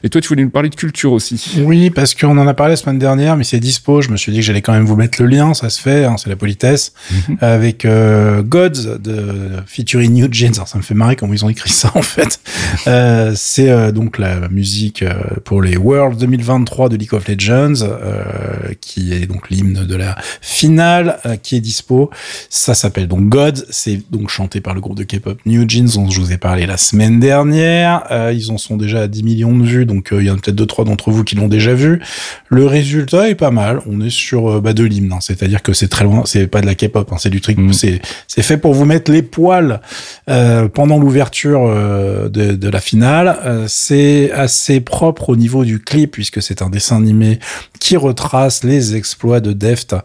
Et 0.03 0.09
toi, 0.09 0.21
tu 0.21 0.27
voulais 0.27 0.43
nous 0.43 0.49
parler 0.49 0.69
de 0.69 0.75
culture 0.75 1.13
aussi. 1.13 1.61
Oui, 1.63 1.89
parce 1.89 2.13
qu'on 2.13 2.37
en 2.37 2.47
a 2.47 2.53
parlé 2.53 2.73
la 2.73 2.77
semaine 2.77 2.99
dernière, 2.99 3.37
mais 3.37 3.43
c'est 3.43 3.59
dispo. 3.59 4.01
Je 4.01 4.09
me 4.09 4.17
suis 4.17 4.31
dit 4.31 4.39
que 4.39 4.45
j'allais 4.45 4.61
quand 4.61 4.73
même 4.73 4.85
vous 4.85 4.95
mettre 4.95 5.21
le 5.21 5.27
lien. 5.27 5.53
Ça 5.53 5.69
se 5.69 5.81
fait, 5.81 6.03
hein, 6.03 6.15
c'est 6.17 6.29
la 6.29 6.35
politesse. 6.35 6.93
Mhm. 7.11 7.37
Avec 7.39 7.87
Gods 7.87 8.97
de 8.99 9.63
featuring 9.65 10.13
New 10.13 10.27
Jeans. 10.31 10.53
Alors, 10.55 10.67
ça 10.67 10.77
me 10.77 10.83
fait 10.83 10.93
marrer 10.93 11.15
comment 11.15 11.33
ils 11.33 11.45
ont 11.45 11.49
écrit 11.49 11.69
ça 11.69 11.91
en 11.95 12.01
fait. 12.01 12.39
Euh, 12.87 13.33
c'est 13.35 13.69
euh, 13.69 13.91
donc 13.91 14.17
la 14.17 14.32
musique 14.49 15.03
euh, 15.03 15.13
pour 15.43 15.61
les 15.61 15.77
Worlds 15.77 16.17
2023 16.17 16.89
de 16.89 16.95
League 16.95 17.13
of 17.13 17.27
Legends, 17.27 17.81
euh, 17.81 18.73
qui 18.81 19.13
est 19.13 19.25
donc 19.25 19.49
l'hymne 19.49 19.85
de 19.85 19.95
la 19.95 20.15
finale, 20.41 21.19
euh, 21.25 21.35
qui 21.35 21.55
est 21.55 21.59
dispo. 21.59 22.09
Ça 22.49 22.73
s'appelle 22.73 23.07
donc 23.07 23.29
Gods. 23.29 23.65
C'est 23.69 23.99
donc 24.11 24.29
chanté 24.29 24.61
par 24.61 24.73
le 24.73 24.81
groupe 24.81 24.97
de 24.97 25.03
K-pop 25.03 25.39
New 25.45 25.67
Jeans 25.67 25.89
dont 25.95 26.09
je 26.09 26.19
vous 26.19 26.31
ai 26.31 26.37
parlé 26.37 26.65
la 26.65 26.77
semaine 26.77 27.19
dernière. 27.19 28.03
ils 28.33 28.51
en 28.51 28.57
sont 28.57 28.77
déjà 28.77 29.01
à 29.01 29.07
10 29.07 29.23
millions 29.23 29.57
de 29.57 29.63
vues, 29.63 29.85
donc 29.85 30.09
il 30.11 30.23
y 30.23 30.29
en 30.29 30.35
a 30.35 30.37
peut-être 30.37 30.55
deux 30.55 30.65
trois 30.65 30.85
d'entre 30.85 31.11
vous 31.11 31.23
qui 31.23 31.35
l'ont 31.35 31.47
déjà 31.47 31.73
vu. 31.73 32.01
Le 32.49 32.65
résultat 32.65 33.29
est 33.29 33.35
pas 33.35 33.51
mal. 33.51 33.81
On 33.85 34.01
est 34.01 34.09
sur 34.09 34.61
bah, 34.61 34.73
de 34.73 34.83
l'hymne, 34.83 35.13
hein. 35.13 35.19
c'est-à-dire 35.21 35.61
que 35.61 35.73
c'est 35.73 35.87
très 35.87 36.03
loin. 36.03 36.23
C'est 36.25 36.47
pas 36.47 36.61
de 36.61 36.65
la 36.65 36.75
K-pop, 36.75 37.11
hein. 37.11 37.17
c'est 37.19 37.29
du 37.29 37.41
truc. 37.41 37.57
Mhm. 37.57 37.73
C'est 37.73 38.01
c'est 38.27 38.41
fait 38.41 38.57
pour 38.57 38.73
vous 38.73 38.85
mettre 38.85 39.11
les 39.11 39.21
poils 39.21 39.81
euh, 40.29 40.67
pendant 40.67 40.97
l'ouverture 40.97 41.63
euh, 41.65 42.29
de, 42.29 42.55
de 42.55 42.69
la 42.69 42.79
finale. 42.79 43.37
Euh, 43.45 43.65
c'est 43.67 44.22
assez 44.31 44.79
propre 44.81 45.29
au 45.29 45.35
niveau 45.35 45.65
du 45.65 45.79
clip 45.79 46.11
puisque 46.11 46.41
c'est 46.41 46.61
un 46.61 46.69
dessin 46.69 46.97
animé 46.97 47.39
qui 47.79 47.97
retrace 47.97 48.63
les 48.63 48.95
exploits 48.95 49.39
de 49.39 49.53
Deft, 49.53 49.95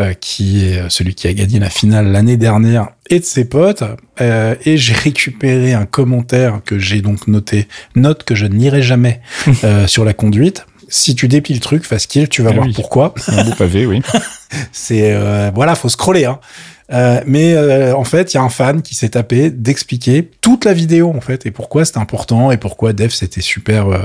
euh, 0.00 0.12
qui 0.14 0.64
est 0.64 0.88
celui 0.88 1.14
qui 1.14 1.28
a 1.28 1.32
gagné 1.32 1.58
la 1.58 1.70
finale 1.70 2.10
l'année 2.12 2.36
dernière 2.36 2.88
et 3.10 3.20
de 3.20 3.24
ses 3.24 3.44
potes. 3.44 3.84
Euh, 4.20 4.54
et 4.64 4.76
j'ai 4.76 4.94
récupéré 4.94 5.72
un 5.72 5.86
commentaire 5.86 6.60
que 6.64 6.78
j'ai 6.78 7.00
donc 7.00 7.28
noté, 7.28 7.68
note 7.94 8.24
que 8.24 8.34
je 8.34 8.46
n'irai 8.46 8.82
jamais 8.82 9.20
euh, 9.64 9.86
sur 9.86 10.04
la 10.04 10.12
conduite. 10.14 10.66
Si 10.90 11.14
tu 11.14 11.28
dépiles 11.28 11.56
le 11.56 11.60
truc, 11.60 11.84
Faskill, 11.84 12.28
tu 12.30 12.40
vas 12.42 12.50
Ah 12.50 12.54
voir 12.54 12.66
oui. 12.66 12.72
pourquoi. 12.74 13.14
Un 13.28 13.44
beau 13.44 13.52
pavé, 13.52 13.84
oui. 13.84 14.00
C'est 14.72 15.12
euh, 15.12 15.50
voilà, 15.54 15.74
faut 15.74 15.90
scroller. 15.90 16.24
Hein. 16.24 16.40
Euh, 16.90 17.20
mais 17.26 17.52
euh, 17.54 17.94
en 17.94 18.04
fait, 18.04 18.32
il 18.32 18.38
y 18.38 18.40
a 18.40 18.42
un 18.42 18.48
fan 18.48 18.80
qui 18.80 18.94
s'est 18.94 19.10
tapé 19.10 19.50
d'expliquer 19.50 20.30
toute 20.40 20.64
la 20.64 20.72
vidéo 20.72 21.12
en 21.14 21.20
fait 21.20 21.44
et 21.44 21.50
pourquoi 21.50 21.84
c'était 21.84 21.98
important 21.98 22.50
et 22.50 22.56
pourquoi 22.56 22.94
Def 22.94 23.12
c'était 23.12 23.42
super. 23.42 23.88
euh, 23.88 23.98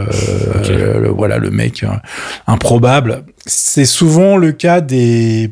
euh, 0.69 0.99
le- 0.99 1.09
voilà, 1.09 1.37
le 1.37 1.49
mec 1.49 1.83
euh, 1.83 1.87
improbable. 2.47 3.23
C'est 3.45 3.85
souvent 3.85 4.37
le 4.37 4.51
cas 4.51 4.81
des 4.81 5.51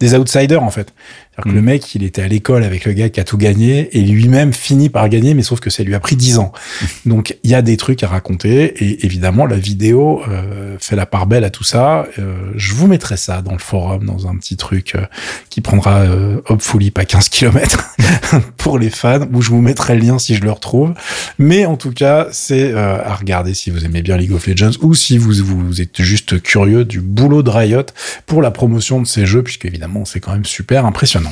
des 0.00 0.14
outsiders 0.14 0.62
en 0.62 0.70
fait. 0.70 0.94
Que 1.42 1.48
Mm. 1.48 1.54
le 1.54 1.62
mec, 1.62 1.94
il 1.94 2.02
était 2.02 2.22
à 2.22 2.28
l'école 2.28 2.64
avec 2.64 2.84
le 2.84 2.92
gars 2.92 3.08
qui 3.08 3.20
a 3.20 3.24
tout 3.24 3.38
gagné 3.38 3.96
et 3.96 4.02
lui-même 4.02 4.52
finit 4.52 4.88
par 4.88 5.08
gagner, 5.08 5.34
mais 5.34 5.42
sauf 5.42 5.60
que 5.60 5.70
ça 5.70 5.82
lui 5.82 5.94
a 5.94 6.00
pris 6.00 6.16
10 6.16 6.38
ans. 6.38 6.52
Donc 7.06 7.36
il 7.44 7.50
y 7.50 7.54
a 7.54 7.62
des 7.62 7.76
trucs 7.76 8.02
à 8.02 8.08
raconter 8.08 8.64
et 8.84 9.04
évidemment 9.06 9.46
la 9.46 9.56
vidéo 9.56 10.20
euh, 10.28 10.76
fait 10.80 10.96
la 10.96 11.06
part 11.06 11.26
belle 11.26 11.44
à 11.44 11.50
tout 11.50 11.64
ça. 11.64 12.06
Euh, 12.18 12.34
je 12.56 12.74
vous 12.74 12.86
mettrai 12.86 13.16
ça 13.16 13.40
dans 13.42 13.52
le 13.52 13.58
forum, 13.58 14.04
dans 14.04 14.26
un 14.26 14.36
petit 14.36 14.56
truc 14.56 14.94
euh, 14.94 15.04
qui 15.50 15.60
prendra 15.60 16.00
euh, 16.00 16.40
hopefully 16.48 16.90
pas 16.90 17.04
15 17.04 17.28
km 17.28 17.88
pour 18.56 18.78
les 18.78 18.90
fans, 18.90 19.26
où 19.32 19.40
je 19.42 19.50
vous 19.50 19.60
mettrai 19.62 19.94
le 19.94 20.00
lien 20.00 20.18
si 20.18 20.34
je 20.34 20.42
le 20.42 20.50
retrouve. 20.50 20.94
Mais 21.38 21.66
en 21.66 21.76
tout 21.76 21.92
cas, 21.92 22.26
c'est 22.32 22.72
euh, 22.72 23.02
à 23.04 23.14
regarder 23.14 23.54
si 23.54 23.70
vous 23.70 23.84
aimez 23.84 24.02
bien 24.02 24.16
League 24.16 24.32
of 24.32 24.46
Legends 24.46 24.72
ou 24.82 24.94
si 24.94 25.18
vous, 25.18 25.32
vous 25.44 25.80
êtes 25.80 26.02
juste 26.02 26.42
curieux 26.42 26.84
du 26.84 27.00
boulot 27.00 27.42
de 27.42 27.50
Riot 27.50 27.86
pour 28.26 28.42
la 28.42 28.50
promotion 28.50 29.00
de 29.00 29.06
ces 29.06 29.26
jeux, 29.26 29.42
puisque 29.42 29.64
évidemment 29.64 30.04
c'est 30.04 30.20
quand 30.20 30.32
même 30.32 30.44
super 30.44 30.84
impressionnant. 30.84 31.27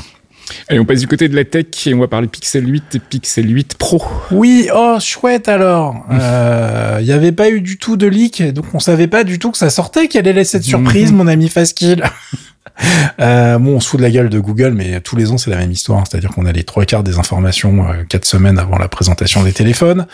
Allez, 0.69 0.79
on 0.79 0.85
passe 0.85 1.01
du 1.01 1.07
côté 1.07 1.29
de 1.29 1.37
la 1.37 1.45
tech 1.45 1.87
et 1.87 1.95
on 1.95 1.99
va 1.99 2.09
parler 2.09 2.29
Pixel 2.29 2.69
8 2.69 2.95
et 2.95 2.99
Pixel 2.99 3.53
8 3.53 3.77
Pro. 3.79 4.03
Oui, 4.31 4.69
oh 4.75 4.99
chouette 5.01 5.49
alors. 5.49 6.05
Il 6.11 7.05
n'y 7.05 7.13
avait 7.13 7.33
pas 7.33 7.51
eu 7.51 7.61
du 7.61 7.79
tout 7.79 7.97
de 7.97 8.07
leak, 8.07 8.43
donc 8.53 8.67
on 8.75 8.81
savait 8.81 9.09
pas 9.09 9.25
du 9.25 9.39
tout 9.39 9.51
que 9.51 9.59
ça 9.59 9.71
sortait. 9.71 10.09
Quelle 10.09 10.27
est 10.27 10.45
cette 10.45 10.65
surprise, 10.65 11.13
mon 11.13 11.27
ami 11.27 11.49
Faskill 11.49 12.03
Euh, 13.19 13.59
bon, 13.59 13.77
on 13.77 13.81
se 13.81 13.89
fout 13.89 13.99
de 13.99 14.03
la 14.05 14.11
gueule 14.11 14.29
de 14.29 14.39
Google, 14.39 14.73
mais 14.75 15.01
tous 15.01 15.17
les 15.17 15.31
ans 15.31 15.39
c'est 15.39 15.49
la 15.51 15.57
même 15.57 15.73
histoire. 15.73 16.05
C'est-à-dire 16.07 16.31
qu'on 16.31 16.45
a 16.45 16.53
les 16.53 16.65
trois 16.65 16.85
quarts 16.85 17.03
des 17.03 17.19
informations 17.19 17.89
euh, 17.89 18.05
quatre 18.07 18.27
semaines 18.27 18.59
avant 18.59 18.77
la 18.77 18.89
présentation 18.89 19.43
des 19.43 19.53
téléphones. 19.53 20.07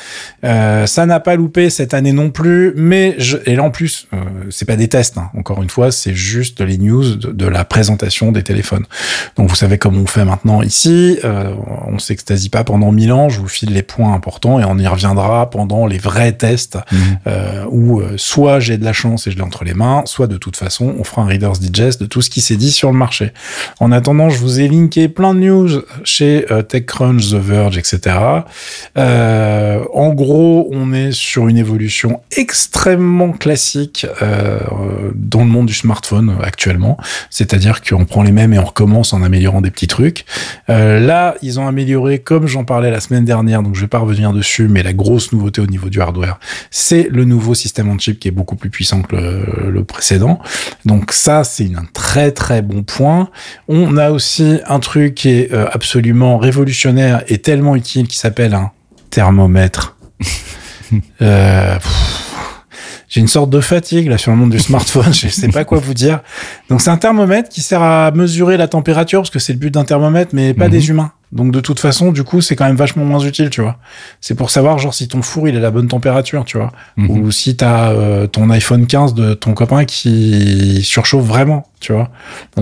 Euh, 0.44 0.86
ça 0.86 1.04
n'a 1.04 1.18
pas 1.18 1.34
loupé 1.34 1.68
cette 1.68 1.94
année 1.94 2.12
non 2.12 2.30
plus, 2.30 2.72
mais 2.76 3.16
je... 3.18 3.38
et 3.46 3.56
là 3.56 3.64
en 3.64 3.70
plus, 3.70 4.06
euh, 4.14 4.18
c'est 4.50 4.66
pas 4.66 4.76
des 4.76 4.86
tests. 4.88 5.18
hein. 5.18 5.30
Encore 5.36 5.62
une 5.62 5.70
fois, 5.70 5.90
c'est 5.90 6.14
juste 6.14 6.60
les 6.60 6.78
news 6.78 7.16
de, 7.16 7.32
de 7.32 7.46
la 7.46 7.64
présentation 7.64 8.30
des 8.30 8.44
téléphones. 8.44 8.84
Donc 9.36 9.48
vous 9.48 9.56
savez 9.56 9.78
comme 9.78 9.96
on 9.98 10.06
fait 10.06 10.24
maintenant 10.24 10.62
ici. 10.62 11.18
Euh, 11.24 11.54
on 11.88 11.98
s'extasie 11.98 12.50
pas 12.50 12.62
pendant 12.62 12.92
mille 12.92 13.12
ans. 13.12 13.28
Je 13.28 13.40
vous 13.40 13.48
file 13.48 13.72
les 13.72 13.82
points 13.82 14.14
importants 14.14 14.60
et 14.60 14.64
on 14.64 14.78
y 14.78 14.86
reviendra 14.86 15.50
pendant 15.50 15.86
les 15.86 15.98
vrais 15.98 16.32
tests 16.32 16.78
euh, 17.26 17.64
où 17.70 18.00
euh, 18.00 18.14
soit 18.16 18.60
j'ai 18.60 18.78
de 18.78 18.84
la 18.84 18.92
chance 18.92 19.26
et 19.26 19.32
je 19.32 19.36
l'ai 19.36 19.42
entre 19.42 19.64
les 19.64 19.74
mains, 19.74 20.02
soit 20.06 20.28
de 20.28 20.36
toute 20.36 20.56
façon 20.56 20.94
on 20.98 21.02
fera 21.04 21.22
un 21.22 21.26
Reader's 21.26 21.58
Digest 21.58 22.00
de 22.00 22.06
tout 22.06 22.22
ce 22.22 22.30
qui 22.30 22.40
s'est 22.40 22.51
dit 22.56 22.72
sur 22.72 22.90
le 22.90 22.98
marché. 22.98 23.32
En 23.80 23.92
attendant, 23.92 24.30
je 24.30 24.38
vous 24.38 24.60
ai 24.60 24.68
linké 24.68 25.08
plein 25.08 25.34
de 25.34 25.40
news 25.40 25.68
chez 26.04 26.46
euh, 26.50 26.62
TechCrunch, 26.62 27.30
The 27.30 27.34
Verge, 27.34 27.78
etc. 27.78 28.16
Euh, 28.96 29.84
en 29.92 30.12
gros, 30.14 30.68
on 30.72 30.92
est 30.92 31.12
sur 31.12 31.48
une 31.48 31.58
évolution 31.58 32.20
extrêmement 32.36 33.32
classique 33.32 34.06
euh, 34.22 34.58
dans 35.14 35.40
le 35.40 35.50
monde 35.50 35.66
du 35.66 35.74
smartphone 35.74 36.36
actuellement. 36.42 36.96
C'est-à-dire 37.30 37.82
qu'on 37.82 38.04
prend 38.04 38.22
les 38.22 38.32
mêmes 38.32 38.52
et 38.52 38.58
on 38.58 38.64
recommence 38.64 39.12
en 39.12 39.22
améliorant 39.22 39.60
des 39.60 39.70
petits 39.70 39.88
trucs. 39.88 40.24
Là, 40.68 41.34
ils 41.42 41.60
ont 41.60 41.66
amélioré, 41.66 42.18
comme 42.18 42.46
j'en 42.46 42.64
parlais 42.64 42.90
la 42.90 43.00
semaine 43.00 43.24
dernière, 43.24 43.62
donc 43.62 43.74
je 43.74 43.80
vais 43.80 43.88
pas 43.88 43.98
revenir 43.98 44.32
dessus, 44.32 44.68
mais 44.68 44.82
la 44.82 44.92
grosse 44.92 45.32
nouveauté 45.32 45.60
au 45.60 45.66
niveau 45.66 45.88
du 45.88 46.00
hardware, 46.00 46.38
c'est 46.70 47.08
le 47.10 47.24
nouveau 47.24 47.54
système 47.54 47.88
on 47.88 47.98
chip 47.98 48.18
qui 48.18 48.28
est 48.28 48.32
beaucoup 48.32 48.56
plus 48.56 48.70
puissant 48.70 49.02
que 49.02 49.16
le, 49.16 49.70
le 49.70 49.84
précédent. 49.84 50.40
Donc 50.84 51.12
ça, 51.12 51.44
c'est 51.44 51.70
un 51.76 51.86
très 51.92 52.30
très 52.30 52.41
bon 52.62 52.82
point. 52.82 53.28
On 53.68 53.96
a 53.96 54.10
aussi 54.10 54.58
un 54.66 54.80
truc 54.80 55.14
qui 55.14 55.28
est 55.30 55.52
euh, 55.52 55.66
absolument 55.72 56.38
révolutionnaire 56.38 57.22
et 57.28 57.38
tellement 57.38 57.76
utile 57.76 58.08
qui 58.08 58.16
s'appelle 58.18 58.54
un 58.54 58.70
thermomètre. 59.10 59.96
Euh, 61.22 61.78
j'ai 63.08 63.20
une 63.22 63.28
sorte 63.28 63.48
de 63.48 63.60
fatigue 63.60 64.08
là 64.08 64.18
sur 64.18 64.30
le 64.30 64.36
monde 64.36 64.50
du 64.50 64.58
smartphone, 64.58 65.14
je 65.14 65.28
sais 65.28 65.48
pas 65.48 65.64
quoi 65.64 65.78
vous 65.78 65.94
dire. 65.94 66.20
Donc 66.68 66.82
c'est 66.82 66.90
un 66.90 66.98
thermomètre 66.98 67.48
qui 67.48 67.62
sert 67.62 67.80
à 67.80 68.10
mesurer 68.10 68.58
la 68.58 68.68
température 68.68 69.20
parce 69.22 69.30
que 69.30 69.38
c'est 69.38 69.54
le 69.54 69.58
but 69.58 69.70
d'un 69.72 69.84
thermomètre 69.84 70.32
mais 70.34 70.52
pas 70.52 70.66
Mhm. 70.66 70.70
des 70.70 70.88
humains. 70.90 71.12
Donc 71.32 71.50
de 71.52 71.60
toute 71.60 71.80
façon, 71.80 72.12
du 72.12 72.24
coup, 72.24 72.40
c'est 72.42 72.56
quand 72.56 72.66
même 72.66 72.76
vachement 72.76 73.04
moins 73.04 73.20
utile, 73.20 73.48
tu 73.50 73.62
vois. 73.62 73.78
C'est 74.20 74.34
pour 74.34 74.50
savoir 74.50 74.78
genre 74.78 74.92
si 74.92 75.08
ton 75.08 75.22
four 75.22 75.48
il 75.48 75.54
est 75.54 75.58
à 75.58 75.60
la 75.62 75.70
bonne 75.70 75.88
température, 75.88 76.44
tu 76.44 76.58
vois, 76.58 76.72
Mhm. 76.96 77.10
ou 77.10 77.30
si 77.30 77.56
t'as 77.56 77.90
euh, 77.92 78.26
ton 78.26 78.50
iPhone 78.50 78.86
15 78.86 79.14
de 79.14 79.32
ton 79.34 79.54
copain 79.54 79.84
qui 79.86 80.82
surchauffe 80.84 81.24
vraiment, 81.24 81.66
tu 81.80 81.92
vois. 81.92 82.10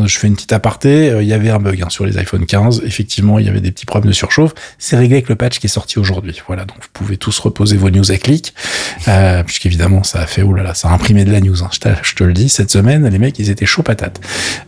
Je 0.06 0.18
fais 0.18 0.28
une 0.28 0.34
petite 0.34 0.52
aparté, 0.52 1.10
euh, 1.10 1.22
il 1.22 1.28
y 1.28 1.32
avait 1.32 1.50
un 1.50 1.58
bug 1.58 1.82
hein, 1.82 1.90
sur 1.90 2.06
les 2.06 2.16
iPhone 2.16 2.46
15, 2.46 2.82
effectivement, 2.86 3.38
il 3.40 3.46
y 3.46 3.48
avait 3.48 3.60
des 3.60 3.72
petits 3.72 3.86
problèmes 3.86 4.10
de 4.10 4.14
surchauffe. 4.14 4.52
C'est 4.78 4.96
réglé 4.96 5.16
avec 5.16 5.28
le 5.28 5.34
patch 5.34 5.58
qui 5.58 5.66
est 5.66 5.70
sorti 5.70 5.98
aujourd'hui. 5.98 6.40
Voilà, 6.46 6.64
donc 6.64 6.76
vous 6.80 6.88
pouvez 6.92 7.16
tous 7.16 7.36
reposer 7.40 7.76
vos 7.76 7.90
news 7.90 8.10
à 8.12 8.16
clic, 8.18 8.54
euh, 9.08 9.42
puisqu'évidemment 9.42 10.02
ça 10.04 10.20
a 10.20 10.26
fait 10.26 10.42
oh 10.42 10.52
là 10.54 10.62
là, 10.62 10.74
ça 10.74 10.88
a 10.88 10.92
imprimé 10.92 11.24
de 11.24 11.32
la 11.32 11.40
news. 11.40 11.62
Hein, 11.64 11.68
je, 11.72 11.80
te, 11.80 11.88
je 12.02 12.14
te 12.14 12.22
le 12.24 12.32
dis, 12.32 12.48
cette 12.48 12.70
semaine, 12.70 13.06
les 13.08 13.18
mecs 13.18 13.38
ils 13.40 13.50
étaient 13.50 13.66
chauds 13.66 13.82
patates. 13.82 14.20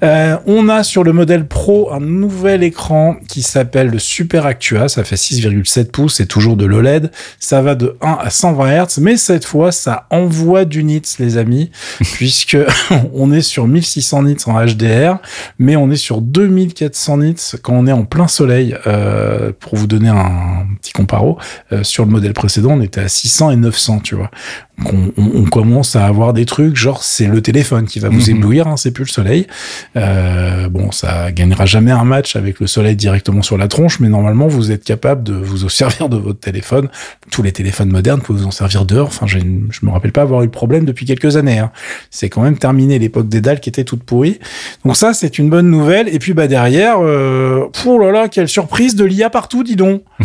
Euh, 0.03 0.37
on 0.47 0.69
a 0.69 0.83
sur 0.83 1.05
le 1.05 1.13
modèle 1.13 1.47
Pro 1.47 1.93
un 1.93 2.01
nouvel 2.01 2.63
écran 2.65 3.17
qui 3.29 3.43
s'appelle 3.43 3.92
Super 3.99 4.47
Actua. 4.47 4.89
Ça 4.89 5.05
fait 5.05 5.17
6,7 5.17 5.91
pouces, 5.91 6.17
c'est 6.17 6.27
toujours 6.27 6.57
de 6.57 6.65
l'OLED. 6.65 7.11
Ça 7.39 7.63
va 7.63 7.75
de 7.75 7.97
1 8.01 8.19
à 8.21 8.31
120 8.31 8.85
Hz, 8.85 8.99
mais 9.01 9.17
cette 9.17 9.45
fois, 9.45 9.73
ça 9.73 10.07
envoie 10.11 10.65
du 10.65 10.85
nits, 10.85 11.03
les 11.19 11.37
amis, 11.37 11.71
puisque 12.01 12.57
on 13.15 13.33
est 13.33 13.43
sur 13.43 13.67
1600 13.67 14.23
nits 14.25 14.37
en 14.47 14.65
HDR, 14.65 15.19
mais 15.59 15.77
on 15.77 15.91
est 15.91 15.97
sur 15.97 16.21
2400 16.21 17.19
nits 17.19 17.37
quand 17.63 17.75
on 17.75 17.87
est 17.87 17.93
en 17.93 18.05
plein 18.05 18.29
soleil. 18.29 18.77
Euh, 18.87 19.53
pour 19.59 19.77
vous 19.77 19.87
donner 19.87 20.09
un 20.09 20.67
petit 20.81 20.93
comparo, 20.93 21.39
euh, 21.73 21.83
sur 21.83 22.05
le 22.05 22.11
modèle 22.11 22.33
précédent, 22.33 22.73
on 22.73 22.81
était 22.81 23.01
à 23.01 23.09
600 23.09 23.51
et 23.51 23.57
900, 23.57 24.01
tu 24.01 24.15
vois. 24.15 24.31
Donc 24.83 24.95
on, 25.17 25.23
on- 25.23 25.45
commence 25.53 25.97
à 25.97 26.07
avoir 26.07 26.33
des 26.33 26.47
trucs, 26.47 26.77
genre 26.77 27.03
c'est 27.03 27.27
le 27.27 27.43
téléphone 27.43 27.85
qui 27.85 27.99
va 28.01 28.09
vous 28.09 28.31
Mhm. 28.31 28.37
éblouir, 28.37 28.67
hein, 28.69 28.77
c'est 28.79 28.91
plus 28.91 29.05
le 29.05 29.11
soleil. 29.11 29.47
Euh, 29.97 30.69
bon, 30.71 30.91
ça 30.91 31.31
gagnera 31.31 31.67
jamais 31.67 31.91
un 31.91 32.05
match 32.05 32.37
avec 32.37 32.59
le 32.59 32.67
soleil 32.67 32.97
directement 32.97 33.43
sur 33.43 33.59
la 33.59 33.69
tronche, 33.69 34.01
mais 34.01 34.09
normalement 34.09 34.49
vous 34.49 34.71
êtes 34.73 34.83
capable 34.83 35.23
de 35.25 35.35
vous 35.35 35.69
servir 35.69 36.09
de 36.09 36.17
votre 36.17 36.41
téléphone. 36.41 36.89
Tous 37.31 37.43
les 37.43 37.53
téléphones 37.53 37.91
modernes 37.91 38.23
peuvent 38.23 38.37
vous 38.37 38.47
en 38.47 38.51
servir 38.51 38.87
dehors. 38.87 39.09
Enfin, 39.09 39.27
je 39.27 39.39
me 39.39 39.91
rappelle 39.91 40.13
pas 40.13 40.23
avoir 40.23 40.41
eu 40.41 40.47
le 40.47 40.51
problème 40.51 40.87
depuis 40.87 41.05
quelques 41.05 41.37
années. 41.37 41.59
hein. 41.59 41.71
C'est 42.11 42.31
quand 42.31 42.43
même 42.43 42.57
terminé 42.57 42.99
l'époque 42.99 43.29
des 43.29 43.43
dalles 43.43 43.61
qui 43.61 43.69
était 43.69 43.85
toute 43.85 44.03
pourrie. 44.05 44.39
Donc 44.87 44.97
ça, 44.97 45.13
c'est 45.13 45.39
une 45.39 45.51
bonne 45.51 45.69
nouvelle. 45.71 46.09
Et 46.09 46.19
puis 46.19 46.33
bah 46.33 46.47
derrière, 46.49 46.97
euh, 47.01 47.67
oh 47.85 47.99
là 47.99 48.11
là, 48.11 48.29
quelle 48.29 48.49
surprise 48.49 48.95
de 48.97 49.05
l'IA 49.05 49.29
partout, 49.29 49.63
dis 49.65 49.77
donc. 49.77 50.03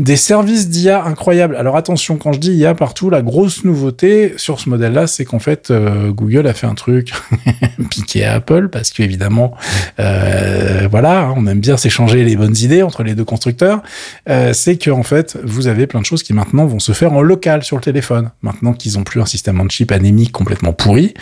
Des 0.00 0.16
services 0.16 0.70
d'IA 0.70 1.04
incroyables. 1.04 1.54
Alors 1.56 1.76
attention, 1.76 2.16
quand 2.16 2.32
je 2.32 2.38
dis 2.38 2.52
IA 2.52 2.74
partout, 2.74 3.10
la 3.10 3.20
grosse 3.20 3.64
nouveauté 3.64 4.32
sur 4.38 4.58
ce 4.58 4.70
modèle-là, 4.70 5.06
c'est 5.06 5.26
qu'en 5.26 5.40
fait, 5.40 5.70
euh, 5.70 6.10
Google 6.10 6.46
a 6.46 6.54
fait 6.54 6.66
un 6.66 6.74
truc 6.74 7.12
piqué 7.90 8.24
à 8.24 8.36
Apple, 8.36 8.70
parce 8.70 8.92
qu'évidemment, 8.92 9.54
euh, 9.98 10.88
voilà, 10.90 11.24
hein, 11.24 11.34
on 11.36 11.46
aime 11.46 11.60
bien 11.60 11.76
s'échanger 11.76 12.24
les 12.24 12.34
bonnes 12.34 12.56
idées 12.56 12.82
entre 12.82 13.02
les 13.02 13.14
deux 13.14 13.26
constructeurs. 13.26 13.82
Euh, 14.30 14.54
c'est 14.54 14.78
que 14.78 14.90
en 14.90 15.02
fait, 15.02 15.36
vous 15.44 15.66
avez 15.66 15.86
plein 15.86 16.00
de 16.00 16.06
choses 16.06 16.22
qui 16.22 16.32
maintenant 16.32 16.64
vont 16.64 16.78
se 16.78 16.92
faire 16.92 17.12
en 17.12 17.20
local 17.20 17.62
sur 17.62 17.76
le 17.76 17.82
téléphone. 17.82 18.30
Maintenant 18.40 18.72
qu'ils 18.72 18.98
ont 18.98 19.04
plus 19.04 19.20
un 19.20 19.26
système 19.26 19.60
en 19.60 19.68
chip 19.68 19.92
anémique 19.92 20.32
complètement 20.32 20.72
pourri, 20.72 21.12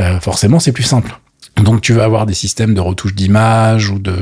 euh, 0.00 0.20
forcément, 0.20 0.60
c'est 0.60 0.72
plus 0.72 0.82
simple. 0.82 1.18
Donc 1.62 1.80
tu 1.80 1.92
vas 1.92 2.04
avoir 2.04 2.26
des 2.26 2.34
systèmes 2.34 2.74
de 2.74 2.80
retouche 2.80 3.14
d'image 3.14 3.90
ou 3.90 3.98
de 3.98 4.14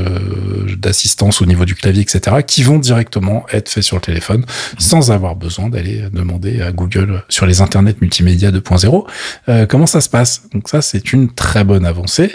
d'assistance 0.77 1.40
au 1.42 1.46
niveau 1.46 1.64
du 1.64 1.75
clavier, 1.75 2.03
etc., 2.03 2.37
qui 2.46 2.62
vont 2.62 2.79
directement 2.79 3.46
être 3.53 3.68
faits 3.68 3.83
sur 3.83 3.96
le 3.96 4.03
téléphone 4.03 4.44
sans 4.79 5.11
avoir 5.11 5.37
besoin 5.37 5.68
d'aller 5.68 6.05
demander 6.12 6.61
à 6.61 6.72
Google 6.72 7.22
sur 7.29 7.46
les 7.46 7.61
internets 7.61 7.96
multimédia 8.01 8.51
2.0 8.51 9.07
euh, 9.49 9.66
comment 9.66 9.87
ça 9.87 10.01
se 10.01 10.09
passe? 10.09 10.42
Donc 10.53 10.68
ça 10.68 10.83
c'est 10.83 11.12
une 11.12 11.31
très 11.31 11.64
bonne 11.64 11.85
avancée. 11.85 12.35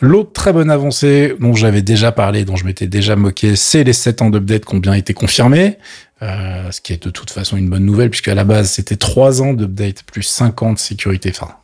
L'autre 0.00 0.32
très 0.32 0.52
bonne 0.52 0.70
avancée 0.70 1.34
dont 1.40 1.54
j'avais 1.54 1.82
déjà 1.82 2.12
parlé, 2.12 2.44
dont 2.44 2.56
je 2.56 2.64
m'étais 2.64 2.86
déjà 2.86 3.16
moqué, 3.16 3.56
c'est 3.56 3.84
les 3.84 3.92
7 3.92 4.22
ans 4.22 4.30
d'update 4.30 4.64
qui 4.64 4.74
ont 4.74 4.78
bien 4.78 4.94
été 4.94 5.14
confirmés. 5.14 5.78
Euh, 6.22 6.70
ce 6.70 6.80
qui 6.80 6.92
est 6.92 7.02
de 7.02 7.10
toute 7.10 7.30
façon 7.30 7.56
une 7.56 7.68
bonne 7.68 7.84
nouvelle 7.84 8.08
puisque 8.08 8.28
à 8.28 8.34
la 8.34 8.44
base 8.44 8.70
c'était 8.70 8.96
3 8.96 9.42
ans 9.42 9.52
d'update 9.52 10.04
plus 10.04 10.22
5 10.22 10.62
ans 10.62 10.72
de 10.72 10.78
sécurité, 10.78 11.32
enfin 11.34 11.54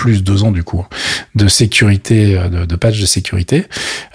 plus 0.00 0.24
deux 0.24 0.44
ans 0.44 0.50
du 0.50 0.64
coup 0.64 0.86
de 1.34 1.46
sécurité, 1.46 2.38
euh, 2.38 2.64
de, 2.64 2.76
patch 2.76 2.98
de 2.98 3.04
sécurité. 3.04 3.66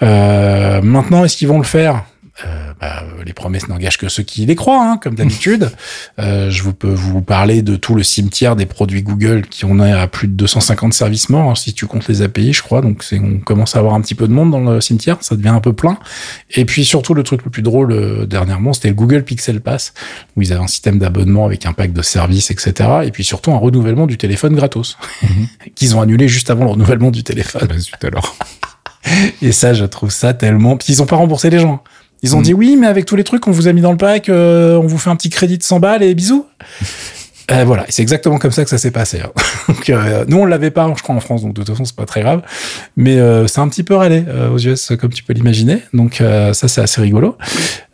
Euh, 0.01 0.81
maintenant, 0.81 1.23
est-ce 1.23 1.37
qu'ils 1.37 1.47
vont 1.47 1.59
le 1.59 1.63
faire? 1.63 2.05
Euh, 2.43 2.73
bah, 2.81 3.03
les 3.25 3.31
promesses 3.31 3.69
n'engagent 3.69 3.97
que 3.97 4.09
ceux 4.09 4.23
qui 4.23 4.45
les 4.45 4.55
croient, 4.55 4.83
hein, 4.83 4.97
comme 4.97 5.15
d'habitude. 5.15 5.71
euh, 6.19 6.49
je 6.49 6.63
vous 6.63 6.73
peux 6.73 6.91
vous 6.91 7.21
parler 7.21 7.61
de 7.61 7.77
tout 7.77 7.95
le 7.95 8.03
cimetière 8.03 8.57
des 8.57 8.65
produits 8.65 9.03
Google 9.03 9.43
qui 9.47 9.63
en 9.63 9.79
est 9.79 9.93
à 9.93 10.07
plus 10.07 10.27
de 10.27 10.33
250 10.33 10.93
services 10.93 11.29
morts, 11.29 11.49
hein, 11.49 11.55
si 11.55 11.73
tu 11.73 11.85
comptes 11.85 12.09
les 12.09 12.21
API, 12.21 12.51
je 12.51 12.61
crois. 12.61 12.81
Donc 12.81 13.03
c'est, 13.03 13.19
on 13.19 13.39
commence 13.39 13.77
à 13.77 13.79
avoir 13.79 13.93
un 13.93 14.01
petit 14.01 14.15
peu 14.15 14.27
de 14.27 14.33
monde 14.33 14.51
dans 14.51 14.59
le 14.59 14.81
cimetière, 14.81 15.17
ça 15.21 15.37
devient 15.37 15.49
un 15.49 15.61
peu 15.61 15.71
plein. 15.71 15.97
Et 16.51 16.65
puis 16.65 16.83
surtout 16.83 17.13
le 17.13 17.23
truc 17.23 17.45
le 17.45 17.51
plus 17.51 17.63
drôle 17.63 17.93
euh, 17.93 18.25
dernièrement, 18.25 18.73
c'était 18.73 18.89
le 18.89 18.95
Google 18.95 19.23
Pixel 19.23 19.61
Pass, 19.61 19.93
où 20.35 20.41
ils 20.41 20.51
avaient 20.51 20.63
un 20.63 20.67
système 20.67 20.99
d'abonnement 20.99 21.45
avec 21.45 21.65
un 21.65 21.71
pack 21.71 21.93
de 21.93 22.01
services, 22.01 22.51
etc. 22.51 22.89
Et 23.05 23.11
puis 23.11 23.23
surtout 23.23 23.53
un 23.53 23.57
renouvellement 23.57 24.07
du 24.07 24.17
téléphone 24.17 24.55
gratos, 24.55 24.97
qu'ils 25.75 25.95
ont 25.95 26.01
annulé 26.01 26.27
juste 26.27 26.49
avant 26.49 26.65
le 26.65 26.71
renouvellement 26.71 27.11
du 27.11 27.23
téléphone. 27.23 27.67
Bah, 27.69 27.77
zut 27.77 28.03
alors. 28.03 28.35
Et 29.41 29.51
ça, 29.51 29.73
je 29.73 29.85
trouve 29.85 30.09
ça 30.09 30.33
tellement. 30.33 30.77
Ils 30.87 31.01
ont 31.01 31.05
pas 31.05 31.15
remboursé 31.15 31.49
les 31.49 31.59
gens. 31.59 31.83
Ils 32.23 32.35
ont 32.35 32.39
Mm. 32.39 32.43
dit 32.43 32.53
oui, 32.53 32.75
mais 32.75 32.87
avec 32.87 33.05
tous 33.05 33.15
les 33.15 33.23
trucs 33.23 33.41
qu'on 33.41 33.51
vous 33.51 33.67
a 33.67 33.73
mis 33.73 33.81
dans 33.81 33.91
le 33.91 33.97
pack, 33.97 34.29
euh, 34.29 34.77
on 34.77 34.87
vous 34.87 34.97
fait 34.97 35.09
un 35.09 35.15
petit 35.15 35.29
crédit 35.29 35.57
de 35.57 35.63
100 35.63 35.79
balles 35.79 36.03
et 36.03 36.13
bisous. 36.15 36.45
Euh, 37.51 37.63
voilà, 37.63 37.85
c'est 37.89 38.01
exactement 38.01 38.37
comme 38.39 38.51
ça 38.51 38.63
que 38.63 38.69
ça 38.69 38.77
s'est 38.77 38.91
passé. 38.91 39.19
hein. 39.23 39.29
Donc, 39.67 39.89
euh, 39.89 40.25
nous, 40.27 40.37
on 40.37 40.45
l'avait 40.45 40.71
pas, 40.71 40.91
je 40.97 41.01
crois, 41.03 41.15
en 41.15 41.19
France, 41.19 41.41
donc 41.43 41.53
de 41.53 41.61
toute 41.61 41.69
façon, 41.69 41.85
c'est 41.85 41.95
pas 41.95 42.05
très 42.05 42.21
grave. 42.21 42.41
Mais 42.97 43.17
euh, 43.19 43.45
c'est 43.47 43.59
un 43.59 43.67
petit 43.67 43.83
peu 43.83 43.95
râlé 43.95 44.23
euh, 44.27 44.49
aux 44.51 44.57
US, 44.59 44.91
comme 44.99 45.11
tu 45.11 45.23
peux 45.23 45.33
l'imaginer. 45.33 45.79
Donc, 45.93 46.21
euh, 46.21 46.53
ça, 46.53 46.67
c'est 46.67 46.81
assez 46.81 47.01
rigolo. 47.01 47.35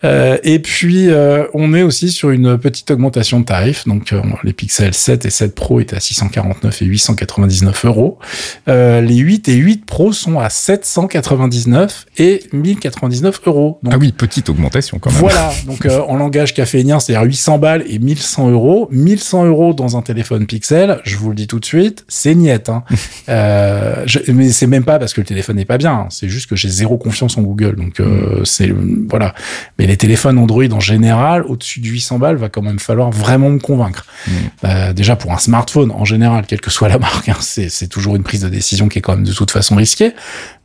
Euh, 0.04 0.38
et 0.44 0.60
puis, 0.60 1.10
euh, 1.10 1.46
on 1.54 1.74
est 1.74 1.82
aussi 1.84 2.12
sur 2.12 2.30
une 2.32 2.58
petite 2.58 2.92
augmentation 2.92 3.40
de 3.40 3.46
tarifs. 3.46 3.88
Donc, 3.88 4.14
euh, 4.14 4.22
les 4.44 4.54
Pixel 4.54 4.94
7 4.94 5.26
et 5.26 5.30
7 5.30 5.54
Pro 5.56 5.80
étaient 5.80 5.96
à 5.96 6.00
649 6.00 6.82
et 6.82 6.86
899 6.86 7.86
euros. 7.86 8.20
Les 8.68 9.16
8 9.18 9.48
et 9.50 9.56
8 9.56 9.86
Pro 9.86 10.12
sont 10.14 10.40
à 10.40 10.50
799 10.50 12.06
et 12.18 12.44
1099 12.54 13.42
euros. 13.46 13.80
Donc, 13.84 13.94
Ah 13.94 13.98
oui, 13.98 14.12
petite 14.12 14.50
augmentation 14.50 15.00
quand 15.00 15.12
même. 15.12 15.20
voilà, 15.20 15.52
donc 15.66 15.86
euh, 15.86 16.00
en 16.08 16.16
langage 16.18 16.54
caféinien, 16.54 17.00
c'est-à-dire 17.00 17.26
800 17.28 17.58
balles 17.58 17.84
et 17.88 18.00
1100 18.00 18.50
euros. 18.52 18.88
1100 18.92 19.41
euros 19.46 19.74
dans 19.74 19.98
un 19.98 20.02
téléphone 20.02 20.46
Pixel, 20.46 21.00
je 21.04 21.18
vous 21.18 21.30
le 21.30 21.36
dis 21.36 21.48
tout 21.48 21.60
de 21.60 21.66
suite, 21.66 22.06
c'est 22.08 22.36
niette. 22.36 22.70
Hein. 22.70 22.84
Euh, 23.30 24.04
je- 24.08 24.32
mais 24.32 24.50
c'est 24.50 24.68
même 24.68 24.84
pas 24.84 25.00
parce 25.00 25.14
que 25.14 25.22
le 25.22 25.28
téléphone 25.28 25.56
n'est 25.56 25.66
pas 25.66 25.78
bien, 25.78 25.94
hein. 25.94 26.08
c'est 26.10 26.28
juste 26.28 26.50
que 26.50 26.56
j'ai 26.56 26.68
zéro 26.70 26.98
confiance 26.98 27.38
en 27.38 27.44
Google. 27.44 27.76
Donc 27.76 28.00
euh, 28.00 28.44
c'est 28.44 28.74
voilà. 29.10 29.34
Mais 29.80 29.86
les 29.88 29.96
téléphones 29.96 30.38
Android 30.38 30.66
en 30.72 30.80
général, 30.80 31.44
au-dessus 31.44 31.80
de 31.80 31.88
800 31.88 32.20
balles, 32.20 32.36
va 32.36 32.50
quand 32.50 32.62
même 32.62 32.80
falloir 32.80 33.12
vraiment 33.12 33.50
me 33.50 33.60
convaincre. 33.60 34.06
Mm. 34.28 34.32
Euh, 34.66 34.94
déjà 34.94 35.16
pour 35.16 35.32
un 35.32 35.38
smartphone 35.38 35.92
en 35.92 36.04
général, 36.04 36.46
quelle 36.46 36.62
que 36.62 36.72
soit 36.72 36.90
la 36.90 36.98
marque, 37.08 37.30
hein, 37.30 37.38
c'est 37.40 37.70
c'est 37.70 37.88
toujours 37.88 38.16
une 38.16 38.24
prise 38.24 38.42
de 38.42 38.50
décision 38.50 38.90
qui 38.90 39.00
est 39.00 39.02
quand 39.02 39.16
même 39.16 39.26
de 39.26 39.34
toute 39.34 39.52
façon 39.52 39.76
risquée. 39.76 40.14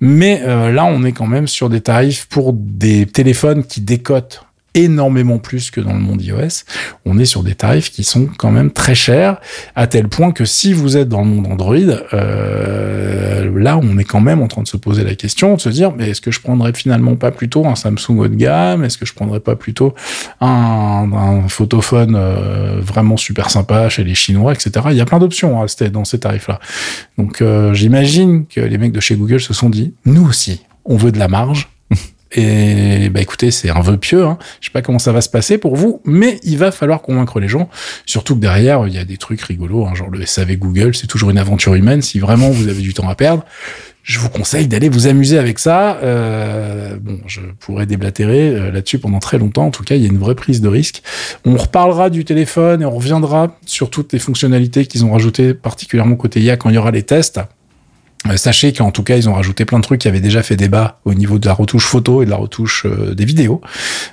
Mais 0.00 0.42
euh, 0.44 0.72
là, 0.72 0.84
on 0.86 1.04
est 1.04 1.12
quand 1.12 1.26
même 1.26 1.46
sur 1.46 1.68
des 1.68 1.80
tarifs 1.82 2.26
pour 2.28 2.52
des 2.52 3.06
téléphones 3.06 3.64
qui 3.64 3.80
décotent 3.80 4.42
énormément 4.76 5.38
plus 5.38 5.70
que 5.70 5.80
dans 5.80 5.92
le 5.92 5.98
monde 5.98 6.22
iOS. 6.22 6.64
On 7.04 7.18
est 7.18 7.24
sur 7.24 7.42
des 7.42 7.54
tarifs 7.54 7.90
qui 7.90 8.04
sont 8.04 8.28
quand 8.38 8.50
même 8.50 8.70
très 8.70 8.94
chers, 8.94 9.40
à 9.74 9.86
tel 9.86 10.08
point 10.08 10.32
que 10.32 10.44
si 10.44 10.72
vous 10.72 10.96
êtes 10.96 11.08
dans 11.08 11.22
le 11.22 11.28
monde 11.28 11.46
Android, 11.46 11.76
euh, 12.14 13.50
là, 13.58 13.78
on 13.78 13.98
est 13.98 14.04
quand 14.04 14.20
même 14.20 14.42
en 14.42 14.48
train 14.48 14.62
de 14.62 14.68
se 14.68 14.76
poser 14.76 15.02
la 15.04 15.14
question, 15.14 15.54
de 15.54 15.60
se 15.60 15.68
dire, 15.68 15.92
mais 15.96 16.10
est-ce 16.10 16.20
que 16.20 16.30
je 16.30 16.40
prendrais 16.40 16.72
finalement 16.72 17.16
pas 17.16 17.30
plutôt 17.30 17.66
un 17.66 17.74
Samsung 17.74 18.18
haut 18.18 18.28
de 18.28 18.36
gamme? 18.36 18.84
Est-ce 18.84 18.98
que 18.98 19.06
je 19.06 19.14
prendrais 19.14 19.40
pas 19.40 19.56
plutôt 19.56 19.94
un, 20.40 21.10
un 21.12 21.48
photophone 21.48 22.14
euh, 22.14 22.80
vraiment 22.80 23.16
super 23.16 23.50
sympa 23.50 23.88
chez 23.88 24.04
les 24.04 24.14
Chinois, 24.14 24.52
etc. 24.52 24.86
Il 24.90 24.96
y 24.96 25.00
a 25.00 25.04
plein 25.04 25.18
d'options 25.18 25.62
hein, 25.62 25.66
dans 25.92 26.04
ces 26.04 26.20
tarifs-là. 26.20 26.60
Donc 27.18 27.40
euh, 27.40 27.74
j'imagine 27.74 28.46
que 28.46 28.60
les 28.60 28.78
mecs 28.78 28.92
de 28.92 29.00
chez 29.00 29.16
Google 29.16 29.40
se 29.40 29.54
sont 29.54 29.70
dit, 29.70 29.94
nous 30.04 30.26
aussi, 30.26 30.62
on 30.84 30.96
veut 30.96 31.12
de 31.12 31.18
la 31.18 31.28
marge. 31.28 31.68
Et 32.32 33.08
bah 33.08 33.20
écoutez, 33.20 33.50
c'est 33.50 33.70
un 33.70 33.80
vœu 33.80 33.96
pieux. 33.96 34.24
Hein. 34.24 34.38
Je 34.60 34.66
sais 34.66 34.72
pas 34.72 34.82
comment 34.82 34.98
ça 34.98 35.12
va 35.12 35.20
se 35.20 35.28
passer 35.28 35.58
pour 35.58 35.76
vous, 35.76 36.00
mais 36.04 36.38
il 36.42 36.58
va 36.58 36.72
falloir 36.72 37.00
convaincre 37.00 37.40
les 37.40 37.48
gens. 37.48 37.68
Surtout 38.04 38.34
que 38.34 38.40
derrière, 38.40 38.86
il 38.86 38.94
y 38.94 38.98
a 38.98 39.04
des 39.04 39.16
trucs 39.16 39.40
rigolos, 39.42 39.86
hein, 39.86 39.94
genre 39.94 40.10
le 40.10 40.24
SAV 40.26 40.56
Google, 40.56 40.94
c'est 40.94 41.06
toujours 41.06 41.30
une 41.30 41.38
aventure 41.38 41.74
humaine. 41.74 42.02
Si 42.02 42.18
vraiment 42.18 42.50
vous 42.50 42.68
avez 42.68 42.82
du 42.82 42.94
temps 42.94 43.08
à 43.08 43.14
perdre, 43.14 43.44
je 44.06 44.20
vous 44.20 44.28
conseille 44.28 44.68
d'aller 44.68 44.88
vous 44.88 45.08
amuser 45.08 45.36
avec 45.36 45.58
ça. 45.58 45.98
Euh, 46.02 46.96
bon, 47.00 47.18
je 47.26 47.40
pourrais 47.58 47.86
déblatérer 47.86 48.50
euh, 48.50 48.70
là-dessus 48.70 49.00
pendant 49.00 49.18
très 49.18 49.36
longtemps. 49.36 49.66
En 49.66 49.70
tout 49.72 49.82
cas, 49.82 49.96
il 49.96 50.02
y 50.02 50.04
a 50.04 50.08
une 50.08 50.18
vraie 50.18 50.36
prise 50.36 50.60
de 50.60 50.68
risque. 50.68 51.02
On 51.44 51.56
reparlera 51.56 52.08
du 52.08 52.24
téléphone 52.24 52.82
et 52.82 52.84
on 52.84 52.92
reviendra 52.92 53.58
sur 53.66 53.90
toutes 53.90 54.12
les 54.12 54.20
fonctionnalités 54.20 54.86
qu'ils 54.86 55.04
ont 55.04 55.12
rajoutées, 55.12 55.54
particulièrement 55.54 56.14
côté 56.14 56.40
IA 56.40 56.56
quand 56.56 56.70
il 56.70 56.76
y 56.76 56.78
aura 56.78 56.92
les 56.92 57.02
tests. 57.02 57.40
Euh, 58.30 58.36
Sachez 58.36 58.72
qu'en 58.72 58.90
tout 58.90 59.02
cas, 59.02 59.16
ils 59.16 59.28
ont 59.28 59.34
rajouté 59.34 59.64
plein 59.64 59.78
de 59.78 59.84
trucs 59.84 60.00
qui 60.00 60.08
avaient 60.08 60.20
déjà 60.20 60.42
fait 60.42 60.56
débat 60.56 61.00
au 61.04 61.14
niveau 61.14 61.38
de 61.38 61.46
la 61.46 61.54
retouche 61.54 61.84
photo 61.84 62.22
et 62.22 62.26
de 62.26 62.30
la 62.30 62.36
retouche 62.36 62.86
euh, 62.86 63.14
des 63.14 63.24
vidéos. 63.24 63.60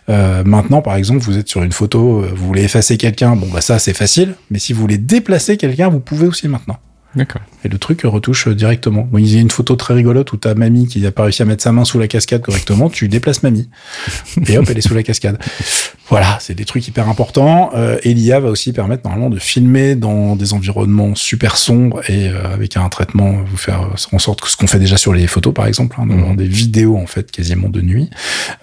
Euh, 0.09 0.43
maintenant, 0.45 0.81
par 0.81 0.95
exemple, 0.95 1.19
vous 1.19 1.37
êtes 1.37 1.47
sur 1.47 1.63
une 1.63 1.71
photo, 1.71 2.21
vous 2.21 2.47
voulez 2.47 2.63
effacer 2.63 2.97
quelqu'un, 2.97 3.35
bon 3.35 3.47
bah 3.47 3.61
ça 3.61 3.79
c'est 3.79 3.93
facile. 3.93 4.35
Mais 4.49 4.59
si 4.59 4.73
vous 4.73 4.81
voulez 4.81 4.97
déplacer 4.97 5.57
quelqu'un, 5.57 5.89
vous 5.89 5.99
pouvez 5.99 6.27
aussi 6.27 6.47
maintenant. 6.47 6.77
D'accord. 7.15 7.41
Et 7.63 7.69
le 7.69 7.77
truc 7.77 8.01
retouche 8.03 8.47
directement. 8.47 9.07
Bon, 9.09 9.19
il 9.19 9.31
y 9.33 9.37
a 9.37 9.41
une 9.41 9.51
photo 9.51 9.75
très 9.75 9.93
rigolote 9.93 10.33
où 10.33 10.37
t'as 10.37 10.55
mamie 10.55 10.87
qui 10.87 10.99
n'a 10.99 11.11
pas 11.11 11.23
réussi 11.23 11.41
à 11.43 11.45
mettre 11.45 11.61
sa 11.63 11.71
main 11.71 11.85
sous 11.85 11.99
la 11.99 12.07
cascade 12.07 12.41
correctement, 12.41 12.89
tu 12.89 13.07
déplaces 13.07 13.43
mamie. 13.43 13.69
Et 14.47 14.57
hop, 14.57 14.65
elle 14.69 14.77
est 14.77 14.81
sous 14.81 14.95
la 14.95 15.03
cascade. 15.03 15.37
Voilà, 16.09 16.37
c'est 16.41 16.53
des 16.55 16.65
trucs 16.65 16.87
hyper 16.87 17.07
importants. 17.09 17.71
Euh, 17.75 17.97
et 18.03 18.13
l'IA 18.13 18.39
va 18.39 18.49
aussi 18.49 18.73
permettre 18.73 19.03
normalement 19.05 19.29
de 19.29 19.39
filmer 19.39 19.95
dans 19.95 20.35
des 20.35 20.53
environnements 20.53 21.15
super 21.15 21.55
sombres 21.57 22.01
et 22.09 22.29
euh, 22.29 22.53
avec 22.53 22.77
un 22.77 22.89
traitement, 22.89 23.31
vous 23.45 23.57
faire 23.57 23.89
en 24.11 24.19
sorte 24.19 24.41
que 24.41 24.49
ce 24.49 24.57
qu'on 24.57 24.67
fait 24.67 24.79
déjà 24.79 24.97
sur 24.97 25.13
les 25.13 25.27
photos 25.27 25.53
par 25.53 25.67
exemple, 25.67 25.95
hein, 25.99 26.05
dans 26.07 26.15
Mhm. 26.15 26.35
des 26.35 26.47
vidéos 26.47 26.97
en 26.97 27.05
fait 27.07 27.31
quasiment 27.31 27.69
de 27.69 27.81
nuit. 27.81 28.09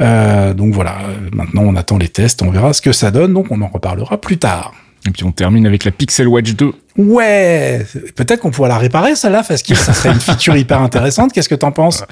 Euh, 0.00 0.54
donc 0.54 0.74
voilà, 0.74 0.98
euh, 1.08 1.30
maintenant 1.32 1.62
on 1.62 1.76
attend 1.76 1.98
les 1.98 2.08
tests, 2.08 2.42
on 2.42 2.50
verra 2.50 2.72
ce 2.72 2.82
que 2.82 2.92
ça 2.92 3.10
donne, 3.10 3.32
donc 3.32 3.46
on 3.50 3.60
en 3.62 3.68
reparlera 3.68 4.20
plus 4.20 4.38
tard. 4.38 4.74
Et 5.06 5.10
puis 5.10 5.24
on 5.24 5.32
termine 5.32 5.66
avec 5.66 5.84
la 5.84 5.90
Pixel 5.92 6.28
Watch 6.28 6.54
2. 6.54 6.72
Ouais, 6.98 7.87
peut-être 8.16 8.40
qu'on 8.40 8.50
pourra 8.50 8.68
la 8.68 8.79
réparer 8.79 9.14
celle-là, 9.14 9.42
parce 9.46 9.62
que 9.62 9.74
ça 9.74 9.92
serait 9.94 10.11
une 10.12 10.20
feature 10.20 10.57
hyper 10.57 10.81
intéressante. 10.83 11.33
Qu'est-ce 11.33 11.48
que 11.48 11.55
t'en 11.55 11.72
penses? 11.72 12.03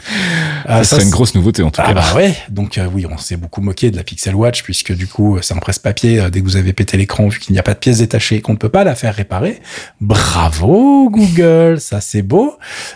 Euh, 0.69 0.79
Ça 0.83 0.85
serait 0.97 1.03
une 1.05 1.11
grosse 1.11 1.35
nouveauté 1.35 1.63
en 1.63 1.71
tout 1.71 1.81
Ah 1.85 1.89
cas. 1.89 1.95
bah 1.95 2.05
ouais, 2.17 2.35
donc 2.49 2.79
euh, 2.79 2.87
oui, 2.93 3.05
on 3.11 3.19
s'est 3.19 3.37
beaucoup 3.37 3.61
moqué 3.61 3.91
de 3.91 3.97
la 3.97 4.03
Pixel 4.05 4.35
Watch 4.35 4.63
puisque 4.63 4.93
du 4.95 5.07
coup 5.07 5.39
c'est 5.43 5.55
un 5.55 5.59
presse-papier 5.59 6.21
euh, 6.21 6.31
dès 6.31 6.41
que 6.41 6.45
vous 6.45 6.57
avez 6.57 6.73
pété 6.73 6.97
l'écran 6.97 7.29
vu 7.29 7.39
qu'il 7.39 7.53
n'y 7.55 7.59
a 7.59 7.63
pas 7.63 7.75
de 7.75 7.79
pièces 7.79 7.99
détachées 7.99 8.41
qu'on 8.41 8.53
ne 8.53 8.59
peut 8.59 8.69
pas 8.69 8.85
la 8.85 8.95
faire 8.95 9.15
réparer. 9.15 9.61
Bravo 10.01 11.11
Google, 11.11 11.81
ça 11.81 12.01
c'est 12.01 12.23
beau. 12.23 12.55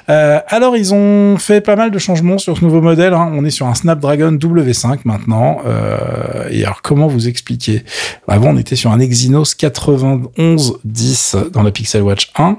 Euh, 0.08 0.38
alors 0.48 0.76
ils 0.76 0.94
ont 0.94 1.36
fait 1.38 1.60
pas 1.60 1.76
mal 1.76 1.90
de 1.90 1.98
changements 1.98 2.38
sur 2.38 2.56
ce 2.58 2.64
nouveau 2.64 2.80
modèle. 2.80 3.12
hein. 3.12 3.30
On 3.34 3.44
est 3.44 3.50
sur 3.50 3.66
un 3.66 3.74
Snapdragon 3.74 4.32
W5 4.32 4.98
maintenant. 5.04 5.58
Euh, 5.66 6.46
et 6.50 6.64
alors 6.64 6.82
comment 6.82 7.06
vous 7.08 7.26
expliquer? 7.28 7.84
Avant 8.28 8.50
on 8.50 8.56
était 8.56 8.76
sur 8.76 8.92
un 8.92 9.00
Exynos 9.00 9.56
9110 9.60 11.36
dans 11.52 11.62
la 11.62 11.71
Pixel 11.72 12.02
Watch 12.02 12.30
1. 12.36 12.58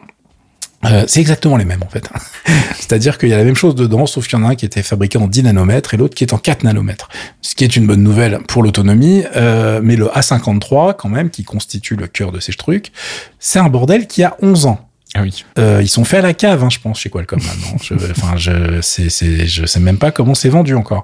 Euh, 0.86 1.06
c'est 1.08 1.22
exactement 1.22 1.56
les 1.56 1.66
mêmes 1.66 1.84
en 1.84 1.90
fait. 1.90 2.10
C'est-à-dire 2.76 3.18
qu'il 3.18 3.30
y 3.30 3.34
a 3.34 3.38
la 3.38 3.44
même 3.44 3.56
chose 3.56 3.76
dedans, 3.76 4.06
sauf 4.06 4.28
qu'il 4.28 4.38
y 4.38 4.42
en 4.42 4.46
a 4.46 4.50
un 4.50 4.56
qui 4.56 4.66
était 4.66 4.84
fabriqué 4.84 5.18
en 5.18 5.28
10 5.28 5.44
nanomètres 5.44 5.94
et 5.94 5.98
l'autre 5.98 6.16
qui 6.16 6.24
est 6.24 6.34
en 6.34 6.38
4 6.38 6.64
nanomètres. 6.64 7.08
Ce 7.42 7.56
qui 7.56 7.64
est 7.64 7.76
une 7.76 7.88
bonne 7.88 8.04
nouvelle 8.04 8.40
pour 8.48 8.64
l'autonomie, 8.64 9.24
euh, 9.36 9.80
mais 9.82 9.96
le 9.96 10.08
A53 10.08 10.96
quand 10.98 11.10
même, 11.10 11.30
qui 11.30 11.44
constitue 11.44 11.96
le 11.96 12.08
cœur 12.08 12.32
de 12.32 12.40
ces 12.40 12.54
trucs, 12.54 12.92
c'est 13.40 13.60
un 13.60 13.70
bordel 13.70 14.08
qui 14.08 14.24
a 14.24 14.36
11 14.42 14.66
ans. 14.66 14.90
Ah 15.16 15.22
oui. 15.22 15.46
Euh, 15.60 15.80
ils 15.82 15.88
sont 15.88 16.04
faits 16.04 16.20
à 16.20 16.24
la 16.24 16.34
cave, 16.34 16.64
hein, 16.64 16.70
je 16.72 16.80
pense, 16.80 17.00
chez 17.00 17.10
Qualcomm 17.10 17.40
maintenant. 17.40 17.78
Je, 17.82 17.94
enfin, 18.12 18.36
je, 18.36 18.82
c'est, 18.82 19.10
c'est, 19.10 19.46
je 19.46 19.66
sais 19.66 19.80
même 19.80 19.98
pas 19.98 20.12
comment 20.12 20.34
c'est 20.34 20.50
vendu 20.50 20.74
encore. 20.76 21.04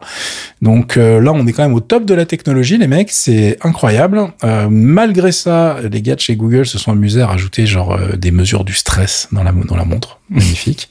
Donc 0.62 0.98
euh, 0.98 1.22
là, 1.22 1.32
on 1.34 1.46
est 1.46 1.54
quand 1.54 1.64
même 1.64 1.76
au 1.76 1.80
top 1.80 2.06
de 2.06 2.14
la 2.14 2.26
technologie, 2.26 2.78
les 2.78 2.88
mecs. 2.88 3.12
C'est 3.12 3.58
incroyable. 3.62 4.32
Euh, 4.44 4.68
malgré 4.70 5.32
ça, 5.32 5.78
les 5.92 6.02
gars 6.02 6.16
de 6.16 6.20
chez 6.20 6.36
Google 6.36 6.66
se 6.66 6.78
sont 6.80 6.92
amusés 6.92 7.22
à 7.22 7.28
rajouter 7.28 7.68
genre 7.68 7.94
euh, 7.94 8.16
des 8.16 8.32
mesures 8.32 8.64
du 8.64 8.74
stress 8.74 9.28
dans 9.32 9.44
la 9.44 9.52
dans 9.52 9.78
la 9.78 9.86
montre. 9.86 10.19
Magnifique. 10.30 10.90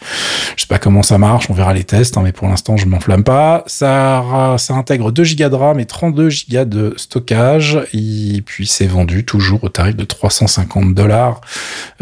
je 0.56 0.62
sais 0.62 0.66
pas 0.66 0.78
comment 0.78 1.02
ça 1.02 1.18
marche. 1.18 1.48
On 1.50 1.54
verra 1.54 1.72
les 1.72 1.84
tests, 1.84 2.16
hein, 2.16 2.22
mais 2.24 2.32
pour 2.32 2.48
l'instant, 2.48 2.76
je 2.76 2.86
m'enflamme 2.86 3.24
pas. 3.24 3.62
Ça, 3.66 4.56
ça 4.58 4.74
intègre 4.74 5.12
2 5.12 5.22
Go 5.22 5.48
de 5.48 5.54
RAM 5.54 5.80
et 5.80 5.86
32 5.86 6.28
Go 6.50 6.64
de 6.64 6.94
stockage. 6.96 7.78
Et 7.92 8.42
puis 8.44 8.66
c'est 8.66 8.86
vendu 8.86 9.24
toujours 9.24 9.62
au 9.64 9.68
tarif 9.68 9.96
de 9.96 10.04
350 10.04 10.94
dollars. 10.94 11.40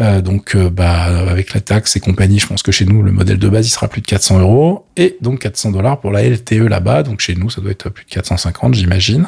Euh, 0.01 0.21
donc, 0.21 0.55
euh, 0.55 0.69
bah, 0.69 1.03
avec 1.29 1.53
la 1.53 1.61
taxe 1.61 1.95
et 1.95 1.99
compagnie, 1.99 2.39
je 2.39 2.47
pense 2.47 2.63
que 2.63 2.71
chez 2.71 2.85
nous, 2.85 3.03
le 3.03 3.11
modèle 3.11 3.37
de 3.37 3.49
base, 3.49 3.67
il 3.67 3.71
sera 3.71 3.87
plus 3.87 4.01
de 4.01 4.07
400 4.07 4.39
euros. 4.39 4.85
Et 4.99 5.15
donc 5.21 5.39
400 5.39 5.71
dollars 5.71 5.99
pour 5.99 6.11
la 6.11 6.27
LTE 6.27 6.67
là-bas. 6.67 7.03
Donc 7.03 7.19
chez 7.19 7.35
nous, 7.35 7.51
ça 7.51 7.61
doit 7.61 7.71
être 7.71 7.89
plus 7.89 8.05
de 8.05 8.09
450, 8.09 8.73
j'imagine. 8.73 9.27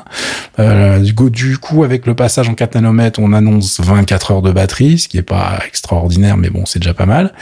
Euh, 0.57 0.99
du 0.99 1.57
coup, 1.57 1.84
avec 1.84 2.07
le 2.07 2.16
passage 2.16 2.49
en 2.49 2.55
4 2.55 2.76
nanomètres, 2.76 3.20
on 3.20 3.34
annonce 3.34 3.80
24 3.80 4.32
heures 4.32 4.41
de 4.41 4.51
batterie, 4.51 4.97
ce 4.97 5.07
qui 5.07 5.18
est 5.18 5.24
pas 5.24 5.60
extraordinaire, 5.68 6.38
mais 6.38 6.49
bon, 6.49 6.66
c'est 6.66 6.80
déjà 6.80 6.93
pas 6.93 7.05
mal. 7.05 7.34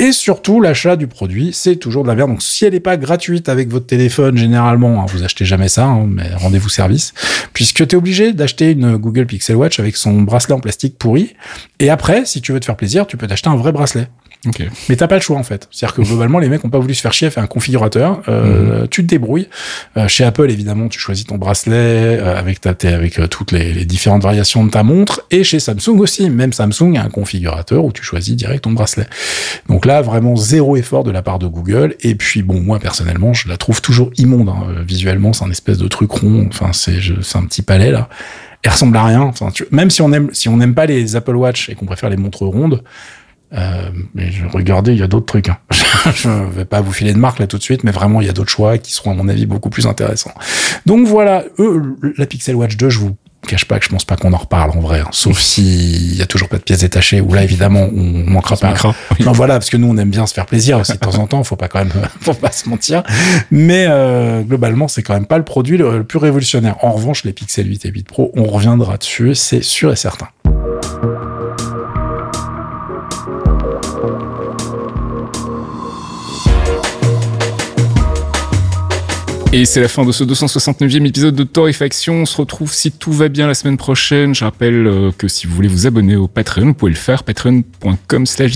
Et 0.00 0.10
surtout, 0.10 0.60
l'achat 0.60 0.96
du 0.96 1.06
produit, 1.06 1.52
c'est 1.52 1.76
toujours 1.76 2.02
de 2.02 2.08
la 2.08 2.16
merde. 2.16 2.30
Donc, 2.30 2.42
si 2.42 2.64
elle 2.64 2.72
n'est 2.72 2.80
pas 2.80 2.96
gratuite 2.96 3.48
avec 3.48 3.68
votre 3.68 3.86
téléphone, 3.86 4.36
généralement, 4.36 5.00
hein, 5.00 5.06
vous 5.08 5.22
achetez 5.22 5.44
jamais 5.44 5.68
ça, 5.68 5.84
hein, 5.84 6.06
mais 6.08 6.34
rendez-vous 6.34 6.68
service, 6.68 7.14
puisque 7.52 7.86
tu 7.86 7.94
es 7.94 7.96
obligé 7.96 8.32
d'acheter 8.32 8.72
une 8.72 8.96
Google 8.96 9.26
Pixel 9.26 9.56
Watch 9.56 9.78
avec 9.78 9.96
son 9.96 10.22
bracelet 10.22 10.54
en 10.54 10.60
plastique 10.60 10.98
pourri. 10.98 11.36
Et 11.78 11.90
après, 11.90 12.24
si 12.24 12.40
tu 12.40 12.52
veux 12.52 12.60
te 12.60 12.64
faire 12.64 12.76
plaisir, 12.76 13.06
tu 13.06 13.16
peux 13.16 13.28
t'acheter 13.28 13.48
un 13.48 13.56
vrai 13.56 13.70
bracelet. 13.70 14.08
Ok. 14.46 14.62
Mais 14.88 14.96
t'as 14.96 15.06
pas 15.08 15.14
le 15.16 15.20
choix 15.20 15.36
en 15.38 15.42
fait. 15.42 15.68
C'est-à-dire 15.70 15.94
que 15.96 16.02
globalement, 16.06 16.38
les 16.38 16.48
mecs 16.48 16.64
ont 16.64 16.68
pas 16.70 16.78
voulu 16.78 16.94
se 16.94 17.00
faire 17.00 17.12
chier 17.12 17.28
à 17.28 17.30
faire 17.30 17.42
un 17.42 17.46
configurateur. 17.46 18.22
Euh, 18.28 18.86
Tu 18.90 19.02
te 19.02 19.06
débrouilles. 19.08 19.48
Euh, 19.96 20.06
chez 20.08 20.24
Apple, 20.24 20.50
évidemment, 20.50 20.88
tu 20.88 20.98
choisis 20.98 21.26
ton 21.26 21.36
bracelet 21.38 21.74
euh, 22.20 22.38
avec 22.38 22.60
ta, 22.60 22.70
avec 22.88 23.18
euh, 23.18 23.26
toutes 23.26 23.52
les, 23.52 23.72
les 23.72 23.84
différentes 23.84 24.22
variations 24.22 24.64
de 24.64 24.70
ta 24.70 24.82
montre. 24.82 25.22
Et 25.30 25.44
chez 25.44 25.60
Samsung 25.60 25.98
aussi, 25.98 26.28
même 26.30 26.52
Samsung 26.52 26.96
a 26.96 27.02
un 27.04 27.08
configurateur 27.10 27.84
où 27.84 27.92
tu 27.92 28.02
choisis 28.02 28.36
direct 28.36 28.64
ton 28.64 28.72
bracelet. 28.72 29.06
Donc 29.68 29.86
là, 29.86 30.02
vraiment 30.02 30.36
zéro 30.36 30.76
effort 30.76 31.04
de 31.04 31.10
la 31.10 31.22
part 31.22 31.38
de 31.38 31.46
Google. 31.46 31.94
Et 32.00 32.14
puis 32.14 32.42
bon, 32.42 32.60
moi 32.60 32.78
personnellement, 32.78 33.32
je 33.32 33.48
la 33.48 33.56
trouve 33.56 33.80
toujours 33.80 34.10
immonde. 34.18 34.48
hein. 34.48 34.66
Euh, 34.68 34.82
Visuellement, 34.86 35.32
c'est 35.32 35.44
un 35.44 35.50
espèce 35.50 35.78
de 35.78 35.88
truc 35.88 36.10
rond. 36.10 36.46
Enfin, 36.48 36.72
c'est 36.72 36.98
un 37.34 37.44
petit 37.46 37.62
palais 37.62 37.90
là. 37.90 38.08
Elle 38.62 38.70
ressemble 38.72 38.96
à 38.96 39.04
rien. 39.04 39.20
Enfin, 39.22 39.50
tu- 39.52 39.66
même 39.70 39.90
si 39.90 40.00
on 40.02 40.10
aime 40.12 40.30
si 40.32 40.48
on 40.48 40.56
n'aime 40.56 40.74
pas 40.74 40.86
les 40.86 41.16
Apple 41.16 41.36
Watch 41.36 41.68
et 41.68 41.74
qu'on 41.74 41.84
préfère 41.86 42.08
les 42.10 42.16
montres 42.16 42.42
rondes. 42.44 42.82
Euh, 43.56 43.90
mais 44.14 44.30
je, 44.32 44.44
regardez, 44.46 44.92
il 44.92 44.98
y 44.98 45.02
a 45.02 45.06
d'autres 45.06 45.26
trucs. 45.26 45.48
hein. 45.48 45.58
je 46.14 46.28
vais 46.28 46.64
pas 46.64 46.80
vous 46.80 46.92
filer 46.92 47.12
de 47.12 47.18
marque 47.18 47.38
là 47.38 47.46
tout 47.46 47.58
de 47.58 47.62
suite, 47.62 47.84
mais 47.84 47.92
vraiment, 47.92 48.20
il 48.20 48.26
y 48.26 48.30
a 48.30 48.32
d'autres 48.32 48.50
choix 48.50 48.78
qui 48.78 48.92
seront 48.92 49.12
à 49.12 49.14
mon 49.14 49.28
avis 49.28 49.46
beaucoup 49.46 49.70
plus 49.70 49.86
intéressants. 49.86 50.34
Donc 50.86 51.06
voilà, 51.06 51.44
eux, 51.58 51.96
la 52.18 52.26
Pixel 52.26 52.56
Watch 52.56 52.76
2, 52.76 52.90
je 52.90 52.98
vous 52.98 53.16
cache 53.46 53.66
pas 53.66 53.78
que 53.78 53.84
je 53.84 53.90
pense 53.90 54.06
pas 54.06 54.16
qu'on 54.16 54.32
en 54.32 54.38
reparle 54.38 54.70
en 54.70 54.80
vrai, 54.80 55.00
hein. 55.00 55.08
sauf 55.10 55.38
s'il 55.38 56.16
y 56.16 56.22
a 56.22 56.26
toujours 56.26 56.48
pas 56.48 56.56
de 56.56 56.62
pièces 56.62 56.80
détachées, 56.80 57.20
ou 57.20 57.30
là 57.34 57.44
évidemment 57.44 57.90
on 57.94 58.24
manquera 58.30 58.56
pas. 58.56 58.68
manquera, 58.68 58.94
oui. 59.10 59.26
Non 59.26 59.32
voilà, 59.32 59.54
parce 59.56 59.68
que 59.68 59.76
nous 59.76 59.86
on 59.86 59.98
aime 59.98 60.08
bien 60.08 60.26
se 60.26 60.32
faire 60.32 60.46
plaisir 60.46 60.78
aussi 60.78 60.92
de 60.92 60.96
temps 60.96 61.16
en 61.18 61.26
temps, 61.26 61.44
faut 61.44 61.54
pas 61.54 61.68
quand 61.68 61.80
même, 61.80 61.92
faut 62.22 62.32
pas 62.32 62.50
se 62.50 62.66
mentir. 62.70 63.02
Mais 63.50 63.84
euh, 63.86 64.40
globalement, 64.40 64.88
c'est 64.88 65.02
quand 65.02 65.12
même 65.12 65.26
pas 65.26 65.36
le 65.36 65.44
produit 65.44 65.76
le, 65.76 65.98
le 65.98 66.04
plus 66.04 66.18
révolutionnaire. 66.18 66.76
En 66.82 66.92
revanche, 66.92 67.24
les 67.24 67.34
Pixel 67.34 67.68
8 67.68 67.84
et 67.84 67.90
8 67.90 68.06
Pro, 68.06 68.32
on 68.34 68.44
reviendra 68.44 68.96
dessus, 68.96 69.34
c'est 69.34 69.62
sûr 69.62 69.92
et 69.92 69.96
certain. 69.96 70.28
Et 79.56 79.66
c'est 79.66 79.80
la 79.80 79.86
fin 79.86 80.04
de 80.04 80.10
ce 80.10 80.24
269e 80.24 81.06
épisode 81.06 81.36
de 81.36 81.44
Torréfaction. 81.44 82.14
On 82.14 82.26
se 82.26 82.36
retrouve 82.36 82.72
si 82.72 82.90
tout 82.90 83.12
va 83.12 83.28
bien 83.28 83.46
la 83.46 83.54
semaine 83.54 83.76
prochaine. 83.76 84.34
Je 84.34 84.42
rappelle 84.42 84.84
euh, 84.88 85.12
que 85.16 85.28
si 85.28 85.46
vous 85.46 85.54
voulez 85.54 85.68
vous 85.68 85.86
abonner 85.86 86.16
au 86.16 86.26
Patreon, 86.26 86.66
vous 86.66 86.74
pouvez 86.74 86.90
le 86.90 86.98
faire. 86.98 87.22
Patreon.com 87.22 88.26
slash 88.26 88.54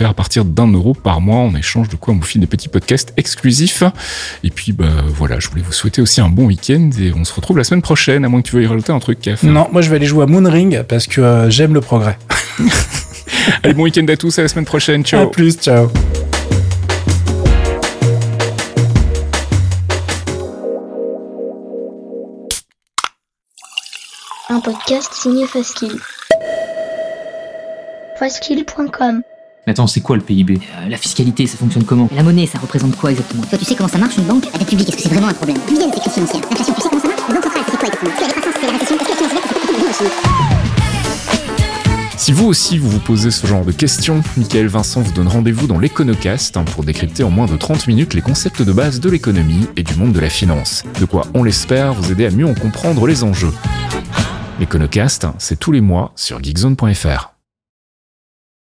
à 0.00 0.12
partir 0.12 0.44
d'un 0.44 0.66
euro 0.66 0.92
par 0.92 1.20
mois. 1.20 1.36
En 1.36 1.54
échange 1.54 1.88
de 1.88 1.94
quoi 1.94 2.14
on 2.14 2.16
vous 2.16 2.24
file 2.24 2.40
des 2.40 2.48
petits 2.48 2.68
podcasts 2.68 3.12
exclusifs. 3.16 3.84
Et 4.42 4.50
puis, 4.50 4.72
bah, 4.72 4.88
voilà, 5.06 5.38
je 5.38 5.48
voulais 5.48 5.62
vous 5.62 5.70
souhaiter 5.70 6.02
aussi 6.02 6.20
un 6.20 6.28
bon 6.28 6.46
week-end 6.46 6.90
et 7.00 7.12
on 7.14 7.22
se 7.22 7.32
retrouve 7.32 7.56
la 7.56 7.62
semaine 7.62 7.82
prochaine, 7.82 8.24
à 8.24 8.28
moins 8.28 8.42
que 8.42 8.48
tu 8.48 8.56
veuilles 8.56 8.66
rajouter 8.66 8.90
un 8.90 8.98
truc, 8.98 9.20
Caf. 9.20 9.44
Non, 9.44 9.68
moi 9.70 9.82
je 9.82 9.90
vais 9.90 9.96
aller 9.96 10.06
jouer 10.06 10.24
à 10.24 10.26
Moonring 10.26 10.82
parce 10.82 11.06
que 11.06 11.20
euh, 11.20 11.48
j'aime 11.48 11.74
le 11.74 11.80
progrès. 11.80 12.18
Allez, 13.62 13.74
bon 13.74 13.84
week-end 13.84 14.04
à 14.08 14.16
tous, 14.16 14.36
à 14.40 14.42
la 14.42 14.48
semaine 14.48 14.64
prochaine. 14.64 15.04
Ciao. 15.04 15.28
À 15.28 15.30
plus, 15.30 15.58
ciao. 15.58 15.92
Un 24.50 24.60
podcast 24.60 25.12
signé 25.14 25.46
Faskill. 25.46 25.92
Faskill.com 28.18 29.22
Mais 29.66 29.70
attends, 29.70 29.86
c'est 29.86 30.00
quoi 30.00 30.16
le 30.16 30.22
PIB 30.22 30.54
Euh, 30.60 30.88
la 30.88 30.96
fiscalité, 30.96 31.46
ça 31.46 31.56
fonctionne 31.56 31.84
comment? 31.84 32.08
La 32.14 32.22
monnaie, 32.24 32.46
ça 32.46 32.58
représente 32.58 32.96
quoi 32.96 33.12
exactement? 33.12 33.42
Toi, 33.44 33.58
tu 33.58 33.64
sais 33.64 33.74
comment 33.76 33.88
ça 33.88 33.98
marche 33.98 34.16
une 34.18 34.24
banque? 34.24 34.46
La 34.52 34.58
dette 34.58 34.68
publique, 34.68 34.88
est-ce 34.88 34.96
que 34.96 35.02
c'est 35.04 35.08
vraiment 35.08 35.28
un 35.28 35.34
problème? 35.34 35.56
D'où 35.68 35.76
viennent 35.76 35.92
ces 35.92 36.00
crises 36.00 36.14
financières 36.14 36.42
L'inflation, 36.50 36.74
tu 36.74 36.80
sais 36.82 36.88
comment 36.88 37.00
ça 37.02 37.08
marche? 37.08 37.20
Les 37.28 37.34
banques 37.34 37.44
centrales, 37.44 37.64
c'est 37.70 37.76
quoi 37.78 37.88
exactement? 37.88 38.10
Est-ce 38.10 38.18
que 38.18 38.26
la 38.26 38.28
décroissance, 38.34 38.60
c'est 38.60 38.66
la 38.66 38.72
récession 38.72 38.96
Est-ce 38.96 39.04
que 39.04 39.10
la 39.10 39.16
finance 39.16 39.32
verte, 39.32 39.44
c'est 39.48 39.54
quoi 39.54 39.88
exactement 39.88 40.20
Si 42.18 42.32
vous 42.32 42.46
aussi 42.46 42.78
vous 42.78 42.90
vous 42.90 42.98
posez 42.98 43.30
ce 43.30 43.46
genre 43.46 43.64
de 43.64 43.72
questions, 43.72 44.20
Michael 44.36 44.66
Vincent 44.66 45.00
vous 45.00 45.12
donne 45.12 45.28
rendez-vous 45.28 45.66
dans 45.68 45.78
l'Econocast 45.78 46.56
hein, 46.56 46.64
pour 46.64 46.82
décrypter 46.84 47.22
en 47.22 47.30
moins 47.30 47.46
de 47.46 47.56
30 47.56 47.86
minutes 47.86 48.14
les 48.14 48.20
concepts 48.22 48.62
de 48.62 48.72
base 48.72 48.98
de 49.00 49.08
l'économie 49.08 49.66
et 49.76 49.84
du 49.84 49.94
monde 49.94 50.12
de 50.12 50.20
la 50.20 50.28
finance. 50.30 50.82
De 50.98 51.04
quoi, 51.04 51.22
on 51.34 51.44
l'espère, 51.44 51.94
vous 51.94 52.10
aider 52.12 52.26
à 52.26 52.30
mieux 52.30 52.46
en 52.46 52.54
comprendre 52.54 53.06
les 53.06 53.22
enjeux. 53.24 53.52
L'Econocast, 54.60 55.26
c'est 55.38 55.58
tous 55.58 55.72
les 55.72 55.80
mois 55.80 56.12
sur 56.16 56.42
geekzone.fr. 56.42 57.29